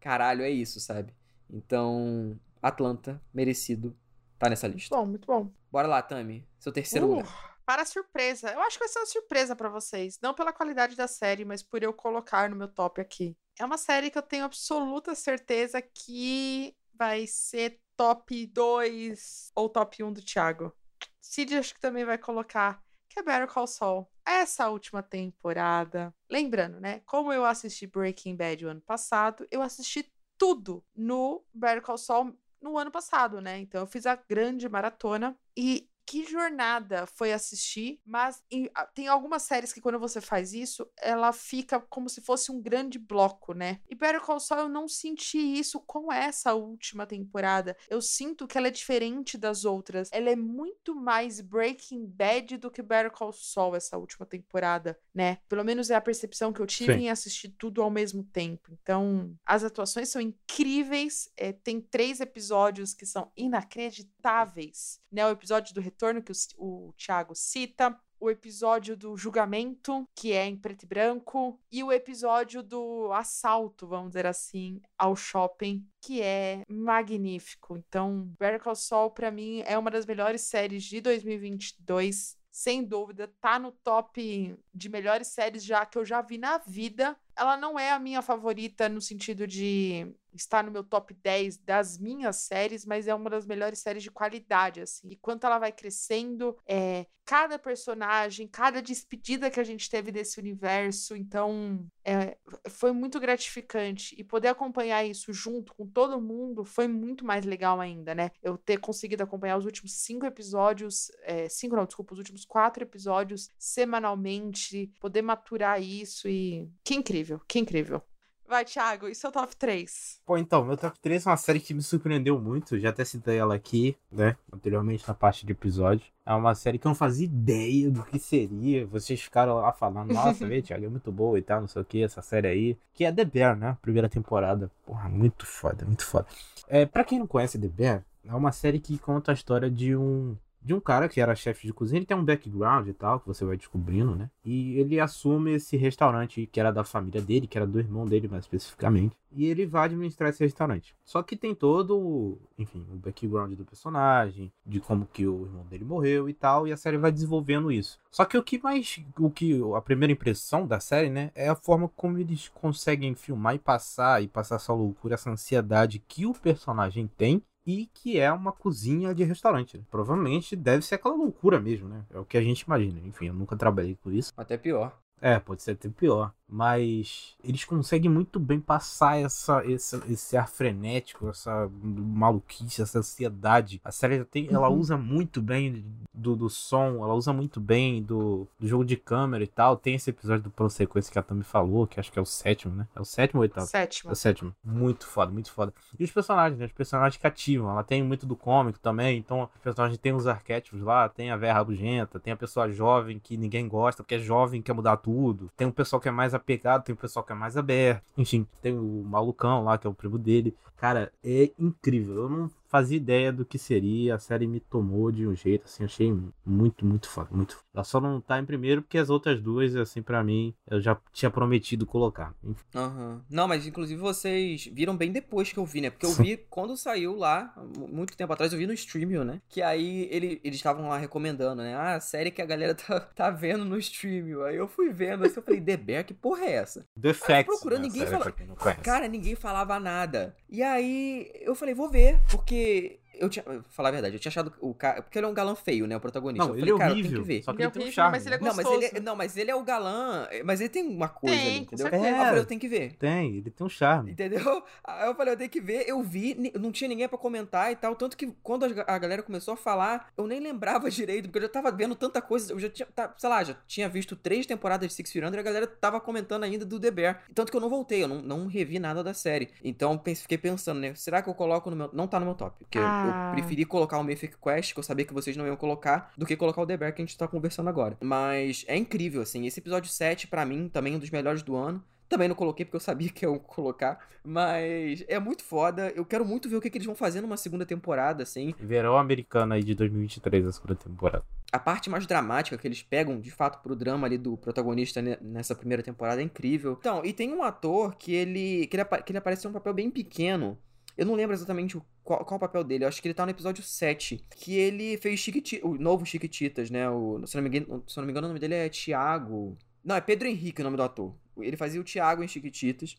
[0.00, 1.12] caralho, é isso, sabe?
[1.50, 3.94] Então, Atlanta, merecido,
[4.38, 4.96] tá nessa lista.
[4.96, 5.50] Bom, muito bom.
[5.70, 6.48] Bora lá, Tami.
[6.58, 7.51] Seu terceiro Uh, lugar.
[7.64, 8.50] Para surpresa.
[8.52, 10.18] Eu acho que vai ser uma surpresa pra vocês.
[10.22, 13.36] Não pela qualidade da série, mas por eu colocar no meu top aqui.
[13.58, 20.02] É uma série que eu tenho absoluta certeza que vai ser top 2 ou top
[20.02, 20.72] 1 do Thiago.
[21.20, 24.08] Cid acho que também vai colocar, que é Better Call Saul.
[24.24, 26.14] Essa última temporada.
[26.30, 27.00] Lembrando, né?
[27.00, 32.36] Como eu assisti Breaking Bad o ano passado, eu assisti tudo no Better Call Saul
[32.60, 33.58] no ano passado, né?
[33.58, 39.42] Então eu fiz a grande maratona e que jornada foi assistir, mas em- tem algumas
[39.42, 43.80] séries que quando você faz isso, ela fica como se fosse um grande bloco, né?
[43.88, 47.76] E Better Call Saul eu não senti isso com essa última temporada.
[47.88, 50.08] Eu sinto que ela é diferente das outras.
[50.12, 55.38] Ela é muito mais Breaking Bad do que Better Call Saul essa última temporada, né?
[55.48, 57.00] Pelo menos é a percepção que eu tive Sim.
[57.00, 58.70] em assistir tudo ao mesmo tempo.
[58.82, 61.28] Então, as atuações são incríveis.
[61.36, 65.26] É, tem três episódios que são inacreditáveis, né?
[65.26, 67.98] O episódio do retorno que o, o Thiago cita.
[68.18, 73.84] O episódio do julgamento, que é em preto e branco, e o episódio do assalto,
[73.84, 77.76] vamos dizer assim, ao shopping, que é magnífico.
[77.76, 83.32] Então, Better Call Saul, pra mim, é uma das melhores séries de 2022 sem dúvida,
[83.40, 87.16] tá no top de melhores séries já que eu já vi na vida.
[87.34, 91.98] Ela não é a minha favorita no sentido de estar no meu top 10 das
[91.98, 95.08] minhas séries, mas é uma das melhores séries de qualidade, assim.
[95.10, 100.40] E quanto ela vai crescendo, é, cada personagem, cada despedida que a gente teve desse
[100.40, 102.36] universo, então é,
[102.68, 104.14] foi muito gratificante.
[104.18, 108.30] E poder acompanhar isso junto com todo mundo foi muito mais legal ainda, né?
[108.42, 112.82] Eu ter conseguido acompanhar os últimos cinco episódios, é, cinco não, desculpa, os últimos quatro
[112.82, 118.02] episódios semanalmente, poder maturar isso e que incrível, que incrível.
[118.46, 120.20] Vai, Thiago, e seu top 3?
[120.26, 122.78] Pô, então, meu top 3 é uma série que me surpreendeu muito.
[122.78, 124.36] Já até citei ela aqui, né?
[124.52, 126.04] Anteriormente na parte de episódio.
[126.24, 128.86] É uma série que eu não fazia ideia do que seria.
[128.86, 131.84] Vocês ficaram lá falando, nossa, vê, Thiago, é muito boa e tal, não sei o
[131.84, 132.78] que, essa série aí.
[132.92, 133.76] Que é The Bear, né?
[133.80, 134.70] Primeira temporada.
[134.84, 136.26] Porra, muito foda, muito foda.
[136.68, 139.96] É, pra quem não conhece The Bear, é uma série que conta a história de
[139.96, 143.20] um de um cara que era chefe de cozinha, ele tem um background e tal,
[143.20, 144.30] que você vai descobrindo, né?
[144.44, 148.28] E ele assume esse restaurante que era da família dele, que era do irmão dele
[148.28, 150.94] mais especificamente, e ele vai administrar esse restaurante.
[151.04, 155.84] Só que tem todo, enfim, o background do personagem, de como que o irmão dele
[155.84, 157.98] morreu e tal, e a série vai desenvolvendo isso.
[158.10, 161.56] Só que o que mais, o que a primeira impressão da série, né, é a
[161.56, 166.34] forma como eles conseguem filmar e passar e passar essa loucura, essa ansiedade que o
[166.34, 169.84] personagem tem e que é uma cozinha de restaurante.
[169.90, 172.04] Provavelmente deve ser aquela loucura mesmo, né?
[172.10, 173.00] É o que a gente imagina.
[173.04, 174.32] Enfim, eu nunca trabalhei com isso.
[174.36, 174.98] Até pior.
[175.20, 176.34] É, pode ser até pior.
[176.54, 183.80] Mas eles conseguem muito bem passar essa, esse, esse ar frenético, essa maluquice, essa ansiedade.
[183.82, 184.78] A série tem, ela Uhum.
[184.78, 189.42] usa muito bem do, do som, ela usa muito bem do, do jogo de câmera
[189.42, 189.76] e tal.
[189.78, 192.26] Tem esse episódio do plano sequência que a Tami falou, que acho que é o
[192.26, 192.86] sétimo, né?
[192.94, 193.66] É o sétimo ou oitavo?
[193.66, 194.10] Sétimo.
[194.10, 194.54] É o sétimo.
[194.62, 195.72] Muito foda, muito foda.
[195.98, 196.66] E os personagens, né?
[196.66, 197.70] Os personagens cativam.
[197.70, 199.18] Ela tem muito do cômico também.
[199.18, 201.08] Então, os personagens tem os arquétipos lá.
[201.08, 204.62] Tem a Vera Rabugenta, tem a pessoa jovem que ninguém gosta, porque é jovem e
[204.62, 205.50] quer mudar tudo.
[205.56, 208.04] Tem um pessoal que é mais apegado, tem um pessoal que é mais aberto.
[208.16, 210.54] Enfim, tem o malucão lá, que é o primo dele.
[210.76, 212.22] Cara, é incrível.
[212.22, 214.14] Eu não fazia ideia do que seria.
[214.14, 216.10] A série me tomou de um jeito, assim, achei
[216.44, 217.28] muito, muito foda.
[217.30, 217.66] Muito foda.
[217.74, 220.96] Ela só não tá em primeiro porque as outras duas, assim, pra mim, eu já
[221.12, 222.34] tinha prometido colocar.
[222.74, 223.20] Aham.
[223.30, 225.90] Não, mas inclusive vocês viram bem depois que eu vi, né?
[225.90, 229.40] Porque eu vi quando saiu lá, mu- muito tempo atrás, eu vi no Streamio, né?
[229.48, 231.74] Que aí ele, eles estavam lá recomendando, né?
[231.74, 234.44] Ah, a série que a galera tá, tá vendo no Streamio.
[234.44, 236.86] Aí eu fui vendo, assim, eu falei, The Bear, que porra é essa?
[237.00, 237.46] The Facts.
[237.46, 238.80] procurando, né, ninguém série, fala- pra quem não conhece.
[238.80, 240.34] Cara, ninguém falava nada.
[240.48, 243.44] E aí eu falei, vou ver, porque que eu tinha.
[243.46, 245.02] eu vou Falar a verdade, eu tinha achado o cara.
[245.02, 245.96] Porque ele é um galã feio, né?
[245.96, 246.44] O protagonista.
[246.46, 247.20] Não, eu ele é falei, cara, horrível.
[247.22, 247.42] que ver.
[247.42, 248.10] Só que Ele é ele tem um charme.
[248.12, 248.44] mas ele é né?
[248.48, 249.02] Não mas, ele, é- gostoso.
[249.02, 250.28] não, mas ele é o galã.
[250.44, 251.86] Mas ele tem uma coisa Tem, ali, entendeu?
[251.86, 252.24] Aí eu É.
[252.26, 252.96] falei, eu tenho que ver.
[252.96, 254.12] Tem, ele tem um charme.
[254.12, 254.62] Entendeu?
[254.84, 255.84] Aí eu falei, eu tenho que ver.
[255.88, 257.94] Eu vi, não tinha ninguém pra comentar e tal.
[257.96, 261.38] Tanto que quando a ga- a galera começou a falar, eu nem lembrava direito, porque
[261.38, 262.52] eu já tava vendo tanta coisa.
[262.52, 265.38] Eu já tinha, tá, sei lá, já tinha visto três temporadas de Six Feet Under
[265.38, 267.22] e a galera tava comentando ainda do The Bear.
[267.34, 269.48] Tanto que eu não voltei, eu não, não revi nada da série.
[269.62, 270.94] Então pense- fiquei pensando, né?
[270.94, 271.90] Será que eu coloco no meu.
[271.92, 272.56] Não tá no meu top.
[272.58, 273.04] Porque Ah.
[273.06, 276.26] eu preferi colocar o Mythic Quest, que eu sabia que vocês não iam colocar, do
[276.26, 277.96] que colocar o The Bear que a gente tá conversando agora.
[278.02, 279.46] Mas é incrível, assim.
[279.46, 281.82] Esse episódio 7, pra mim, também é um dos melhores do ano.
[282.08, 283.98] Também não coloquei porque eu sabia que eu ia colocar.
[284.22, 285.90] Mas é muito foda.
[285.96, 288.54] Eu quero muito ver o que, que eles vão fazer numa segunda temporada, assim.
[288.60, 291.24] Verão americano aí de 2023, a segunda temporada.
[291.50, 295.16] A parte mais dramática que eles pegam, de fato, pro drama ali do protagonista ne-
[295.22, 296.76] nessa primeira temporada é incrível.
[296.78, 298.66] Então, e tem um ator que ele.
[298.66, 300.58] que ele, que ele aparece em um papel bem pequeno.
[300.96, 302.84] Eu não lembro exatamente o- qual, qual o papel dele.
[302.84, 304.24] Eu acho que ele tá no episódio 7.
[304.36, 306.88] Que ele fez Chiquiti o novo Chiquititas, né?
[306.90, 309.56] O, se, não me engano, se não me engano, o nome dele é Thiago.
[309.84, 311.14] Não, é Pedro Henrique o nome do ator.
[311.38, 312.96] Ele fazia o Thiago em Chiquititas.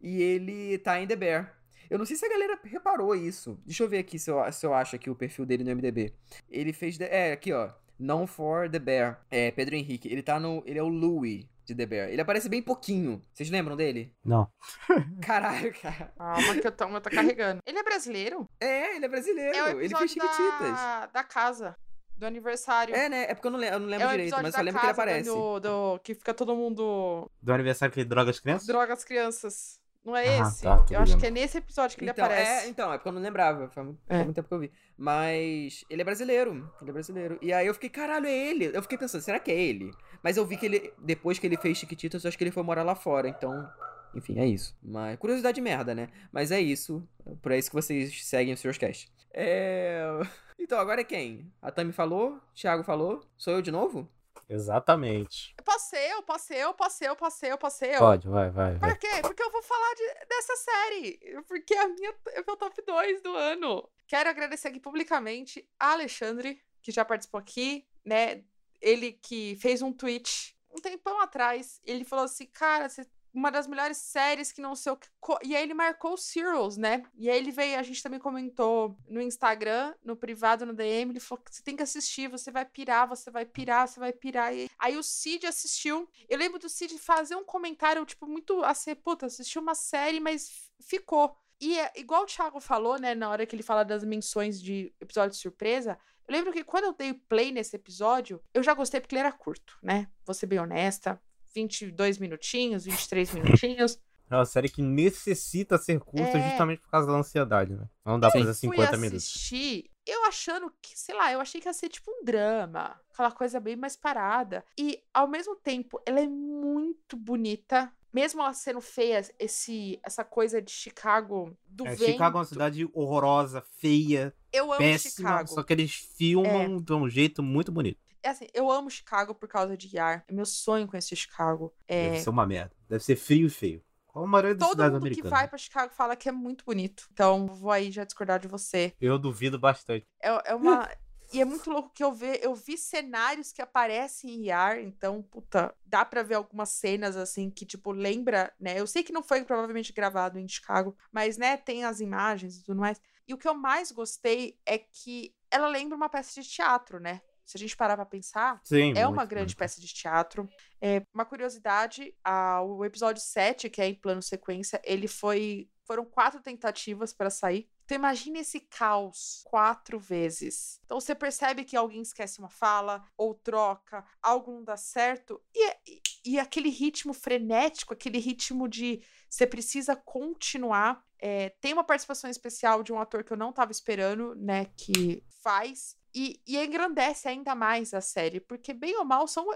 [0.00, 1.58] E ele tá em The Bear.
[1.90, 3.58] Eu não sei se a galera reparou isso.
[3.64, 6.12] Deixa eu ver aqui se eu, se eu acho aqui o perfil dele no MDB.
[6.50, 6.98] Ele fez.
[7.00, 7.70] É, aqui, ó.
[7.98, 9.20] Known for The Bear.
[9.30, 10.08] É, Pedro Henrique.
[10.08, 10.62] Ele tá no.
[10.66, 12.08] Ele é o Louis de The Bear.
[12.10, 13.22] Ele aparece bem pouquinho.
[13.32, 14.14] Vocês lembram dele?
[14.24, 14.48] Não.
[15.22, 16.12] Caralho, cara.
[16.16, 17.60] Calma que eu tô, eu tô carregando.
[17.64, 18.48] Ele é brasileiro?
[18.60, 19.56] É, ele é brasileiro.
[19.56, 20.72] É o ele fez Chiquititas.
[20.76, 21.76] da, da casa.
[22.16, 22.94] Do aniversário.
[22.94, 23.24] É, né?
[23.24, 24.92] É porque eu não lembro, eu não lembro É direito, mas eu lembro que ele
[24.92, 25.28] aparece.
[25.28, 27.28] Do, do- que fica todo mundo.
[27.42, 28.66] Do aniversário que droga as crianças?
[28.68, 29.80] Droga as crianças.
[30.04, 30.62] Não é Ah, esse?
[30.62, 32.66] tá, eu acho que é nesse episódio que ele então, aparece.
[32.66, 33.68] É, então, é porque eu não lembrava.
[33.70, 34.22] Faz muito, É.
[34.22, 34.70] muito tempo que eu vi.
[34.98, 36.70] Mas ele é brasileiro.
[36.80, 37.38] Ele é brasileiro.
[37.40, 38.70] E aí eu fiquei, caralho, é ele.
[38.74, 39.90] Eu fiquei pensando, será que é ele?
[40.22, 42.62] Mas eu vi que ele, depois que ele fez Chiquititas, eu acho que ele foi
[42.62, 43.28] morar lá fora.
[43.28, 43.66] Então,
[44.14, 44.76] enfim, é isso.
[44.82, 46.08] Mas, curiosidade merda, né?
[46.30, 47.02] Mas é isso.
[47.40, 49.10] Por isso que vocês seguem o Seus Cast.
[49.32, 50.02] É.
[50.56, 51.52] Então, agora é quem?
[51.60, 53.20] A Tami falou, Thiago falou.
[53.36, 54.08] Sou eu de novo?
[54.48, 55.54] Exatamente.
[55.64, 57.98] Posso ser eu, posso ser eu, posso ser eu, posso ser eu, posso ser eu.
[57.98, 58.90] Pode, vai, vai, vai.
[58.90, 59.08] Por quê?
[59.22, 61.42] Porque eu vou falar de- dessa série.
[61.48, 63.88] Porque a minha é meu top 2 do ano.
[64.06, 68.42] Quero agradecer aqui publicamente a Alexandre, que já participou aqui, né?
[68.80, 71.80] Ele que fez um tweet um tempão atrás.
[71.84, 75.08] Ele falou assim: Cara, você uma das melhores séries que não sei o que.
[75.42, 77.02] E aí ele marcou o Serials, né?
[77.16, 81.20] E aí ele veio, a gente também comentou no Instagram, no privado, no DM, ele
[81.20, 84.54] falou que você tem que assistir, você vai pirar, você vai pirar, você vai pirar.
[84.54, 86.08] E aí o Cid assistiu.
[86.28, 90.70] Eu lembro do Cid fazer um comentário, tipo, muito assim, puta, assistiu uma série, mas
[90.80, 91.36] ficou.
[91.60, 94.94] E é, igual o Thiago falou, né, na hora que ele fala das menções de
[95.00, 95.98] episódio de surpresa,
[96.28, 99.32] eu lembro que quando eu dei play nesse episódio, eu já gostei porque ele era
[99.32, 100.08] curto, né?
[100.24, 101.20] Vou ser bem honesta.
[101.54, 103.98] 22 minutinhos, 23 minutinhos.
[104.30, 106.48] É uma série que necessita ser curta É.
[106.50, 107.86] justamente por causa da ansiedade, né?
[108.04, 109.24] Não dá pra fazer Fui 50 minutos.
[109.24, 113.30] assistir, eu achando que, sei lá, eu achei que ia ser tipo um drama, aquela
[113.30, 114.64] coisa bem mais parada.
[114.78, 117.92] E, ao mesmo tempo, ela é muito bonita.
[118.12, 122.12] Mesmo ela sendo feia, esse, essa coisa de Chicago do É, vento.
[122.12, 125.48] Chicago é uma cidade horrorosa, feia, Eu amo péssima, Chicago.
[125.48, 127.98] só que eles filmam de um jeito muito bonito.
[128.24, 130.24] É assim, eu amo Chicago por causa de Yar.
[130.26, 131.74] É meu sonho conhecer Chicago.
[131.86, 132.74] É, Deve ser uma merda.
[132.88, 133.84] Deve ser frio e feio.
[134.06, 135.30] Qual a maioria das todo cidades mundo que americanas.
[135.30, 137.06] vai pra Chicago fala que é muito bonito.
[137.12, 138.94] Então, vou aí já discordar de você.
[138.98, 140.06] Eu duvido bastante.
[140.22, 140.88] É, é uma.
[141.34, 145.20] E é muito louco que eu ver, eu vi cenários que aparecem em IAR, então,
[145.20, 148.78] puta, dá pra ver algumas cenas assim que tipo lembra, né?
[148.78, 152.64] Eu sei que não foi provavelmente gravado em Chicago, mas né, tem as imagens e
[152.64, 153.00] tudo mais.
[153.26, 157.20] E o que eu mais gostei é que ela lembra uma peça de teatro, né?
[157.44, 159.58] Se a gente parar pra pensar, Sim, é muito, uma grande muito.
[159.58, 160.48] peça de teatro.
[160.80, 165.68] É, uma curiosidade, a- o episódio 7, que é em plano sequência, ele foi.
[165.86, 167.68] Foram quatro tentativas para sair.
[167.84, 170.80] Então imagine esse caos quatro vezes.
[170.86, 175.38] Então você percebe que alguém esquece uma fala, ou troca, algo não dá certo.
[175.54, 181.04] E, e, e aquele ritmo frenético, aquele ritmo de você precisa continuar.
[181.18, 184.64] É, tem uma participação especial de um ator que eu não tava esperando, né?
[184.78, 185.96] Que faz.
[186.14, 189.46] E, e engrandece ainda mais a série, porque bem ou mal são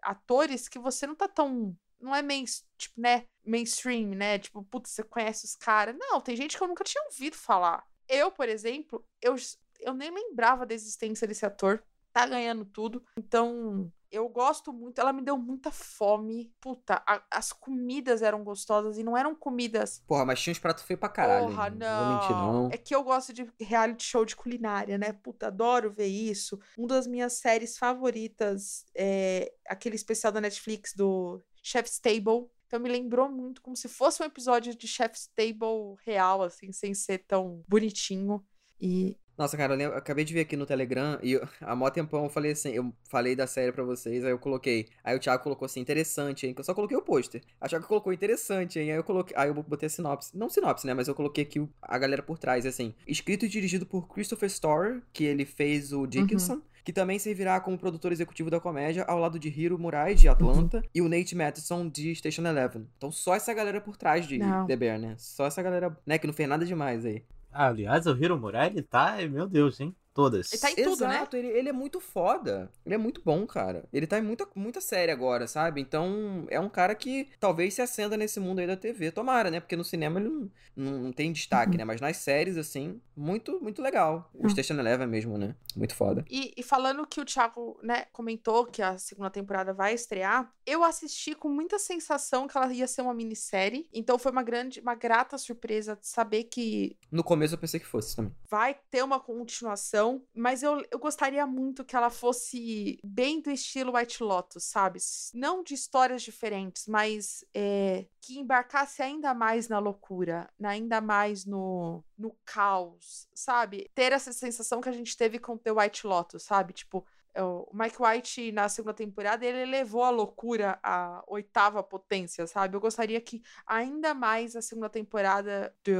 [0.00, 1.76] atores que você não tá tão.
[2.00, 2.44] Não é main,
[2.78, 4.38] tipo, né, mainstream, né?
[4.38, 5.94] Tipo, putz, você conhece os caras.
[5.98, 7.86] Não, tem gente que eu nunca tinha ouvido falar.
[8.08, 9.36] Eu, por exemplo, eu,
[9.80, 11.84] eu nem lembrava da existência desse ator.
[12.12, 13.04] Tá ganhando tudo.
[13.16, 15.00] Então, eu gosto muito.
[15.00, 16.52] Ela me deu muita fome.
[16.60, 20.84] Puta, a- as comidas eram gostosas e não eram comidas Porra, mas tinha uns pratos
[20.84, 21.46] feios pra caralho.
[21.48, 21.74] Porra, hein?
[21.78, 22.04] não.
[22.04, 22.68] Vou mentir, não.
[22.72, 25.12] É que eu gosto de reality show de culinária, né?
[25.12, 26.60] Puta, adoro ver isso.
[26.78, 32.46] Uma das minhas séries favoritas é aquele especial da Netflix do Chef's Table.
[32.66, 36.94] Então me lembrou muito como se fosse um episódio de Chef's Table real, assim, sem
[36.94, 38.44] ser tão bonitinho.
[38.80, 41.74] E Nossa, cara, eu, lembro- eu acabei de ver aqui no Telegram e eu- há
[41.74, 44.88] mó tempão eu falei assim, eu falei da série pra vocês, aí eu coloquei.
[45.02, 46.54] Aí o Thiago colocou assim, interessante, hein?
[46.54, 47.42] Que eu só coloquei o pôster.
[47.60, 48.90] A Thiago colocou interessante, hein?
[48.92, 49.34] Aí eu coloquei.
[49.36, 50.36] Aí eu botei a sinopse.
[50.36, 50.94] Não sinopse, né?
[50.94, 52.94] Mas eu coloquei aqui a galera por trás, assim.
[53.06, 56.60] Escrito e dirigido por Christopher Storer, que ele fez o Dickinson.
[56.84, 60.82] Que também servirá como produtor executivo da comédia, ao lado de Hiro Murai, de Atlanta,
[60.92, 62.88] e o Nate Matheson, de Station Eleven.
[62.98, 64.66] Então só essa galera por trás de Não.
[64.66, 65.14] The Bear, né?
[65.16, 66.18] Só essa galera, né?
[66.18, 67.22] Que não fez nada demais aí.
[67.52, 69.94] Aliás, o Hiro Murai, ele tá, meu Deus, hein?
[70.14, 70.52] Todas.
[70.52, 71.16] Ele tá em tudo, né?
[71.16, 72.70] Exato, ele, ele é muito foda.
[72.84, 73.84] Ele é muito bom, cara.
[73.92, 75.80] Ele tá em muita, muita série agora, sabe?
[75.80, 79.10] Então, é um cara que talvez se acenda nesse mundo aí da TV.
[79.10, 79.60] Tomara, né?
[79.60, 81.84] Porque no cinema ele não, não, não tem destaque, né?
[81.84, 84.30] Mas nas séries, assim, muito, muito legal.
[84.34, 84.50] O Uhum.
[84.50, 85.54] Station Eleven mesmo, né?
[85.74, 86.24] Muito foda.
[86.28, 90.84] E, e falando que o Thiago, né, comentou que a segunda temporada vai estrear, eu
[90.84, 93.88] assisti com muita sensação que ela ia ser uma minissérie.
[93.92, 98.14] Então foi uma grande, uma grata surpresa saber que No começo eu pensei que fosse
[98.14, 98.32] também.
[98.50, 100.01] vai ter uma continuação,
[100.34, 104.98] mas eu, eu gostaria muito que ela fosse bem do estilo White Lotus, sabe?
[105.34, 110.70] Não de histórias diferentes, mas é, que embarcasse ainda mais na loucura, né?
[110.70, 113.90] ainda mais no, no caos, sabe?
[113.94, 116.72] Ter essa sensação que a gente teve com The White Lotus, sabe?
[116.72, 117.04] Tipo,
[117.38, 122.76] o Mike White, na segunda temporada, ele levou a loucura à oitava potência, sabe?
[122.76, 125.92] Eu gostaria que ainda mais a segunda temporada de-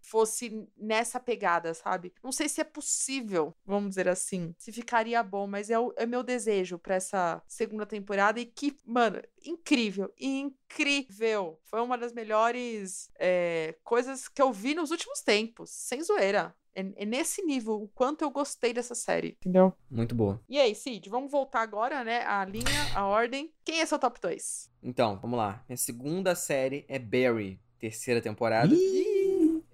[0.00, 2.12] fosse nessa pegada, sabe?
[2.22, 6.06] Não sei se é possível, vamos dizer assim, se ficaria bom, mas é, o- é
[6.06, 11.58] meu desejo pra essa segunda temporada e que, mano, incrível, incrível.
[11.64, 16.54] Foi uma das melhores é, coisas que eu vi nos últimos tempos, sem zoeira.
[16.78, 19.72] É, é nesse nível, o quanto eu gostei dessa série, entendeu?
[19.90, 20.40] Muito boa.
[20.48, 22.24] E aí, Cid, vamos voltar agora, né?
[22.24, 22.64] A linha,
[22.94, 23.52] a ordem.
[23.64, 24.70] Quem é seu top 2?
[24.80, 25.64] Então, vamos lá.
[25.68, 28.72] Minha segunda série é Barry, terceira temporada.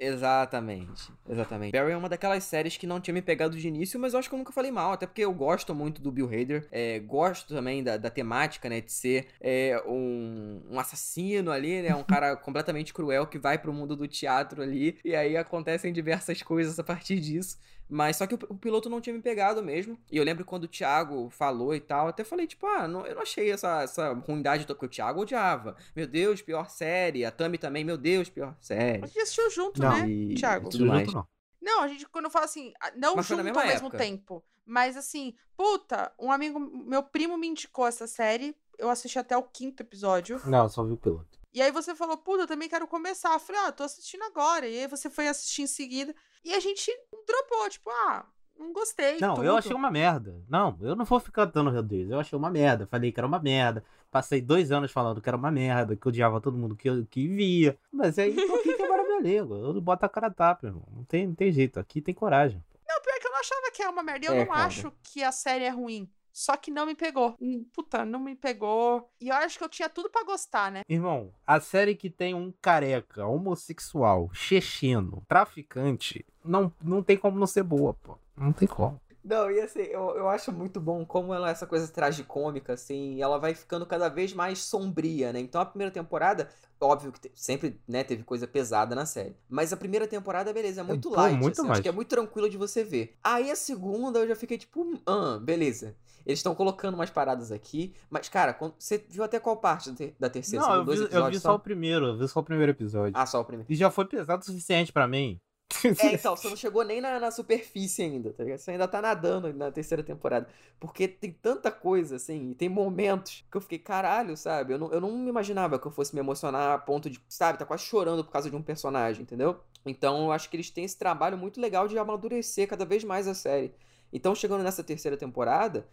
[0.05, 1.13] Exatamente.
[1.29, 1.73] Exatamente.
[1.73, 4.29] Barry é uma daquelas séries que não tinha me pegado de início, mas eu acho
[4.29, 7.55] que eu nunca falei mal, até porque eu gosto muito do Bill Hader, é, gosto
[7.55, 12.37] também da, da temática, né, de ser é, um, um assassino ali, né, um cara
[12.39, 16.85] completamente cruel que vai pro mundo do teatro ali, e aí acontecem diversas coisas a
[16.85, 17.59] partir disso.
[17.89, 19.98] Mas só que o, o, piloto não tinha me pegado mesmo.
[20.11, 23.15] E eu lembro quando o Thiago falou e tal, até falei, tipo, ah, não, eu
[23.15, 25.77] não achei essa, essa ruindade, porque o Thiago odiava.
[25.94, 27.24] Meu Deus, pior série.
[27.24, 29.05] A Tami também, meu Deus, pior série.
[29.05, 29.90] A gente assistiu junto, Não.
[29.90, 30.70] né, E Thiago?
[30.70, 31.06] tudo mais.
[31.06, 31.35] Junto, não.
[31.61, 33.97] Não, a gente, quando eu falo assim, não Mas junto ao mesmo época.
[33.97, 34.44] tempo.
[34.66, 38.55] Mas assim, puta, um amigo, meu primo me indicou essa série.
[38.78, 40.40] Eu assisti até o quinto episódio.
[40.47, 41.34] Não, só vi o piloto.
[41.55, 43.33] E aí você falou, puta, eu também quero começar.
[43.33, 44.67] Eu falei, ah, tô assistindo agora.
[44.67, 46.13] E aí você foi assistir em seguida.
[46.45, 46.91] E a gente
[47.27, 48.27] dropou, tipo, ah,
[48.59, 49.19] não gostei.
[49.21, 49.47] Não, tudo.
[49.47, 50.43] eu achei uma merda.
[50.49, 52.11] Não, eu não vou ficar dando reduz.
[52.11, 52.87] Eu achei uma merda.
[52.89, 53.85] Falei que era uma merda.
[54.11, 57.27] Passei dois anos falando que era uma merda, que odiava todo mundo que, eu- que
[57.29, 57.79] via.
[57.93, 59.57] Mas aí tô aqui quebrar minha língua.
[59.59, 60.85] Eu boto a cara a tapa, irmão.
[60.93, 61.79] Não tem, não tem jeito.
[61.79, 62.63] Aqui tem coragem.
[62.87, 64.27] Não, pior que eu não achava que é uma merda.
[64.27, 64.65] Eu É, não cara.
[64.67, 66.09] acho que a série é ruim.
[66.35, 67.36] Só que não me pegou.
[67.40, 69.09] Hum, Puta, não me pegou.
[69.20, 70.81] E eu acho que eu tinha tudo pra gostar, né?
[70.89, 77.47] Irmão, a série que tem um careca, homossexual, checheno, traficante, não, não tem como não
[77.47, 78.19] ser boa, pô.
[78.36, 79.01] Não tem como.
[79.25, 83.15] Não, e assim, eu, eu acho muito bom como ela é essa coisa tragicômica, assim,
[83.15, 85.41] e ela vai ficando cada vez mais sombria, né?
[85.41, 86.49] Então a primeira temporada,
[86.79, 89.35] óbvio que te- sempre, né, teve coisa pesada na série.
[89.49, 92.09] Mas a primeira temporada, beleza, é muito pô, light, muito assim, acho que é muito
[92.09, 93.17] tranquilo de você ver.
[93.25, 95.97] Aí a segunda eu já fiquei tipo, ah, beleza.
[96.27, 99.97] Eles estão colocando umas paradas aqui, mas, cara, quando- você viu até qual parte da
[99.97, 100.67] ter- da terceira?
[100.67, 103.13] Não, eu dois vi, eu vi só o primeiro, eu vi só o primeiro episódio.
[103.19, 103.71] Ah, só o primeiro.
[103.73, 105.41] E já foi pesado o suficiente pra mim.
[105.99, 108.59] É, então, você não chegou nem na, na superfície ainda, tá ligado?
[108.59, 110.49] Você ainda tá nadando na terceira temporada.
[110.79, 114.75] Porque tem tanta coisa, assim, e tem momentos que eu fiquei, caralho, sabe?
[114.75, 117.59] Eu não, eu não me imaginava que eu fosse me emocionar a ponto de, sabe,
[117.59, 119.61] tá quase chorando por causa de um personagem, entendeu?
[119.85, 123.29] Então eu acho que eles têm esse trabalho muito legal de amadurecer cada vez mais
[123.29, 123.75] a série.
[124.13, 125.87] Então, chegando nessa terceira temporada,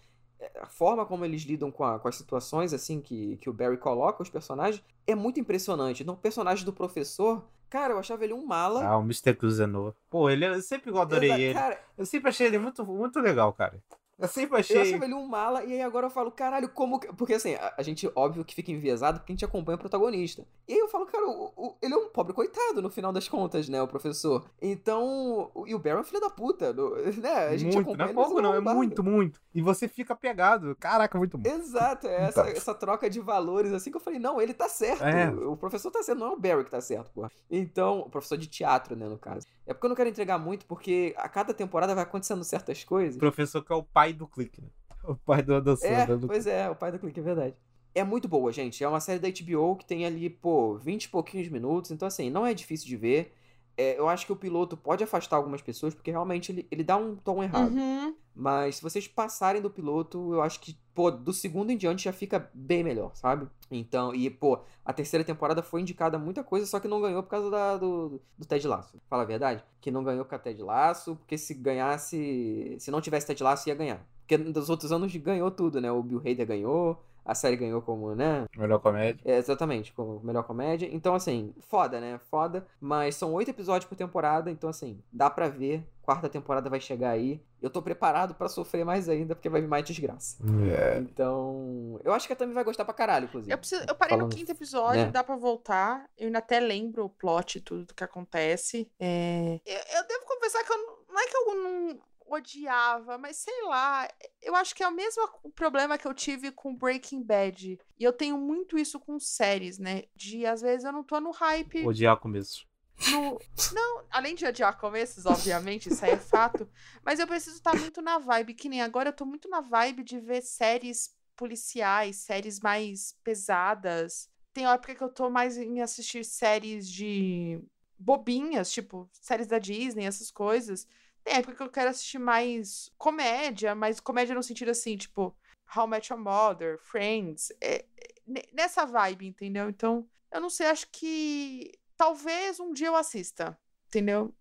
[0.59, 3.77] a forma como eles lidam com, a- com as situações, assim, que, que o Barry
[3.77, 6.01] coloca os personagens, é muito impressionante.
[6.03, 8.83] Então, o personagem do professor, cara, eu achava ele um mala.
[8.85, 9.33] Ah, o Mr.
[9.35, 9.93] Kuzenor.
[10.09, 11.53] Pô, ele, eu sempre adorei ele.
[11.53, 13.81] Cara, Eu sempre achei ele muito, muito legal, cara.
[14.21, 14.77] Eu sempre achei.
[14.77, 16.99] Eu achava ele um mala, e aí agora eu falo, caralho, como.
[16.99, 19.79] que- Porque assim, a, a gente, óbvio que fica enviesado porque a gente acompanha o
[19.79, 20.45] protagonista.
[20.67, 23.27] E aí eu falo, cara, o- o- ele é um pobre coitado no final das
[23.27, 24.45] contas, né, o professor.
[24.61, 25.51] Então.
[25.53, 27.47] o- E o Barry é um filho da puta, no- né?
[27.47, 29.41] A gente muito, não acompanha é ele, mas pouco, não, é muito, muito.
[29.53, 30.75] E você fica pegado.
[30.79, 31.49] Caraca, muito bom.
[31.49, 35.03] Exato, é essa, essa troca de valores, assim, que eu falei, não, ele tá certo.
[35.03, 35.29] É.
[35.29, 37.27] O professor tá certo, não é o Barry que tá certo, pô.
[37.49, 39.45] Então, o professor de teatro, né, no caso.
[39.65, 43.15] É porque eu não quero entregar muito, porque a cada temporada vai acontecendo certas coisas.
[43.15, 44.69] O professor que é o pai do clique, né?
[45.03, 46.17] O pai do Adam É, Sandler.
[46.19, 47.55] do- pois é, o pai do clique, é verdade.
[47.93, 48.83] É muito boa, gente.
[48.83, 51.91] É uma série da HBO que tem ali, pô, 20 e pouquinhos minutos.
[51.91, 53.33] Então, assim, não é difícil de ver.
[53.77, 56.97] É, eu acho que o piloto pode afastar algumas pessoas, porque realmente ele, ele dá
[56.97, 57.71] um tom errado.
[57.73, 58.15] Uhum.
[58.35, 62.13] Mas se vocês passarem do piloto, eu acho que, pô, do segundo em diante já
[62.13, 63.47] fica bem melhor, sabe?
[63.69, 67.21] Então, e, pô, a terceira temporada foi indicada a muita coisa, só que não ganhou
[67.23, 69.01] por causa da- do, do Ted Lasso.
[69.09, 69.63] Fala a verdade?
[69.81, 72.75] Que não ganhou causa do Ted Lasso, porque se ganhasse.
[72.79, 74.05] Se não tivesse Ted Lasso, ia ganhar.
[74.21, 75.91] Porque nos outros anos ganhou tudo, né?
[75.91, 78.45] O Bill Hader ganhou, a série ganhou como, né?
[78.57, 79.21] Melhor comédia.
[79.25, 80.89] É, exatamente, como melhor comédia.
[80.91, 82.19] Então, assim, foda, né?
[82.29, 82.65] Foda.
[82.79, 85.87] Mas são oito episódios por temporada, então, assim, dá pra ver.
[86.01, 87.39] Quarta temporada vai chegar aí.
[87.61, 90.37] Eu tô preparado pra sofrer mais ainda, porque vai vir mais desgraça.
[90.75, 90.97] É.
[90.97, 93.53] Então, eu acho que a Tami vai gostar pra caralho, inclusive.
[93.53, 95.11] Eu, preciso, eu parei Falando- no quinto episódio, né?
[95.11, 96.05] dá pra voltar.
[96.17, 98.89] Eu ainda até lembro o plot e tudo que acontece.
[98.99, 101.99] É, Eu, eu devo confessar que eu não, não é que eu não
[102.31, 104.07] odiava, mas sei lá.
[104.41, 107.79] Eu acho que é o mesmo problema que eu tive com Breaking Bad.
[107.99, 110.03] E eu tenho muito isso com séries, né?
[110.15, 111.85] De às vezes eu não tô no hype.
[111.85, 112.65] Odiar começo.
[113.09, 113.39] no-
[113.73, 116.69] Não, além de odiar começos, obviamente, isso aí é fato.
[117.03, 120.03] Mas eu preciso estar muito na vibe, que nem agora eu tô muito na vibe
[120.03, 124.29] de ver séries policiais, séries mais pesadas.
[124.53, 127.59] Tem época que eu tô mais em assistir séries de
[127.97, 130.85] bobinhas, tipo séries da Disney, essas coisas.
[131.23, 135.35] Tem época que eu quero assistir mais comédia, mas comédia no sentido assim, tipo
[135.75, 139.69] How I Met Your Mother, Friends, é- é ne- nessa vibe, entendeu?
[139.69, 143.57] Então, eu não sei, acho que talvez um dia eu assista,
[143.87, 144.33] entendeu?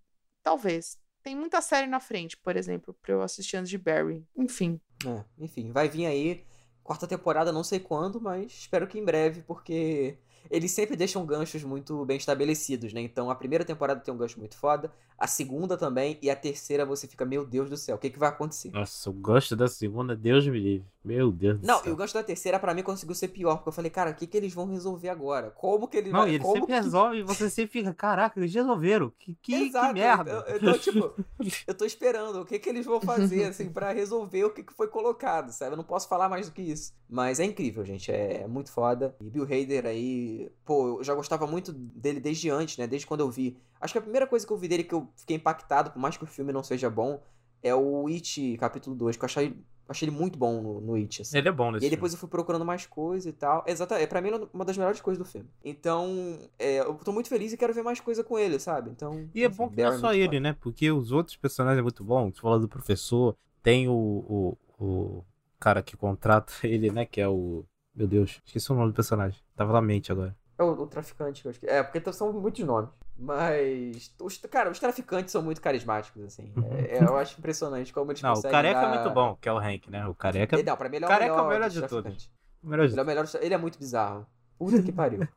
[0.43, 0.98] Talvez.
[1.23, 4.27] Tem muita série na frente, por exemplo, pra eu assistir antes de Barry.
[4.35, 4.81] Enfim.
[5.07, 6.44] É, enfim, vai vir aí.
[6.82, 10.19] Quarta temporada, não sei quando, mas espero que em breve, porque
[10.51, 13.01] eles sempre deixam ganchos muito bem estabelecidos, né?
[13.01, 16.87] Então a primeira temporada tem um gancho muito foda, a segunda também, e a terceira
[16.87, 18.71] você fica, meu Deus do céu, o que, que vai acontecer?
[18.71, 20.87] Nossa, eu gosto da segunda, Deus me livre.
[21.03, 21.93] Meu Deus do Não, e céu.
[21.95, 24.27] o gancho da terceira pra mim conseguiu ser pior, porque eu falei, cara, o que,
[24.27, 25.51] que eles vão resolver agora?
[25.51, 26.73] Como que eles Não, vai- e ele como sempre que...
[26.81, 29.11] resolve e você sempre fica, caraca, eles resolveram.
[29.19, 30.31] Que, que, que Exato, merda.
[30.31, 31.15] Eu, eu, então, tipo,
[31.67, 34.73] eu tô esperando o que, que eles vão fazer, assim, pra resolver o que, que
[34.75, 35.73] foi colocado, sabe?
[35.73, 36.93] Eu não posso falar mais do que isso.
[37.09, 38.11] Mas é incrível, gente.
[38.12, 39.15] É muito foda.
[39.21, 40.30] E Bill Hader aí,
[40.65, 42.86] pô, eu já gostava muito dele desde antes, né?
[42.86, 43.57] Desde quando eu vi.
[43.81, 46.16] Acho que a primeira coisa que eu vi dele que eu fiquei impactado, por mais
[46.16, 47.23] que o filme não seja bom,
[47.62, 49.57] é o It, capítulo 2, que eu achei,
[49.89, 51.36] achei ele muito bom no, no It, assim.
[51.39, 53.65] Ele é bom E nesse aí depois eu fui procurando mais coisas e tal.
[53.66, 55.48] Exato, é pra mim uma das melhores coisas do filme.
[55.65, 58.90] Então, é, eu tô muito feliz e quero ver mais coisa com ele, sabe?
[58.90, 59.28] Então.
[59.35, 60.40] E é enfim, bom que não é é só ele, foda.
[60.40, 60.57] né?
[60.61, 62.31] Porque os outros personagens é muito bom.
[62.32, 65.24] Você falou do professor, tem o, o, o
[65.59, 67.05] cara que contrata ele, né?
[67.05, 67.65] Que é o.
[68.01, 69.39] Meu Deus, esqueci o nome do personagem.
[69.55, 70.35] Tava na mente agora.
[70.56, 71.66] É o, o traficante, eu acho que.
[71.66, 72.89] É, porque são muitos nomes.
[73.14, 74.14] Mas.
[74.18, 76.51] Os, cara, os traficantes são muito carismáticos, assim.
[76.70, 78.86] É, é, eu acho impressionante como eles Não, o careca dar...
[78.86, 80.06] é muito bom, que é o Hank, né?
[80.06, 81.86] O careca é Não, pra mim ele é o Careca é o melhor, melhor de
[81.86, 82.31] todos.
[82.62, 83.27] melhor de Ele é o melhor.
[83.39, 84.27] Ele é muito bizarro.
[84.59, 85.28] Puta que pariu.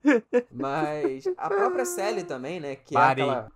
[0.50, 2.76] Mas a própria Sally também, né?
[2.76, 3.20] Que Pare.
[3.20, 3.52] é aquela.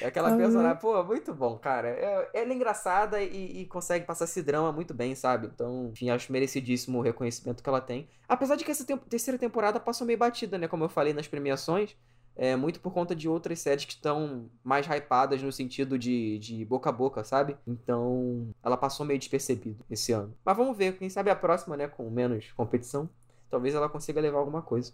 [0.00, 1.88] É aquela personagem, pô, muito bom, cara.
[1.88, 5.46] É- ela é engraçada e, e consegue passar esse drama muito bem, sabe?
[5.46, 8.08] Então, enfim, acho merecidíssimo o reconhecimento que ela tem.
[8.28, 10.66] Apesar de que essa tem- terceira temporada passou meio batida, né?
[10.68, 11.96] Como eu falei nas premiações.
[12.36, 16.64] É muito por conta de outras séries que estão mais hypadas no sentido de, de
[16.64, 17.56] boca a boca, sabe?
[17.66, 20.34] Então, ela passou meio despercebido esse ano.
[20.42, 21.88] Mas vamos ver, quem sabe a próxima, né?
[21.88, 23.10] Com menos competição.
[23.50, 24.92] Talvez ela consiga levar alguma coisa.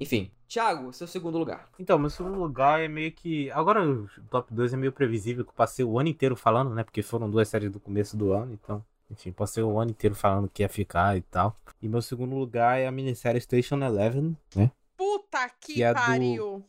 [0.00, 1.68] Enfim, Thiago, seu segundo lugar.
[1.78, 3.50] Então, meu segundo lugar é meio que.
[3.50, 6.82] Agora o top 2 é meio previsível, que eu passei o ano inteiro falando, né?
[6.82, 8.84] Porque foram duas séries do começo do ano, então.
[9.10, 11.56] Enfim, passei o ano inteiro falando que ia ficar e tal.
[11.82, 14.70] E meu segundo lugar é a minissérie Station Eleven, né?
[14.96, 16.64] Puta que, Que é do- pariu.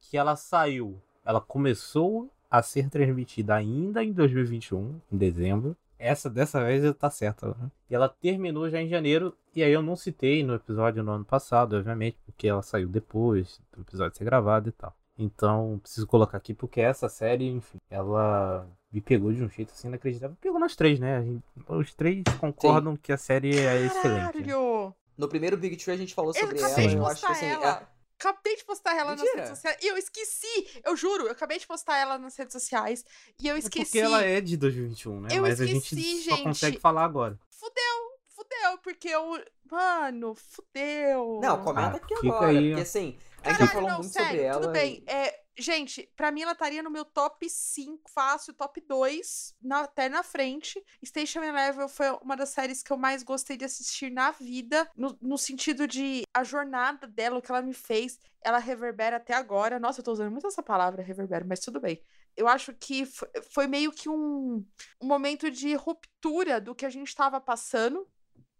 [0.00, 1.00] Que ela saiu.
[1.24, 5.76] Ela começou a ser transmitida ainda em 2021, em dezembro.
[6.06, 7.70] Essa dessa vez tá certa, né?
[7.88, 9.34] E ela terminou já em janeiro.
[9.54, 13.60] E aí eu não citei no episódio no ano passado, obviamente, porque ela saiu depois
[13.72, 14.94] do episódio ser gravado e tal.
[15.16, 19.86] Então, preciso colocar aqui porque essa série, enfim, ela me pegou de um jeito assim
[19.88, 20.36] inacreditável.
[20.40, 21.16] Pegou nós três, né?
[21.18, 24.38] A gente- os três concordam que a série é excelente.
[24.40, 24.44] né?
[24.46, 24.94] Caralho.
[25.16, 26.88] No primeiro Big Tree a gente falou Eu sobre acabei ela.
[26.90, 27.46] de Eu acho que assim.
[27.46, 27.88] ela.
[28.26, 29.36] É- Acabei de postar ela nas Mentira.
[29.42, 29.76] redes sociais.
[29.82, 30.80] E eu esqueci.
[30.84, 33.04] Eu juro, eu acabei de postar ela nas redes sociais.
[33.40, 33.84] E eu É esqueci.
[33.86, 35.28] porque ela é de 2021, né?
[35.32, 36.44] Eu Mas a esqueci, gente só gente.
[36.44, 37.38] consegue falar agora.
[37.50, 38.03] Fudeu,
[38.48, 39.44] fudeu, porque eu.
[39.70, 41.40] Mano, fudeu.
[41.42, 42.48] Não, comenta Ah, aqui agora.
[42.48, 44.60] aí, porque assim, a gente já Caralho, falou não, muito sério, sobre ela.
[44.60, 45.02] tudo bem.
[45.06, 49.80] e- É, gente, pra mim ela estaria no meu top 5, fácil, top 2, na-
[49.80, 50.82] até na frente.
[51.04, 55.16] Station Eleven foi uma das séries que eu mais gostei de assistir na vida, no,
[55.20, 59.80] no sentido de a jornada dela, o que ela me fez, ela reverbera até agora.
[59.80, 62.00] Nossa, eu tô usando muito essa palavra, reverbera, mas tudo bem.
[62.36, 64.64] Eu acho que fo- foi meio que um,
[65.00, 68.06] um momento de ruptura do que a gente tava passando,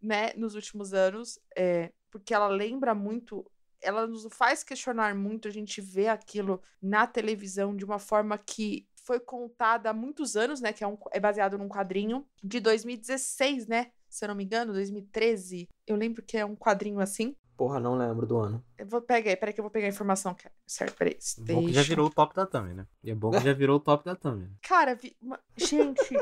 [0.05, 3.44] né, nos últimos anos, é, porque ela lembra muito
[3.82, 8.86] ela nos faz questionar muito, a gente vê aquilo na televisão de uma forma que
[8.94, 10.72] foi contada há muitos anos, né?
[10.72, 13.90] Que é, um, é baseado num quadrinho de 2016, né?
[14.09, 15.68] Se eu não me engano, 2013.
[15.86, 17.36] Eu lembro que é um quadrinho assim.
[17.59, 18.64] Porra, não lembro do ano.
[18.78, 20.32] Eu vou pegar aí, peraí que eu vou pegar a informação.
[20.35, 21.18] que- Certo, peraí.
[21.40, 22.86] Bom que já virou o top da Thumb, né?
[23.02, 24.44] E é bom que já virou o top da Thumb.
[24.44, 24.51] né?
[24.62, 25.14] Cara, vi-
[25.59, 26.14] gente,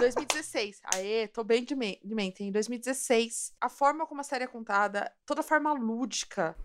[0.00, 0.80] 2016.
[0.94, 2.42] Aê, tô bem de, me de mente.
[2.42, 6.56] Em 2016, a forma como a série é contada, toda a forma lúdica,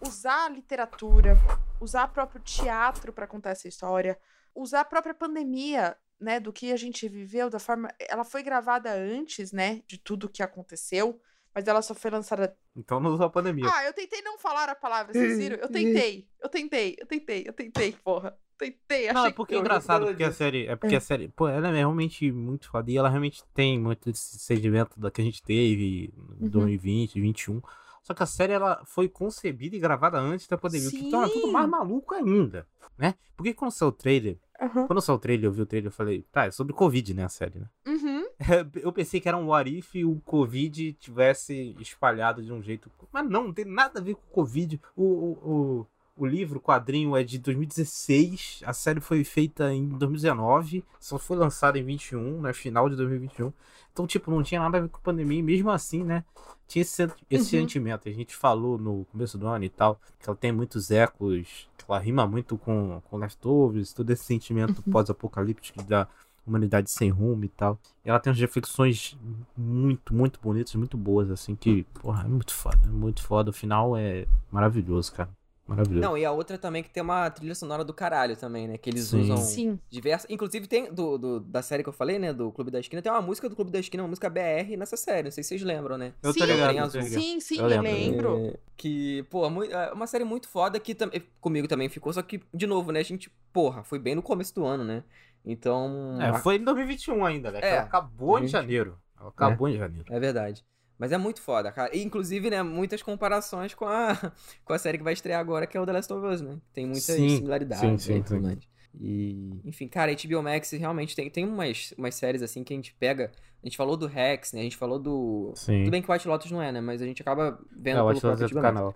[0.00, 1.36] usar a literatura,
[1.78, 4.18] usar o próprio teatro pra contar essa história,
[4.54, 7.92] usar a própria pandemia, né, do que a gente viveu, da forma.
[7.98, 11.20] Ela foi gravada antes, né, de tudo que aconteceu,
[11.54, 13.68] mas ela só foi lançada Então não usou a pandemia.
[13.72, 15.56] ah, eu tentei não falar a palavra, vocês viram?
[15.56, 18.36] Eu tentei, eu tentei, eu tentei, eu tentei, porra.
[18.58, 20.66] Tentei, achei Não, é porque é engraçado, por porque a série.
[20.66, 21.28] É porque a série.
[21.28, 22.88] Pô, ela é realmente muito foda.
[22.92, 26.48] E ela realmente tem muito desse sedimento da que a gente teve em Uhum.
[26.48, 27.60] 2020, 2021.
[28.04, 31.28] Só que a série ela foi concebida e gravada antes da pandemia, o que torna
[31.28, 31.70] tudo mais Sim.
[31.72, 32.66] maluco ainda,
[32.98, 33.14] né?
[33.36, 34.86] Porque quando saiu o trailer, Aham.
[34.86, 37.24] quando saiu o trailer, eu vi o trailer, eu falei, tá, é sobre Covid, né,
[37.24, 37.66] a série, né?
[37.86, 38.11] Uhum.
[38.82, 42.90] Eu pensei que era um what if o Covid tivesse espalhado de um jeito.
[43.12, 44.80] Mas não, não tem nada a ver com o Covid.
[44.96, 45.86] O, o, o,
[46.16, 48.62] o livro, o quadrinho é de 2016.
[48.64, 50.84] A série foi feita em 2019.
[51.00, 52.52] Só foi lançada em 21, né?
[52.52, 53.52] Final de 2021.
[53.92, 55.38] Então, tipo, não tinha nada a ver com a pandemia.
[55.38, 56.24] E mesmo assim, né?
[56.66, 57.62] Tinha esse, esse Uhum.
[57.62, 58.08] sentimento.
[58.08, 60.00] A gente falou no começo do ano e tal.
[60.18, 61.68] Que ela tem muitos ecos.
[61.76, 63.92] Que ela rima muito com, com Leftovers.
[63.92, 64.92] Todo esse sentimento Uhum.
[64.92, 66.08] pós-apocalíptico da
[66.46, 67.78] humanidade sem rumo e tal.
[68.04, 69.16] E ela tem umas reflexões
[69.56, 73.50] muito, muito bonitas, muito boas, assim, que, porra, é muito foda, é muito foda.
[73.50, 75.30] O final é maravilhoso, cara.
[75.64, 76.00] Maravilhoso.
[76.02, 78.76] Não, e a outra também que tem uma trilha sonora do caralho também, né?
[78.76, 79.20] Que eles Sim.
[79.22, 79.78] usam Sim.
[79.88, 80.28] diversas.
[80.28, 82.32] Inclusive, tem do, do- da série que eu falei, né?
[82.32, 84.96] Do Clube da Esquina, tem uma música do Clube da Esquina, uma música BR nessa
[84.96, 85.22] série.
[85.22, 86.12] Não sei se vocês lembram, né?
[86.20, 87.00] eu Sim, tô ligado, eu Azul.
[87.00, 87.20] ligado.
[87.22, 87.90] Sim, sim, Eu lembro.
[87.90, 88.36] lembro.
[88.38, 91.22] É, que, pô, mui- é uma série muito foda que também.
[91.40, 92.98] Comigo também ficou, só que, de novo, né?
[92.98, 95.04] A gente, porra, foi bem no começo do ano, né?
[95.44, 96.18] Então.
[96.20, 97.60] É, foi em 2021 ainda, né?
[97.62, 97.70] É.
[97.70, 98.50] Ela acabou em 2020.
[98.50, 98.98] janeiro.
[99.18, 100.04] Ela acabou em janeiro.
[100.12, 100.64] É verdade.
[100.98, 101.94] Mas é muito foda, cara.
[101.96, 104.16] E, inclusive, né, muitas comparações com a,
[104.64, 106.58] com a série que vai estrear agora, que é o The Last of Us, né?
[106.72, 108.58] Tem muitas Sim, similaridades sim, sim, sim.
[109.00, 112.76] E, enfim, cara, a HBO Max realmente tem, tem umas, umas séries assim que a
[112.76, 113.32] gente pega.
[113.62, 114.60] A gente falou do Rex, né?
[114.60, 115.52] A gente falou do.
[115.56, 115.80] Sim.
[115.84, 116.80] Tudo bem que o White Lotus não é, né?
[116.80, 118.94] Mas a gente acaba vendo É, pelo acho que próprio é do canal.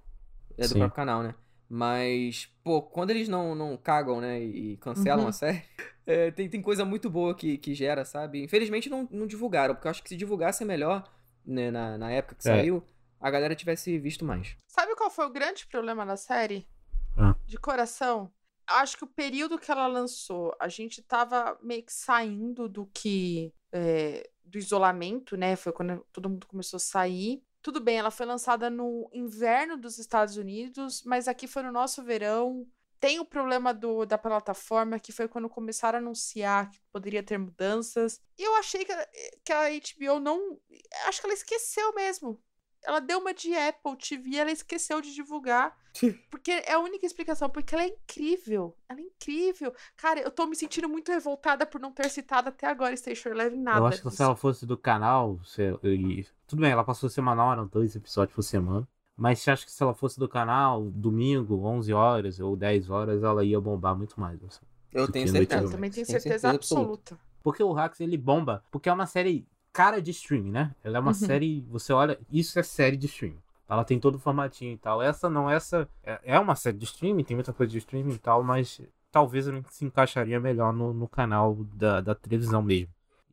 [0.58, 0.78] É do Sim.
[0.78, 1.34] próprio canal, né?
[1.68, 5.28] Mas, pô, quando eles não, não cagam, né, e cancelam Uhum.
[5.28, 5.62] a série,
[6.06, 8.42] é, tem, tem coisa muito boa que, que gera, sabe?
[8.42, 11.02] Infelizmente não, não divulgaram, porque eu acho que se divulgasse melhor,
[11.44, 12.52] né, na, na época que É.
[12.56, 12.82] saiu,
[13.20, 14.56] a galera tivesse visto mais.
[14.68, 16.68] Sabe qual foi o grande problema da série?
[17.16, 17.34] Ah.
[17.46, 18.30] De coração.
[18.68, 23.52] Acho que o período que ela lançou, a gente tava meio que saindo do que.
[23.72, 25.56] é, do isolamento, né?
[25.56, 27.42] Foi quando todo mundo começou a sair.
[27.66, 32.00] Tudo bem, ela foi lançada no inverno dos Estados Unidos, mas aqui foi no nosso
[32.00, 32.64] verão.
[33.00, 37.36] Tem o problema do, da plataforma, que foi quando começaram a anunciar que poderia ter
[37.38, 38.20] mudanças.
[38.38, 39.08] E eu achei que, a-
[39.44, 40.60] que a HBO não.
[41.08, 42.40] Acho que ela esqueceu mesmo.
[42.86, 45.76] Ela deu uma de Apple TV e ela esqueceu de divulgar.
[46.30, 48.76] Porque é a única explicação, porque ela é incrível.
[48.88, 49.74] Ela é incrível.
[49.96, 53.58] Cara, eu tô me sentindo muito revoltada por não ter citado até agora Station Eleven
[53.58, 53.78] nada.
[53.80, 54.22] Eu acho que se disso.
[54.22, 58.42] ela fosse do canal, se- e- tudo bem, ela passou semanal, eram dois episódios por
[58.42, 58.86] semana.
[59.16, 63.22] Mas você acha que se ela fosse do canal, domingo, 11 horas ou 10 horas,
[63.22, 64.38] ela ia bombar muito mais.
[64.44, 64.60] assim.
[64.92, 65.62] Eu tenho certeza.
[65.64, 67.18] Eu também tenho Tenho certeza, certeza absoluta.
[67.42, 69.46] Porque o Hacks, ele bomba, porque é uma série
[69.76, 70.74] cara de streaming, né?
[70.82, 71.14] Ela é uma Uhum.
[71.14, 73.38] série, você olha, isso é série de streaming.
[73.68, 75.02] Ela tem todo o formatinho e tal.
[75.02, 78.18] Essa não, essa é, é uma série de streaming, tem muita coisa de streaming e
[78.18, 78.80] tal, mas
[79.10, 82.88] talvez ela se encaixaria melhor no, no canal da, da televisão mesmo.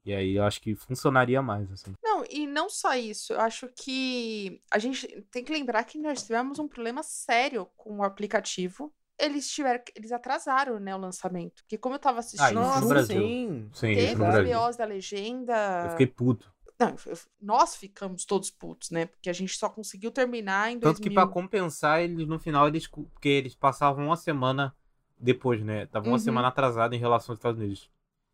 [0.05, 1.93] E aí eu acho que funcionaria mais, assim.
[2.03, 3.31] Não, e não só isso.
[3.31, 7.99] Eu acho que a gente tem que lembrar que nós tivemos um problema sério com
[7.99, 8.91] o aplicativo.
[9.19, 11.63] Eles tiveram, eles atrasaram, né, o lançamento.
[11.63, 13.21] Porque como eu tava assistindo Ah, isso no Nossa, Brasil.
[13.21, 13.69] sim.
[13.73, 14.43] Sim, isso teve no.
[14.43, 15.83] BOs da legenda.
[15.85, 16.51] Eu fiquei puto.
[16.79, 19.05] Não, eu- nós ficamos todos putos, né?
[19.05, 21.09] Porque a gente só conseguiu terminar em Tanto 2000.
[21.09, 22.87] que pra compensar, eles no final, eles.
[22.87, 24.75] Porque eles passavam uma semana
[25.17, 25.85] depois, né?
[25.85, 26.19] Tava uma Uhum.
[26.19, 27.89] semana atrasada em relação aos Estados Unidos.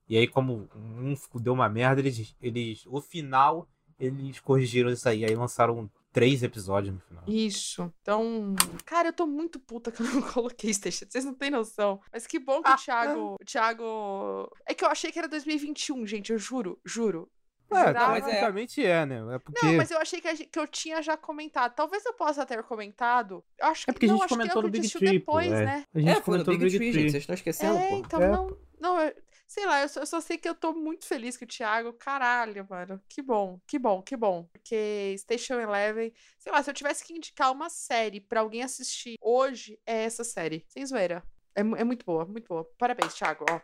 [0.08, 2.36] E aí, como um ficou- deu uma merda, eles.
[2.42, 3.68] eles o final,
[4.00, 5.26] eles corrigiram isso aí.
[5.26, 7.24] Aí lançaram três episódios no final.
[7.28, 7.94] Isso.
[8.02, 8.56] Então,
[8.86, 11.06] cara, eu tô muito puta que eu não coloquei Station.
[11.08, 12.02] Vocês não têm noção.
[12.12, 13.36] Mas que bom que o Thiago.
[13.40, 14.52] O Thiago.
[14.66, 16.32] É que eu achei que era 2021, gente.
[16.32, 17.30] Eu juro, juro.
[17.72, 18.40] É, mas é.
[18.84, 19.36] é, né?
[19.36, 19.64] É porque.
[19.64, 21.76] Não, mas eu achei que, a gente- que eu tinha já comentado.
[21.76, 23.44] Talvez eu possa ter comentado.
[23.60, 25.12] Eu acho que É porque a não, gente acho que comentou eu no Big Tree,
[25.12, 25.66] depois, é.
[25.66, 25.86] né?
[25.94, 27.12] A gente É, foi no comentou Big Tree, gente.
[27.12, 27.96] Vocês estão esquecendo, É, pô.
[27.98, 28.28] então É.
[28.28, 28.58] não.
[28.82, 29.14] Não, eu,
[29.50, 31.92] sei lá, eu só, eu só sei que eu tô muito feliz que o Thiago.
[31.94, 33.02] Caralho, mano.
[33.10, 34.44] Que bom, que bom, que bom.
[34.54, 36.14] Porque Station Eleven.
[36.38, 40.24] Sei lá, se eu tivesse que indicar uma série pra alguém assistir hoje, é essa
[40.24, 40.64] série.
[40.70, 41.24] Sem zoeira.
[41.56, 42.64] É, é muito boa, muito boa.
[42.78, 43.44] Parabéns, Thiago.
[43.50, 43.60] Ó.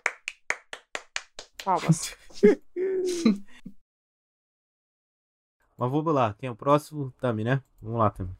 [1.64, 2.16] Palmas.
[5.78, 7.12] Mas vamos lá, quem é o próximo?
[7.20, 7.62] Tami, né?
[7.82, 8.34] Vamos lá, Tami.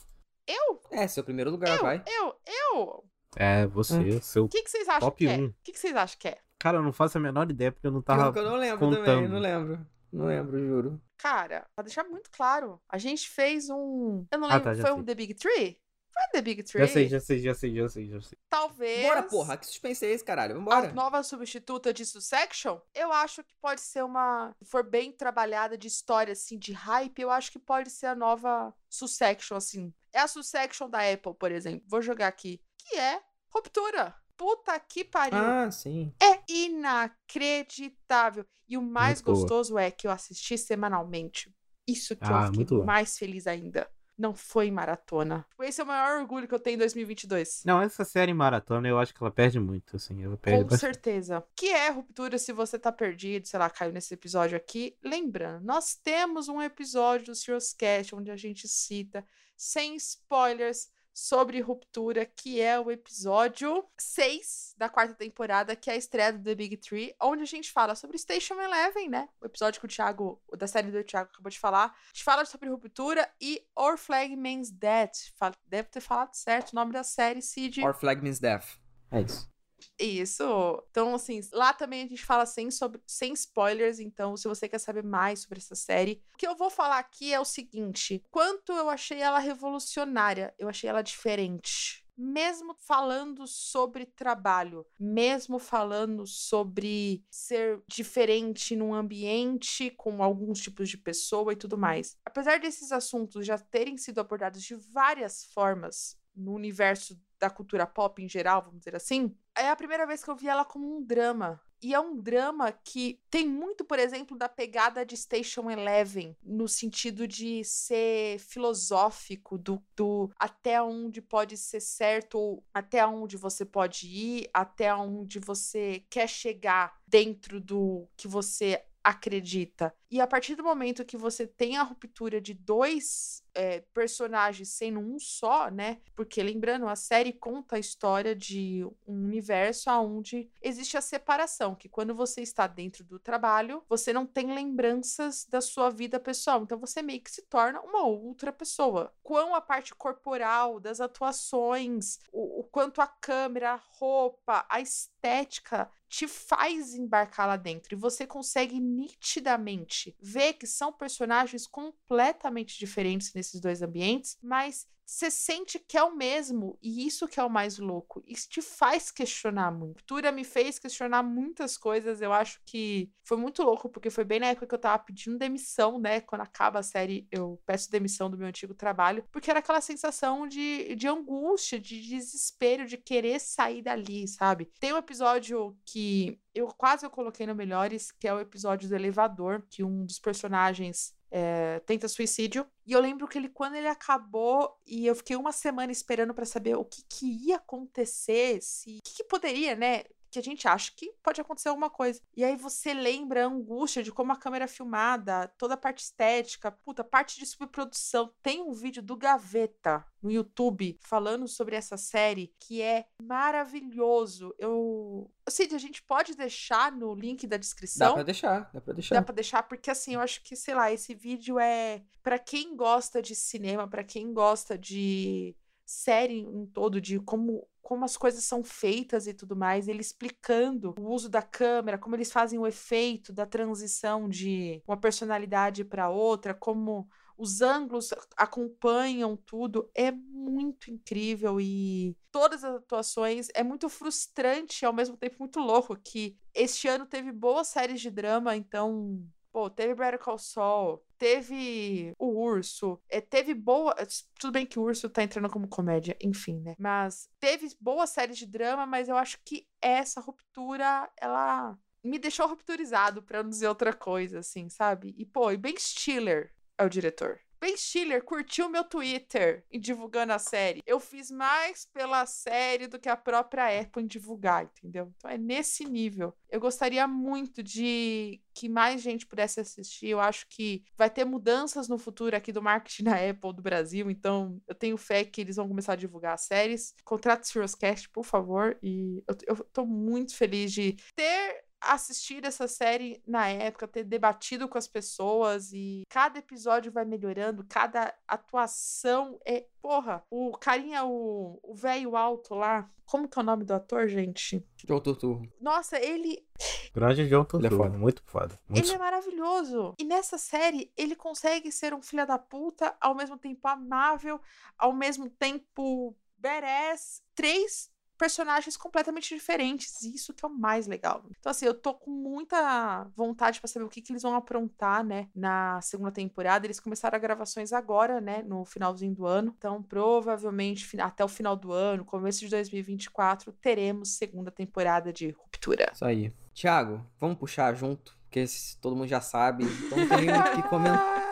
[0.48, 0.82] eu?
[0.90, 1.82] É, seu primeiro lugar, Eu?
[1.82, 2.02] vai.
[2.08, 2.36] Eu?
[2.48, 3.04] Eu?
[3.36, 4.46] É, você, seu.
[4.46, 5.38] O que, que vocês acham Top que é?
[5.38, 5.48] um.
[5.48, 6.40] O que, que vocês acham que é?
[6.66, 8.34] Cara, eu não faço a menor ideia porque eu não tava.
[8.34, 9.30] que eu não lembro também, contando.
[9.30, 9.88] não lembro.
[10.12, 11.02] Não lembro, juro.
[11.16, 14.26] Cara, pra deixar muito claro, a gente fez um.
[14.32, 15.00] Eu não Ah, lembro, tá, já foi sei.
[15.00, 15.80] um The Big Tree?
[16.12, 16.88] Foi um The Big Tree?
[16.88, 18.38] Já sei, já sei, já sei, já sei, já sei.
[18.50, 19.04] Talvez.
[19.06, 19.58] Bora, porra.
[19.58, 20.54] Que suspense é esse, caralho?
[20.54, 20.92] A Vambora.
[20.94, 24.52] nova substituta de Succession, eu acho que pode ser uma.
[24.58, 28.16] Se for bem trabalhada de história, assim, de hype, eu acho que pode ser a
[28.16, 29.94] nova Succession, assim.
[30.12, 31.84] É a Succession da Apple, por exemplo.
[31.88, 32.60] Vou jogar aqui.
[32.78, 34.16] Que é Ruptura.
[34.38, 35.38] Puta que pariu.
[35.38, 36.14] Ah, sim.
[36.22, 38.46] É inacreditável.
[38.68, 39.38] E o mais Muito boa.
[39.38, 41.54] gostoso é que eu assisti semanalmente.
[41.88, 43.90] Isso que Ah, eu fiquei mais feliz ainda.
[44.18, 45.46] Não foi maratona.
[45.60, 47.64] Esse é o maior orgulho que eu tenho em 2022.
[47.66, 50.24] Não, essa série maratona eu acho que ela perde muito, assim.
[50.24, 50.80] Ela perde Com bastante.
[50.94, 51.46] certeza.
[51.56, 54.98] Que é ruptura se você tá perdido, sei lá, caiu nesse episódio aqui.
[55.04, 59.24] Lembrando, nós temos um episódio do Serious Cast onde a gente cita,
[59.56, 65.96] sem spoilers, sobre ruptura, que é o episódio 6 da quarta temporada, que é a
[65.96, 69.30] estreia do The Big Tree, onde a gente fala sobre Station Eleven, né?
[69.42, 71.86] O episódio que o Thiago, da série do Thiago acabou de falar.
[71.86, 75.32] A gente fala sobre ruptura e Our Flag Means Death.
[75.66, 77.82] Deve ter falado certo o nome da série, Cid.
[77.82, 78.78] Our Flag Means Death.
[79.10, 79.55] É isso.
[80.00, 80.44] Isso.
[80.90, 84.00] Então, assim, lá também a gente fala sem, sobre, sem spoilers.
[84.00, 87.34] Então, se você quer saber mais sobre essa série, o que eu vou falar aqui
[87.34, 92.04] é o seguinte: quanto eu achei ela revolucionária, eu achei ela diferente.
[92.18, 100.98] Mesmo falando sobre trabalho, mesmo falando sobre ser diferente num ambiente com alguns tipos de
[100.98, 102.18] pessoa e tudo mais.
[102.24, 108.22] Apesar desses assuntos já terem sido abordados de várias formas no universo da cultura pop
[108.22, 111.04] em geral, vamos dizer assim, é a primeira vez que eu vi ela como um
[111.04, 111.62] drama.
[111.82, 116.68] E é um drama que tem muito, por exemplo, da pegada de Station Eleven, no
[116.68, 124.08] sentido de ser filosófico, do, do até onde pode ser certo, até onde você pode
[124.08, 129.94] ir, até onde você quer chegar dentro do que você acredita.
[130.10, 135.00] E a partir do momento que você tem a ruptura de dois é, personagens sendo
[135.00, 136.00] um só, né?
[136.16, 141.88] Porque lembrando, a série conta a história de um universo onde existe a separação, que
[141.88, 146.62] quando você está dentro do trabalho, você não tem lembranças da sua vida pessoal.
[146.62, 149.14] Então você meio que se torna uma outra pessoa.
[149.24, 155.90] Quão a parte corporal, das atuações, o, o quanto a câmera, a roupa, a estética
[156.08, 163.34] te faz embarcar lá dentro e você consegue nitidamente ver que são personagens completamente diferentes
[163.34, 167.50] nesses dois ambientes, mas você sente que é o mesmo, e isso que é o
[167.50, 168.24] mais louco.
[168.26, 170.04] Isso te faz questionar muito.
[170.04, 172.22] Tura me fez questionar muitas coisas.
[172.22, 175.38] Eu acho que foi muito louco, porque foi bem na época que eu tava pedindo
[175.38, 176.22] demissão, né?
[176.22, 180.48] Quando acaba a série, eu peço demissão do meu antigo trabalho, porque era aquela sensação
[180.48, 184.72] de, de angústia, de desespero, de querer sair dali, sabe?
[184.80, 188.96] Tem um episódio que eu quase eu coloquei no Melhores, que é o episódio do
[188.96, 192.66] elevador, que um dos personagens é, tenta suicídio.
[192.88, 196.46] E eu lembro que ele, quando ele acabou, e eu fiquei uma semana esperando para
[196.46, 199.00] saber o que, que ia acontecer, se.
[199.00, 200.06] O que, que poderia, né?
[200.36, 202.22] Que a gente acha que pode acontecer alguma coisa.
[202.36, 206.04] E aí você lembra a angústia de como a câmera é filmada, toda a parte
[206.04, 208.34] estética, puta, parte de subprodução.
[208.44, 214.54] Tem um vídeo do Gaveta no YouTube falando sobre essa série que é maravilhoso.
[214.60, 215.32] Eu.
[215.48, 218.10] Cid, a gente pode deixar no link da descrição?
[218.10, 219.16] Dá pra deixar, dá pra deixar.
[219.16, 222.76] Dá pra deixar, porque assim, eu acho que, sei lá, esse vídeo é para quem
[222.76, 225.56] gosta de cinema, para quem gosta de
[225.86, 230.96] série em todo, de como como as coisas são feitas e tudo mais, ele explicando
[230.98, 236.10] o uso da câmera, como eles fazem o efeito da transição de uma personalidade para
[236.10, 237.08] outra, como
[237.38, 244.86] os ângulos acompanham tudo, é muito incrível e todas as atuações é muito frustrante e
[244.86, 249.24] ao mesmo tempo muito louco que este ano teve boas séries de drama, então
[249.56, 253.96] Pô, teve Better Call Saul, teve o Urso, é, teve boa.
[254.38, 256.76] Tudo bem que o Urso tá entrando como comédia, enfim, né?
[256.78, 262.50] Mas teve boas séries de drama, mas eu acho que essa ruptura, ela me deixou
[262.50, 265.16] rupturizado, pra não dizer outra coisa, assim, sabe?
[265.18, 267.40] E, pô, e Ben Stiller é o diretor.
[267.66, 270.84] Ben Stiller curtiu meu Twitter em divulgando a série.
[270.86, 275.12] Eu fiz mais pela série do que a própria Apple em divulgar, entendeu?
[275.18, 276.32] Então é nesse nível.
[276.48, 280.10] Eu gostaria muito de que mais gente pudesse assistir.
[280.10, 284.12] Eu acho que vai ter mudanças no futuro aqui do marketing da Apple do Brasil,
[284.12, 286.94] então eu tenho fé que eles vão começar a divulgar as séries.
[287.04, 288.78] Contrate Cast, por favor.
[288.84, 294.68] E eu, eu tô muito feliz de ter assistir essa série na época, ter debatido
[294.68, 299.66] com as pessoas e cada episódio vai melhorando, cada atuação é.
[299.82, 302.90] Porra, o carinha, o velho alto lá.
[303.06, 304.68] Como que é o nome do ator, gente?
[304.84, 305.48] John Turturro.
[305.62, 306.44] Nossa, ele.
[306.92, 307.98] Grande John Ele é Turturro, foda.
[307.98, 308.60] muito foda.
[308.68, 309.94] Muito Ele é maravilhoso.
[310.00, 314.42] E nessa série, ele consegue ser um filho da puta, ao mesmo tempo amável,
[314.76, 317.22] ao mesmo tempo badass.
[317.36, 320.02] Três personagens completamente diferentes.
[320.02, 321.24] e Isso que é o mais legal.
[321.40, 325.04] Então, assim, eu tô com muita vontade pra saber o que, que eles vão aprontar,
[325.04, 326.66] né, na segunda temporada.
[326.66, 329.54] Eles começaram as gravações agora, né, no finalzinho do ano.
[329.58, 335.92] Então, provavelmente, até o final do ano, começo de 2024, teremos segunda temporada de Ruptura.
[335.94, 336.34] Isso aí.
[336.54, 338.46] Tiago, vamos puxar junto, porque
[338.82, 339.66] todo mundo já sabe.
[339.66, 341.16] Então não tem muito o que comentar.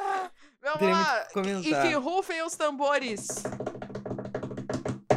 [0.64, 1.28] Vamos lá!
[1.62, 3.44] E que rufem os tambores!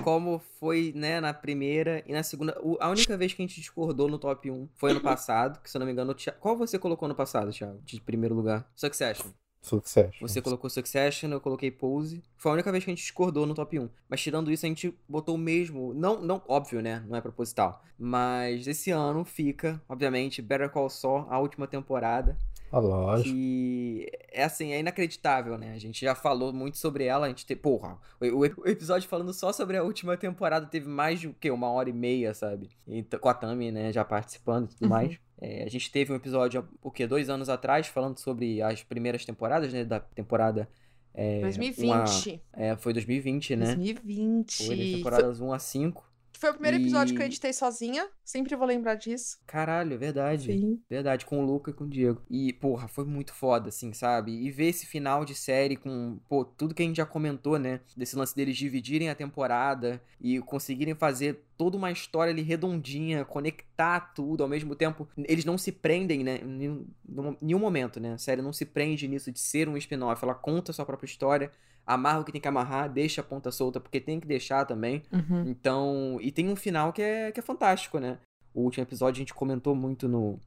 [0.07, 2.57] Como foi, né, na primeira e na segunda.
[2.63, 5.69] o- a única vez que a gente discordou no top 1 foi ano passado, que
[5.69, 6.13] se eu não me engano.
[6.13, 7.81] o Thi- Qual você colocou no passado, Thiago?
[7.85, 8.71] De primeiro lugar?
[8.77, 9.33] Succession.
[9.61, 10.13] Succession.
[10.21, 12.23] Você colocou Succession, eu coloquei Pose.
[12.37, 13.89] Foi a única vez que a gente discordou no top 1.
[14.09, 15.93] Mas tirando isso, a gente botou o mesmo.
[15.93, 17.05] Não, não óbvio, né?
[17.09, 17.83] Não é proposital.
[17.99, 22.39] Mas esse ano fica, obviamente, Better Call Saul, a última temporada.
[22.77, 23.31] Ah, lógico.
[23.35, 25.73] Que é assim, é inacreditável, né?
[25.73, 27.57] A gente já falou muito sobre ela, a gente tem.
[27.57, 31.51] Porra, o, o episódio falando só sobre a última temporada teve mais de o quê?
[31.51, 32.69] Uma hora e meia, sabe?
[32.87, 34.89] Então, com a Tami, né, já participando e tudo Uhum.
[34.91, 35.19] mais.
[35.41, 37.07] É, a gente teve um episódio, o quê?
[37.07, 39.85] Dois anos atrás, falando sobre as primeiras temporadas, né?
[39.85, 40.69] Da temporada.
[41.15, 41.85] É, 2020.
[42.55, 43.67] uma- é, foi 2020, né?
[43.75, 44.67] 2020.
[44.67, 46.06] Foi das Foi, temporadas 1 a 5.
[46.39, 48.09] Foi o primeiro episódio que eu editei sozinha.
[48.25, 49.39] Sempre vou lembrar disso.
[49.47, 50.53] Caralho, é verdade.
[50.53, 50.81] Sim.
[50.89, 52.23] Verdade, com o Luca e com o Diego.
[52.29, 54.33] E, porra, foi muito foda, assim, sabe?
[54.33, 57.81] E ver esse final de série com, pô, tudo que a gente já comentou, né?
[57.97, 64.13] Desse lance deles dividirem a temporada e conseguirem fazer toda uma história ali redondinha, conectar
[64.15, 65.09] tudo ao mesmo tempo.
[65.17, 66.41] Eles não se prendem, né?
[66.43, 66.87] Em
[67.41, 68.13] nenhum momento, né?
[68.13, 70.23] A série não se prende nisso de ser um spin-off.
[70.23, 71.51] Ela conta a sua própria história,
[71.87, 75.03] amarra o que tem que amarrar, deixa a ponta solta, porque tem que deixar também.
[75.13, 75.45] Uhum.
[75.49, 78.19] Então, e tem um final que é, que é fantástico, né?
[78.53, 80.41] O último episódio a gente comentou muito no,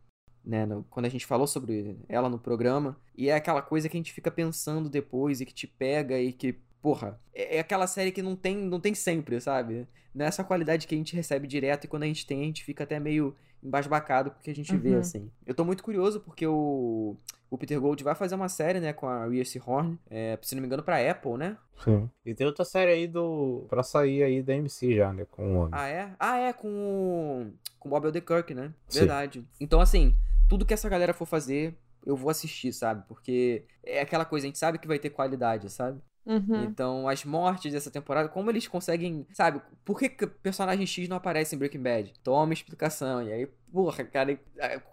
[0.44, 3.96] né, no- quando a gente falou sobre ela no programa, e é aquela coisa que
[3.96, 7.88] a gente fica pensando depois e que te pega e que, porra, é, é aquela
[7.88, 9.88] série que não tem, não tem sempre, sabe?
[10.14, 12.46] Não é essa qualidade que a gente recebe direto e quando a gente tem, a
[12.46, 15.00] gente fica até meio embasbacado porque a gente vê, Uhum.
[15.00, 15.32] assim.
[15.46, 17.16] Eu tô muito curioso porque o,
[17.50, 20.62] o Peter Gold vai fazer uma série, né, com a Reese Horn, é, se não
[20.62, 21.58] me engano, pra Apple, né?
[21.84, 22.10] Sim.
[22.26, 23.66] E tem outra série aí do.
[23.70, 25.26] pra sair aí da MC já, né?
[25.32, 25.72] Com o homem.
[25.74, 26.12] Ah, é?
[26.20, 27.54] Ah, é, com o.
[27.80, 28.74] Com o Bob Odenkirk, né?
[28.88, 29.00] Sim.
[29.00, 29.48] Verdade.
[29.60, 30.16] Então, assim,
[30.50, 33.04] tudo que essa galera for fazer, eu vou assistir, sabe?
[33.08, 36.02] Porque é aquela coisa, a gente sabe que vai ter qualidade, sabe?
[36.26, 36.64] Uhum.
[36.66, 39.62] Então, as mortes dessa temporada, como eles conseguem, sabe?
[39.84, 42.14] Por que personagem X não aparece em Breaking Bad?
[42.24, 43.24] Toma explicação.
[43.24, 44.40] E aí, porra, cara,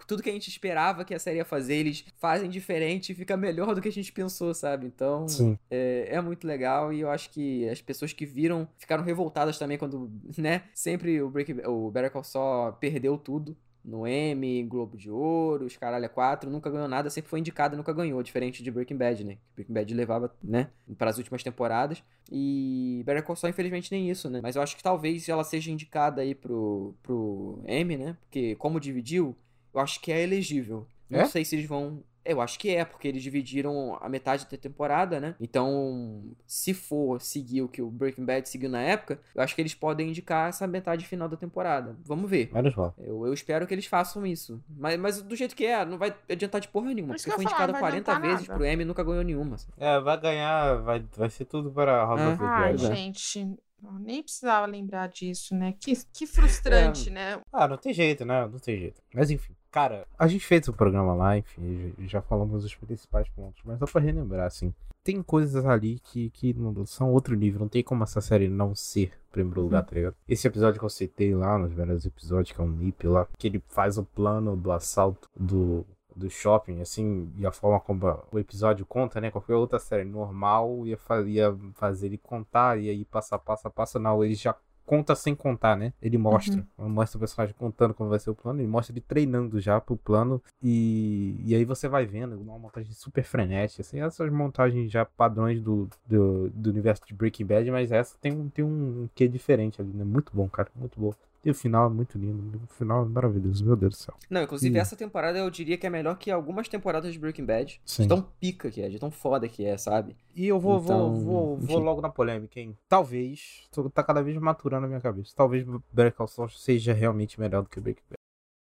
[0.07, 3.36] tudo que a gente esperava que a série ia fazer, eles fazem diferente e fica
[3.36, 4.86] melhor do que a gente pensou, sabe?
[4.86, 5.27] Então,
[5.70, 9.77] é, é muito legal e eu acho que as pessoas que viram ficaram revoltadas também
[9.77, 10.62] quando, né?
[10.74, 13.57] Sempre o, Breaking, o Better Call Saul perdeu tudo.
[13.87, 17.79] No Emmy, Globo de Ouro, os caralho 4, nunca ganhou nada, sempre foi indicado e
[17.79, 19.39] nunca ganhou, diferente de Breaking Bad, né?
[19.55, 22.03] Breaking Bad levava, né, para as últimas temporadas.
[22.31, 24.41] E Better Call Saul, infelizmente, nem isso, né?
[24.43, 28.17] Mas eu acho que talvez ela seja indicada aí pro, pro Emmy, né?
[28.23, 29.37] Porque como dividiu,
[29.73, 30.85] eu acho que é elegível.
[31.09, 31.27] Não É?
[31.27, 32.03] sei se eles vão.
[32.27, 35.35] Eu acho que é, porque eles dividiram a metade da temporada, né?
[35.40, 39.61] Então, se for seguir o que o Breaking Bad seguiu na época, eu acho que
[39.62, 41.97] eles podem indicar essa metade final da temporada.
[42.05, 42.51] Vamos ver.
[42.53, 42.94] Menos mal.
[42.98, 44.62] Eu, eu espero que eles façam isso.
[44.69, 47.15] Mas, mas do jeito que é, não vai adiantar de porra nenhuma.
[47.15, 48.59] Porque foi falar, indicado vai 40 adiantar vezes nada.
[48.59, 49.55] pro Emmy e nunca ganhou nenhuma.
[49.57, 49.69] assim.
[49.78, 52.44] É, vai ganhar, vai, vai ser tudo para Robert É.
[52.44, 52.78] Ai, né?
[52.78, 53.40] gente.
[53.40, 55.74] eu Nem precisava lembrar disso, né?
[55.81, 57.40] Que, que frustrante, né?
[57.53, 58.47] Ah, não tem jeito, né?
[58.47, 59.01] Não tem jeito.
[59.15, 63.61] Mas enfim, cara, a gente fez o programa lá, enfim, já, falamos os principais pontos,
[63.62, 64.73] mas só pra relembrar, assim,
[65.05, 68.74] tem coisas ali que, que não- são outro nível, não tem como essa série não
[68.74, 70.16] ser primeiro lugar, tá ligado?
[70.27, 73.48] Esse episódio que eu citei lá, nos velhos episódios, que é o Nip lá, que
[73.48, 75.85] ele faz o plano do assalto do,
[76.16, 79.31] do shopping, assim, e a forma como o episódio conta, né?
[79.31, 83.98] Qualquer outra série normal ia, fa ia fazer ele contar, e aí passa, passa, passa,
[83.98, 84.57] não, ele já
[84.87, 85.93] conta sem contar, né?
[86.01, 86.65] Ele mostra.
[86.79, 89.97] Mostra o personagem contando como vai ser o plano, ele mostra ele treinando já pro
[89.97, 90.41] plano.
[90.63, 95.61] E, e aí você vai vendo uma montagem super frenética, assim, essas montagens já padrões
[95.61, 99.81] do, do, do universo de Breaking Bad, mas essa tem, um- tem um quê diferente
[99.83, 100.05] ali, né?
[100.05, 101.13] Muito bom, cara, muito bom.
[101.45, 104.15] E o final é muito lindo, o final é maravilhoso, meu Deus do céu.
[104.29, 104.81] Não, inclusive Ih.
[104.81, 107.81] essa temporada eu diria que é melhor que algumas temporadas de Breaking Bad.
[107.85, 108.03] Sim.
[108.03, 110.17] De tão pica que é, de tão foda que é, sabe?
[110.35, 112.77] E eu vou, Então, vou, vou, vou logo na polêmica, hein?
[112.89, 115.33] Talvez, tô- tá cada vez maturando na minha cabeça.
[115.37, 118.17] Talvez Better Call Saul seja realmente melhor do que Breaking Bad.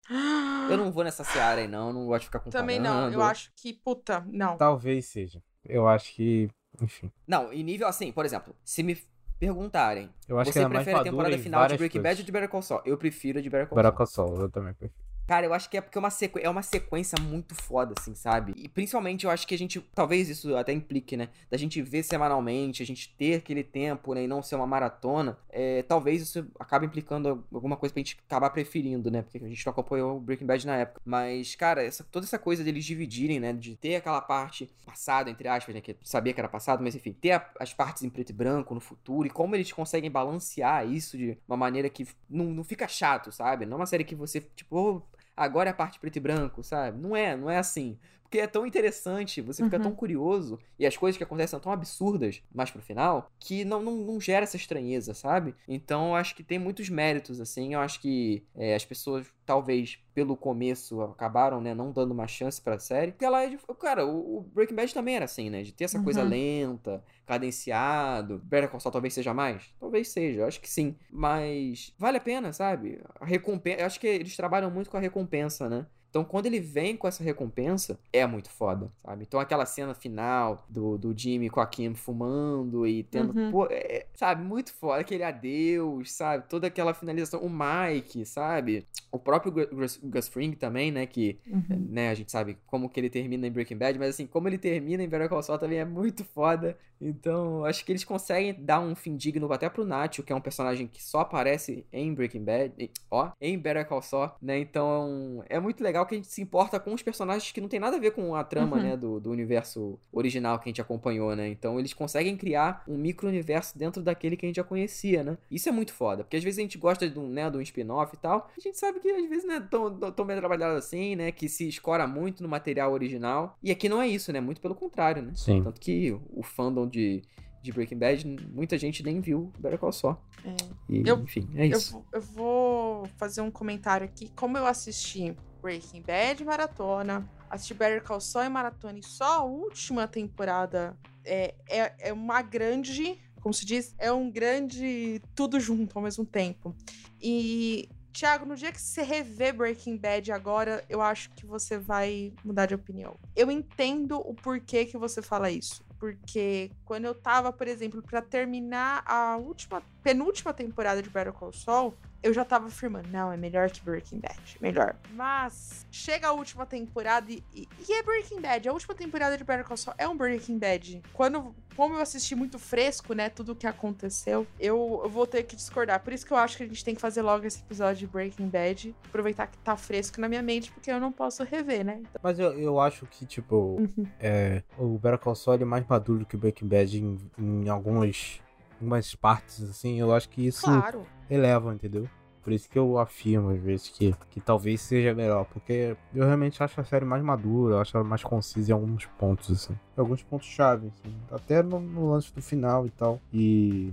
[0.70, 1.92] Eu não vou nessa seara aí, não.
[1.92, 2.62] Não gosto de ficar comparando.
[2.68, 3.10] Também não.
[3.10, 4.56] Eu acho que, puta, não.
[4.56, 5.42] Talvez seja.
[5.64, 6.50] Eu acho que,
[6.82, 7.10] enfim.
[7.26, 8.98] Não, e nível assim, por exemplo, se me
[9.38, 12.02] perguntarem, Eu acho que você ela é mais prefere a temporada em final de Breaking.
[12.02, 12.82] Bad ou de Better Call Saul?
[12.84, 13.96] Eu prefiro a de Better Call Better Saul.
[13.96, 15.05] Call Saul, eu também prefiro.
[15.26, 16.38] Cara, eu acho que é porque é uma, sequ...
[16.38, 18.52] é uma sequência muito foda, assim, sabe?
[18.56, 19.80] E principalmente eu acho que a gente.
[19.94, 21.28] Talvez isso até implique, né?
[21.50, 24.22] Da gente ver semanalmente, a gente ter aquele tempo, né?
[24.22, 25.36] E não ser uma maratona.
[25.50, 29.22] É, talvez isso acabe implicando alguma coisa pra gente acabar preferindo, né?
[29.22, 31.00] Porque a gente não acompanhou o Breaking Bad na época.
[31.04, 33.52] Mas, cara, essa, toda essa coisa deles dividirem, né?
[33.52, 35.80] De ter aquela parte passada, entre aspas, né?
[35.80, 38.74] Que sabia que era passado, mas enfim, ter a- as partes em preto e branco
[38.74, 42.86] no futuro e como eles conseguem balancear isso de uma maneira que não, não fica
[42.86, 43.66] chato, sabe?
[43.66, 46.62] Não é uma série que você, tipo, "Oh, agora é a parte preto e branco,
[46.62, 46.98] sabe?
[47.00, 47.98] Não é, não é assim.
[48.26, 49.82] Porque é tão interessante, você fica Uhum.
[49.84, 53.80] tão curioso, e as coisas que acontecem são tão absurdas mais pro final, que não,
[53.80, 55.54] não, não gera essa estranheza, sabe?
[55.68, 57.74] Então eu acho que tem muitos méritos, assim.
[57.74, 62.60] Eu acho que é, as pessoas, talvez, pelo começo, acabaram, né, não dando uma chance
[62.60, 63.12] pra série.
[63.12, 63.58] Porque ela é de.
[63.78, 65.62] Cara, o, o Breaking Bad também era assim, né?
[65.62, 66.28] De ter essa coisa Uhum.
[66.28, 67.02] lenta,
[67.50, 68.40] cadenciado.
[68.44, 69.72] Better Call Saul talvez seja mais?
[69.78, 70.96] Talvez seja, eu acho que sim.
[71.10, 73.00] Mas vale a pena, sabe?
[73.20, 73.80] A recompensa.
[73.80, 75.86] Eu acho que eles trabalham muito com a recompensa, né?
[76.16, 79.24] Então, quando ele vem com essa recompensa, é muito foda, sabe?
[79.28, 83.38] Então, aquela cena final do, do Jimmy com a Kim fumando e tendo.
[83.38, 83.50] Uhum.
[83.50, 84.42] Pô, é, sabe?
[84.42, 85.02] Muito foda.
[85.02, 86.48] Aquele adeus, sabe?
[86.48, 87.40] Toda aquela finalização.
[87.42, 88.86] O Mike, sabe?
[89.12, 91.04] O próprio Gu- Gus, Gus Fring também, né?
[91.04, 91.86] Que, Uhum.
[91.90, 94.56] né, a gente sabe como que ele termina em Breaking Bad, mas assim, como ele
[94.56, 96.78] termina em Better Call Saul também é muito foda.
[96.98, 100.40] Então, acho que eles conseguem dar um fim digno até pro Nacho, que é um
[100.40, 104.58] personagem que só aparece em Breaking Bad, ó, em Better Call Saul, né?
[104.58, 107.78] Então, é muito legal que a gente se importa com os personagens que não tem
[107.80, 108.82] nada a ver com a trama, Uhum.
[108.82, 111.48] né, do, do universo original que a gente acompanhou, né?
[111.48, 115.36] Então, eles conseguem criar um micro-universo dentro daquele que a gente já conhecia, né?
[115.50, 117.60] Isso é muito foda, porque às vezes a gente gosta de um, né, de um
[117.60, 120.76] spin-off e tal, a gente sabe que às vezes não é tão, tão bem trabalhado
[120.76, 121.32] assim, né?
[121.32, 123.56] Que se escora muito no material original.
[123.62, 124.40] E aqui não é isso, né?
[124.40, 125.32] Muito pelo contrário, né?
[125.34, 125.62] Sim.
[125.62, 127.22] Tanto que o fandom de,
[127.62, 130.16] de Breaking Bad, muita gente nem viu Better Call Saul.
[130.44, 130.54] É.
[130.88, 131.92] E, Eu- enfim, é Eu, isso.
[131.94, 134.30] vou- eu vou fazer um comentário aqui.
[134.36, 139.44] Como eu assisti Breaking Bad maratona, assisti Better Call Saul em maratona e só a
[139.44, 145.96] última temporada é, é, é uma grande, como se diz, é um grande tudo junto
[145.98, 146.74] ao mesmo tempo.
[147.20, 152.32] E, Thiago, no dia que você rever Breaking Bad agora, eu acho que você vai
[152.44, 153.16] mudar de opinião.
[153.34, 155.84] Eu entendo o porquê que você fala isso.
[155.98, 161.52] Porque quando eu tava, por exemplo, pra terminar a última, penúltima temporada de Better Call
[161.52, 164.96] Saul, eu já tava afirmando, não, é melhor que Breaking Bad, melhor.
[165.12, 168.68] Mas chega a última temporada e, e, e é Breaking Bad.
[168.68, 171.02] A última temporada de Better Call Saul é um Breaking Bad.
[171.12, 175.42] Quando, como eu assisti muito fresco, né, tudo o que aconteceu, eu, eu vou ter
[175.44, 176.00] que discordar.
[176.00, 178.06] Por isso que eu acho que a gente tem que fazer logo esse episódio de
[178.06, 181.98] Breaking Bad, aproveitar que tá fresco na minha mente, porque eu não posso rever, né?
[182.00, 184.06] Então, Mas eu, eu acho que, tipo, Uhum.
[184.18, 188.40] é, o Better Call Saul é mais maduro que o Breaking Bad em, em algumas,
[188.74, 190.00] algumas partes, assim.
[190.00, 191.06] Eu acho que isso claro.
[191.30, 192.08] Eleva, entendeu?
[192.42, 195.44] Por isso que eu afirmo, às vezes, que, que talvez seja melhor.
[195.46, 199.04] Porque eu realmente acho a série mais madura, eu acho ela mais concisa em alguns
[199.04, 199.76] pontos, assim.
[199.96, 201.12] Alguns pontos-chave, assim.
[201.28, 203.20] Até no, no lance do final e tal.
[203.32, 203.92] E.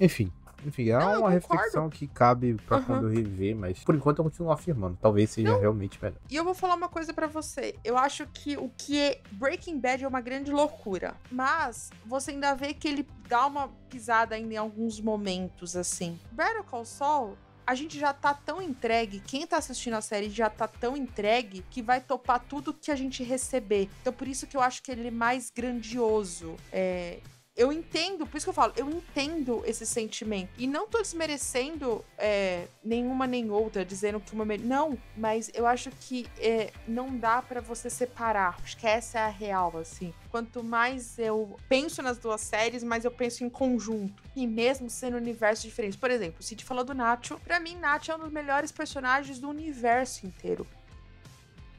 [0.00, 0.32] Enfim.
[0.64, 2.86] Enfim, é Não, uma reflexão que cabe pra Aham.
[2.86, 4.98] quando eu rever, mas por enquanto eu continuo afirmando.
[5.00, 6.18] Talvez seja realmente melhor.
[6.28, 7.74] E eu vou falar uma coisa pra você.
[7.84, 11.14] Eu acho que o que é Breaking Bad é uma grande loucura.
[11.30, 16.18] Mas você ainda vê que ele dá uma pisada ainda em alguns momentos, assim.
[16.32, 20.50] Better Call Saul, a gente já tá tão entregue, quem tá assistindo a série já
[20.50, 23.88] tá tão entregue que vai topar tudo que a gente receber.
[24.00, 26.56] Então por isso que eu acho que ele é mais grandioso.
[26.72, 27.20] É,
[27.60, 30.48] eu entendo, por isso que eu falo, eu entendo esse sentimento.
[30.56, 34.46] E não tô desmerecendo é, nenhuma nem outra, dizendo que uma.
[34.56, 38.58] Não, mas eu acho que é, não dá pra você separar.
[38.62, 40.14] Acho que essa é a real, assim.
[40.30, 44.22] Quanto mais eu penso nas duas séries, mais eu penso em conjunto.
[44.34, 45.98] E mesmo sendo universos diferentes.
[45.98, 47.38] Por exemplo, o Cid falou do Nacho.
[47.44, 50.66] Pra mim, Nacho é um dos melhores personagens do universo inteiro.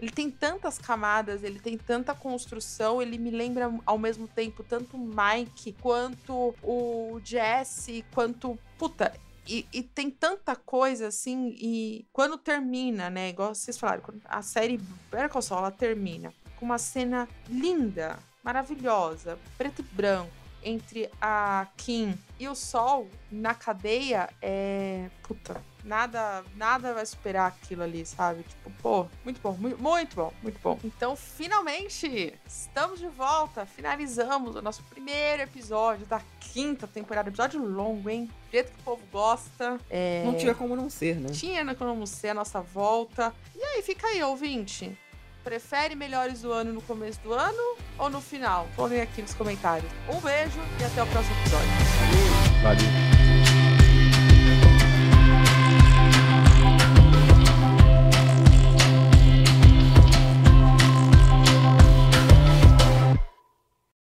[0.02, 4.98] Ele tem tantas camadas, ele tem tanta construção, ele me lembra ao mesmo tempo tanto
[4.98, 8.58] o Mike quanto o Jesse, quanto.
[8.80, 9.14] Puta,
[9.48, 13.30] e, e tem tanta coisa assim, e quando termina, né?
[13.30, 14.78] Igual vocês falaram, a série
[15.12, 20.32] Better Call Saul, ela termina com uma cena linda, maravilhosa, preto e branco,
[20.64, 25.10] entre a Kim e o Sol na cadeia, é.
[25.24, 28.44] Puta, nada, nada vai superar aquilo ali, sabe?
[28.44, 30.80] Tipo, pô, muito bom, muito, muito bom, muito bom.
[30.84, 38.10] Então, finalmente, estamos de volta, finalizamos o nosso primeiro episódio da quinta temporada, episódio longo,
[38.10, 38.26] hein?
[38.26, 39.80] Do jeito que o povo gosta.
[39.90, 40.24] É...
[40.26, 41.30] Não tinha como não ser, né?
[41.30, 43.34] Tinha Como Ser a nossa volta.
[43.56, 44.98] E aí, fica aí, ouvinte.
[45.44, 48.68] Prefere melhores do ano no começo do ano ou no final?
[48.76, 49.92] Falem aqui nos comentários.
[50.08, 51.68] Um beijo e até o próximo episódio.
[52.64, 53.11] Valeu.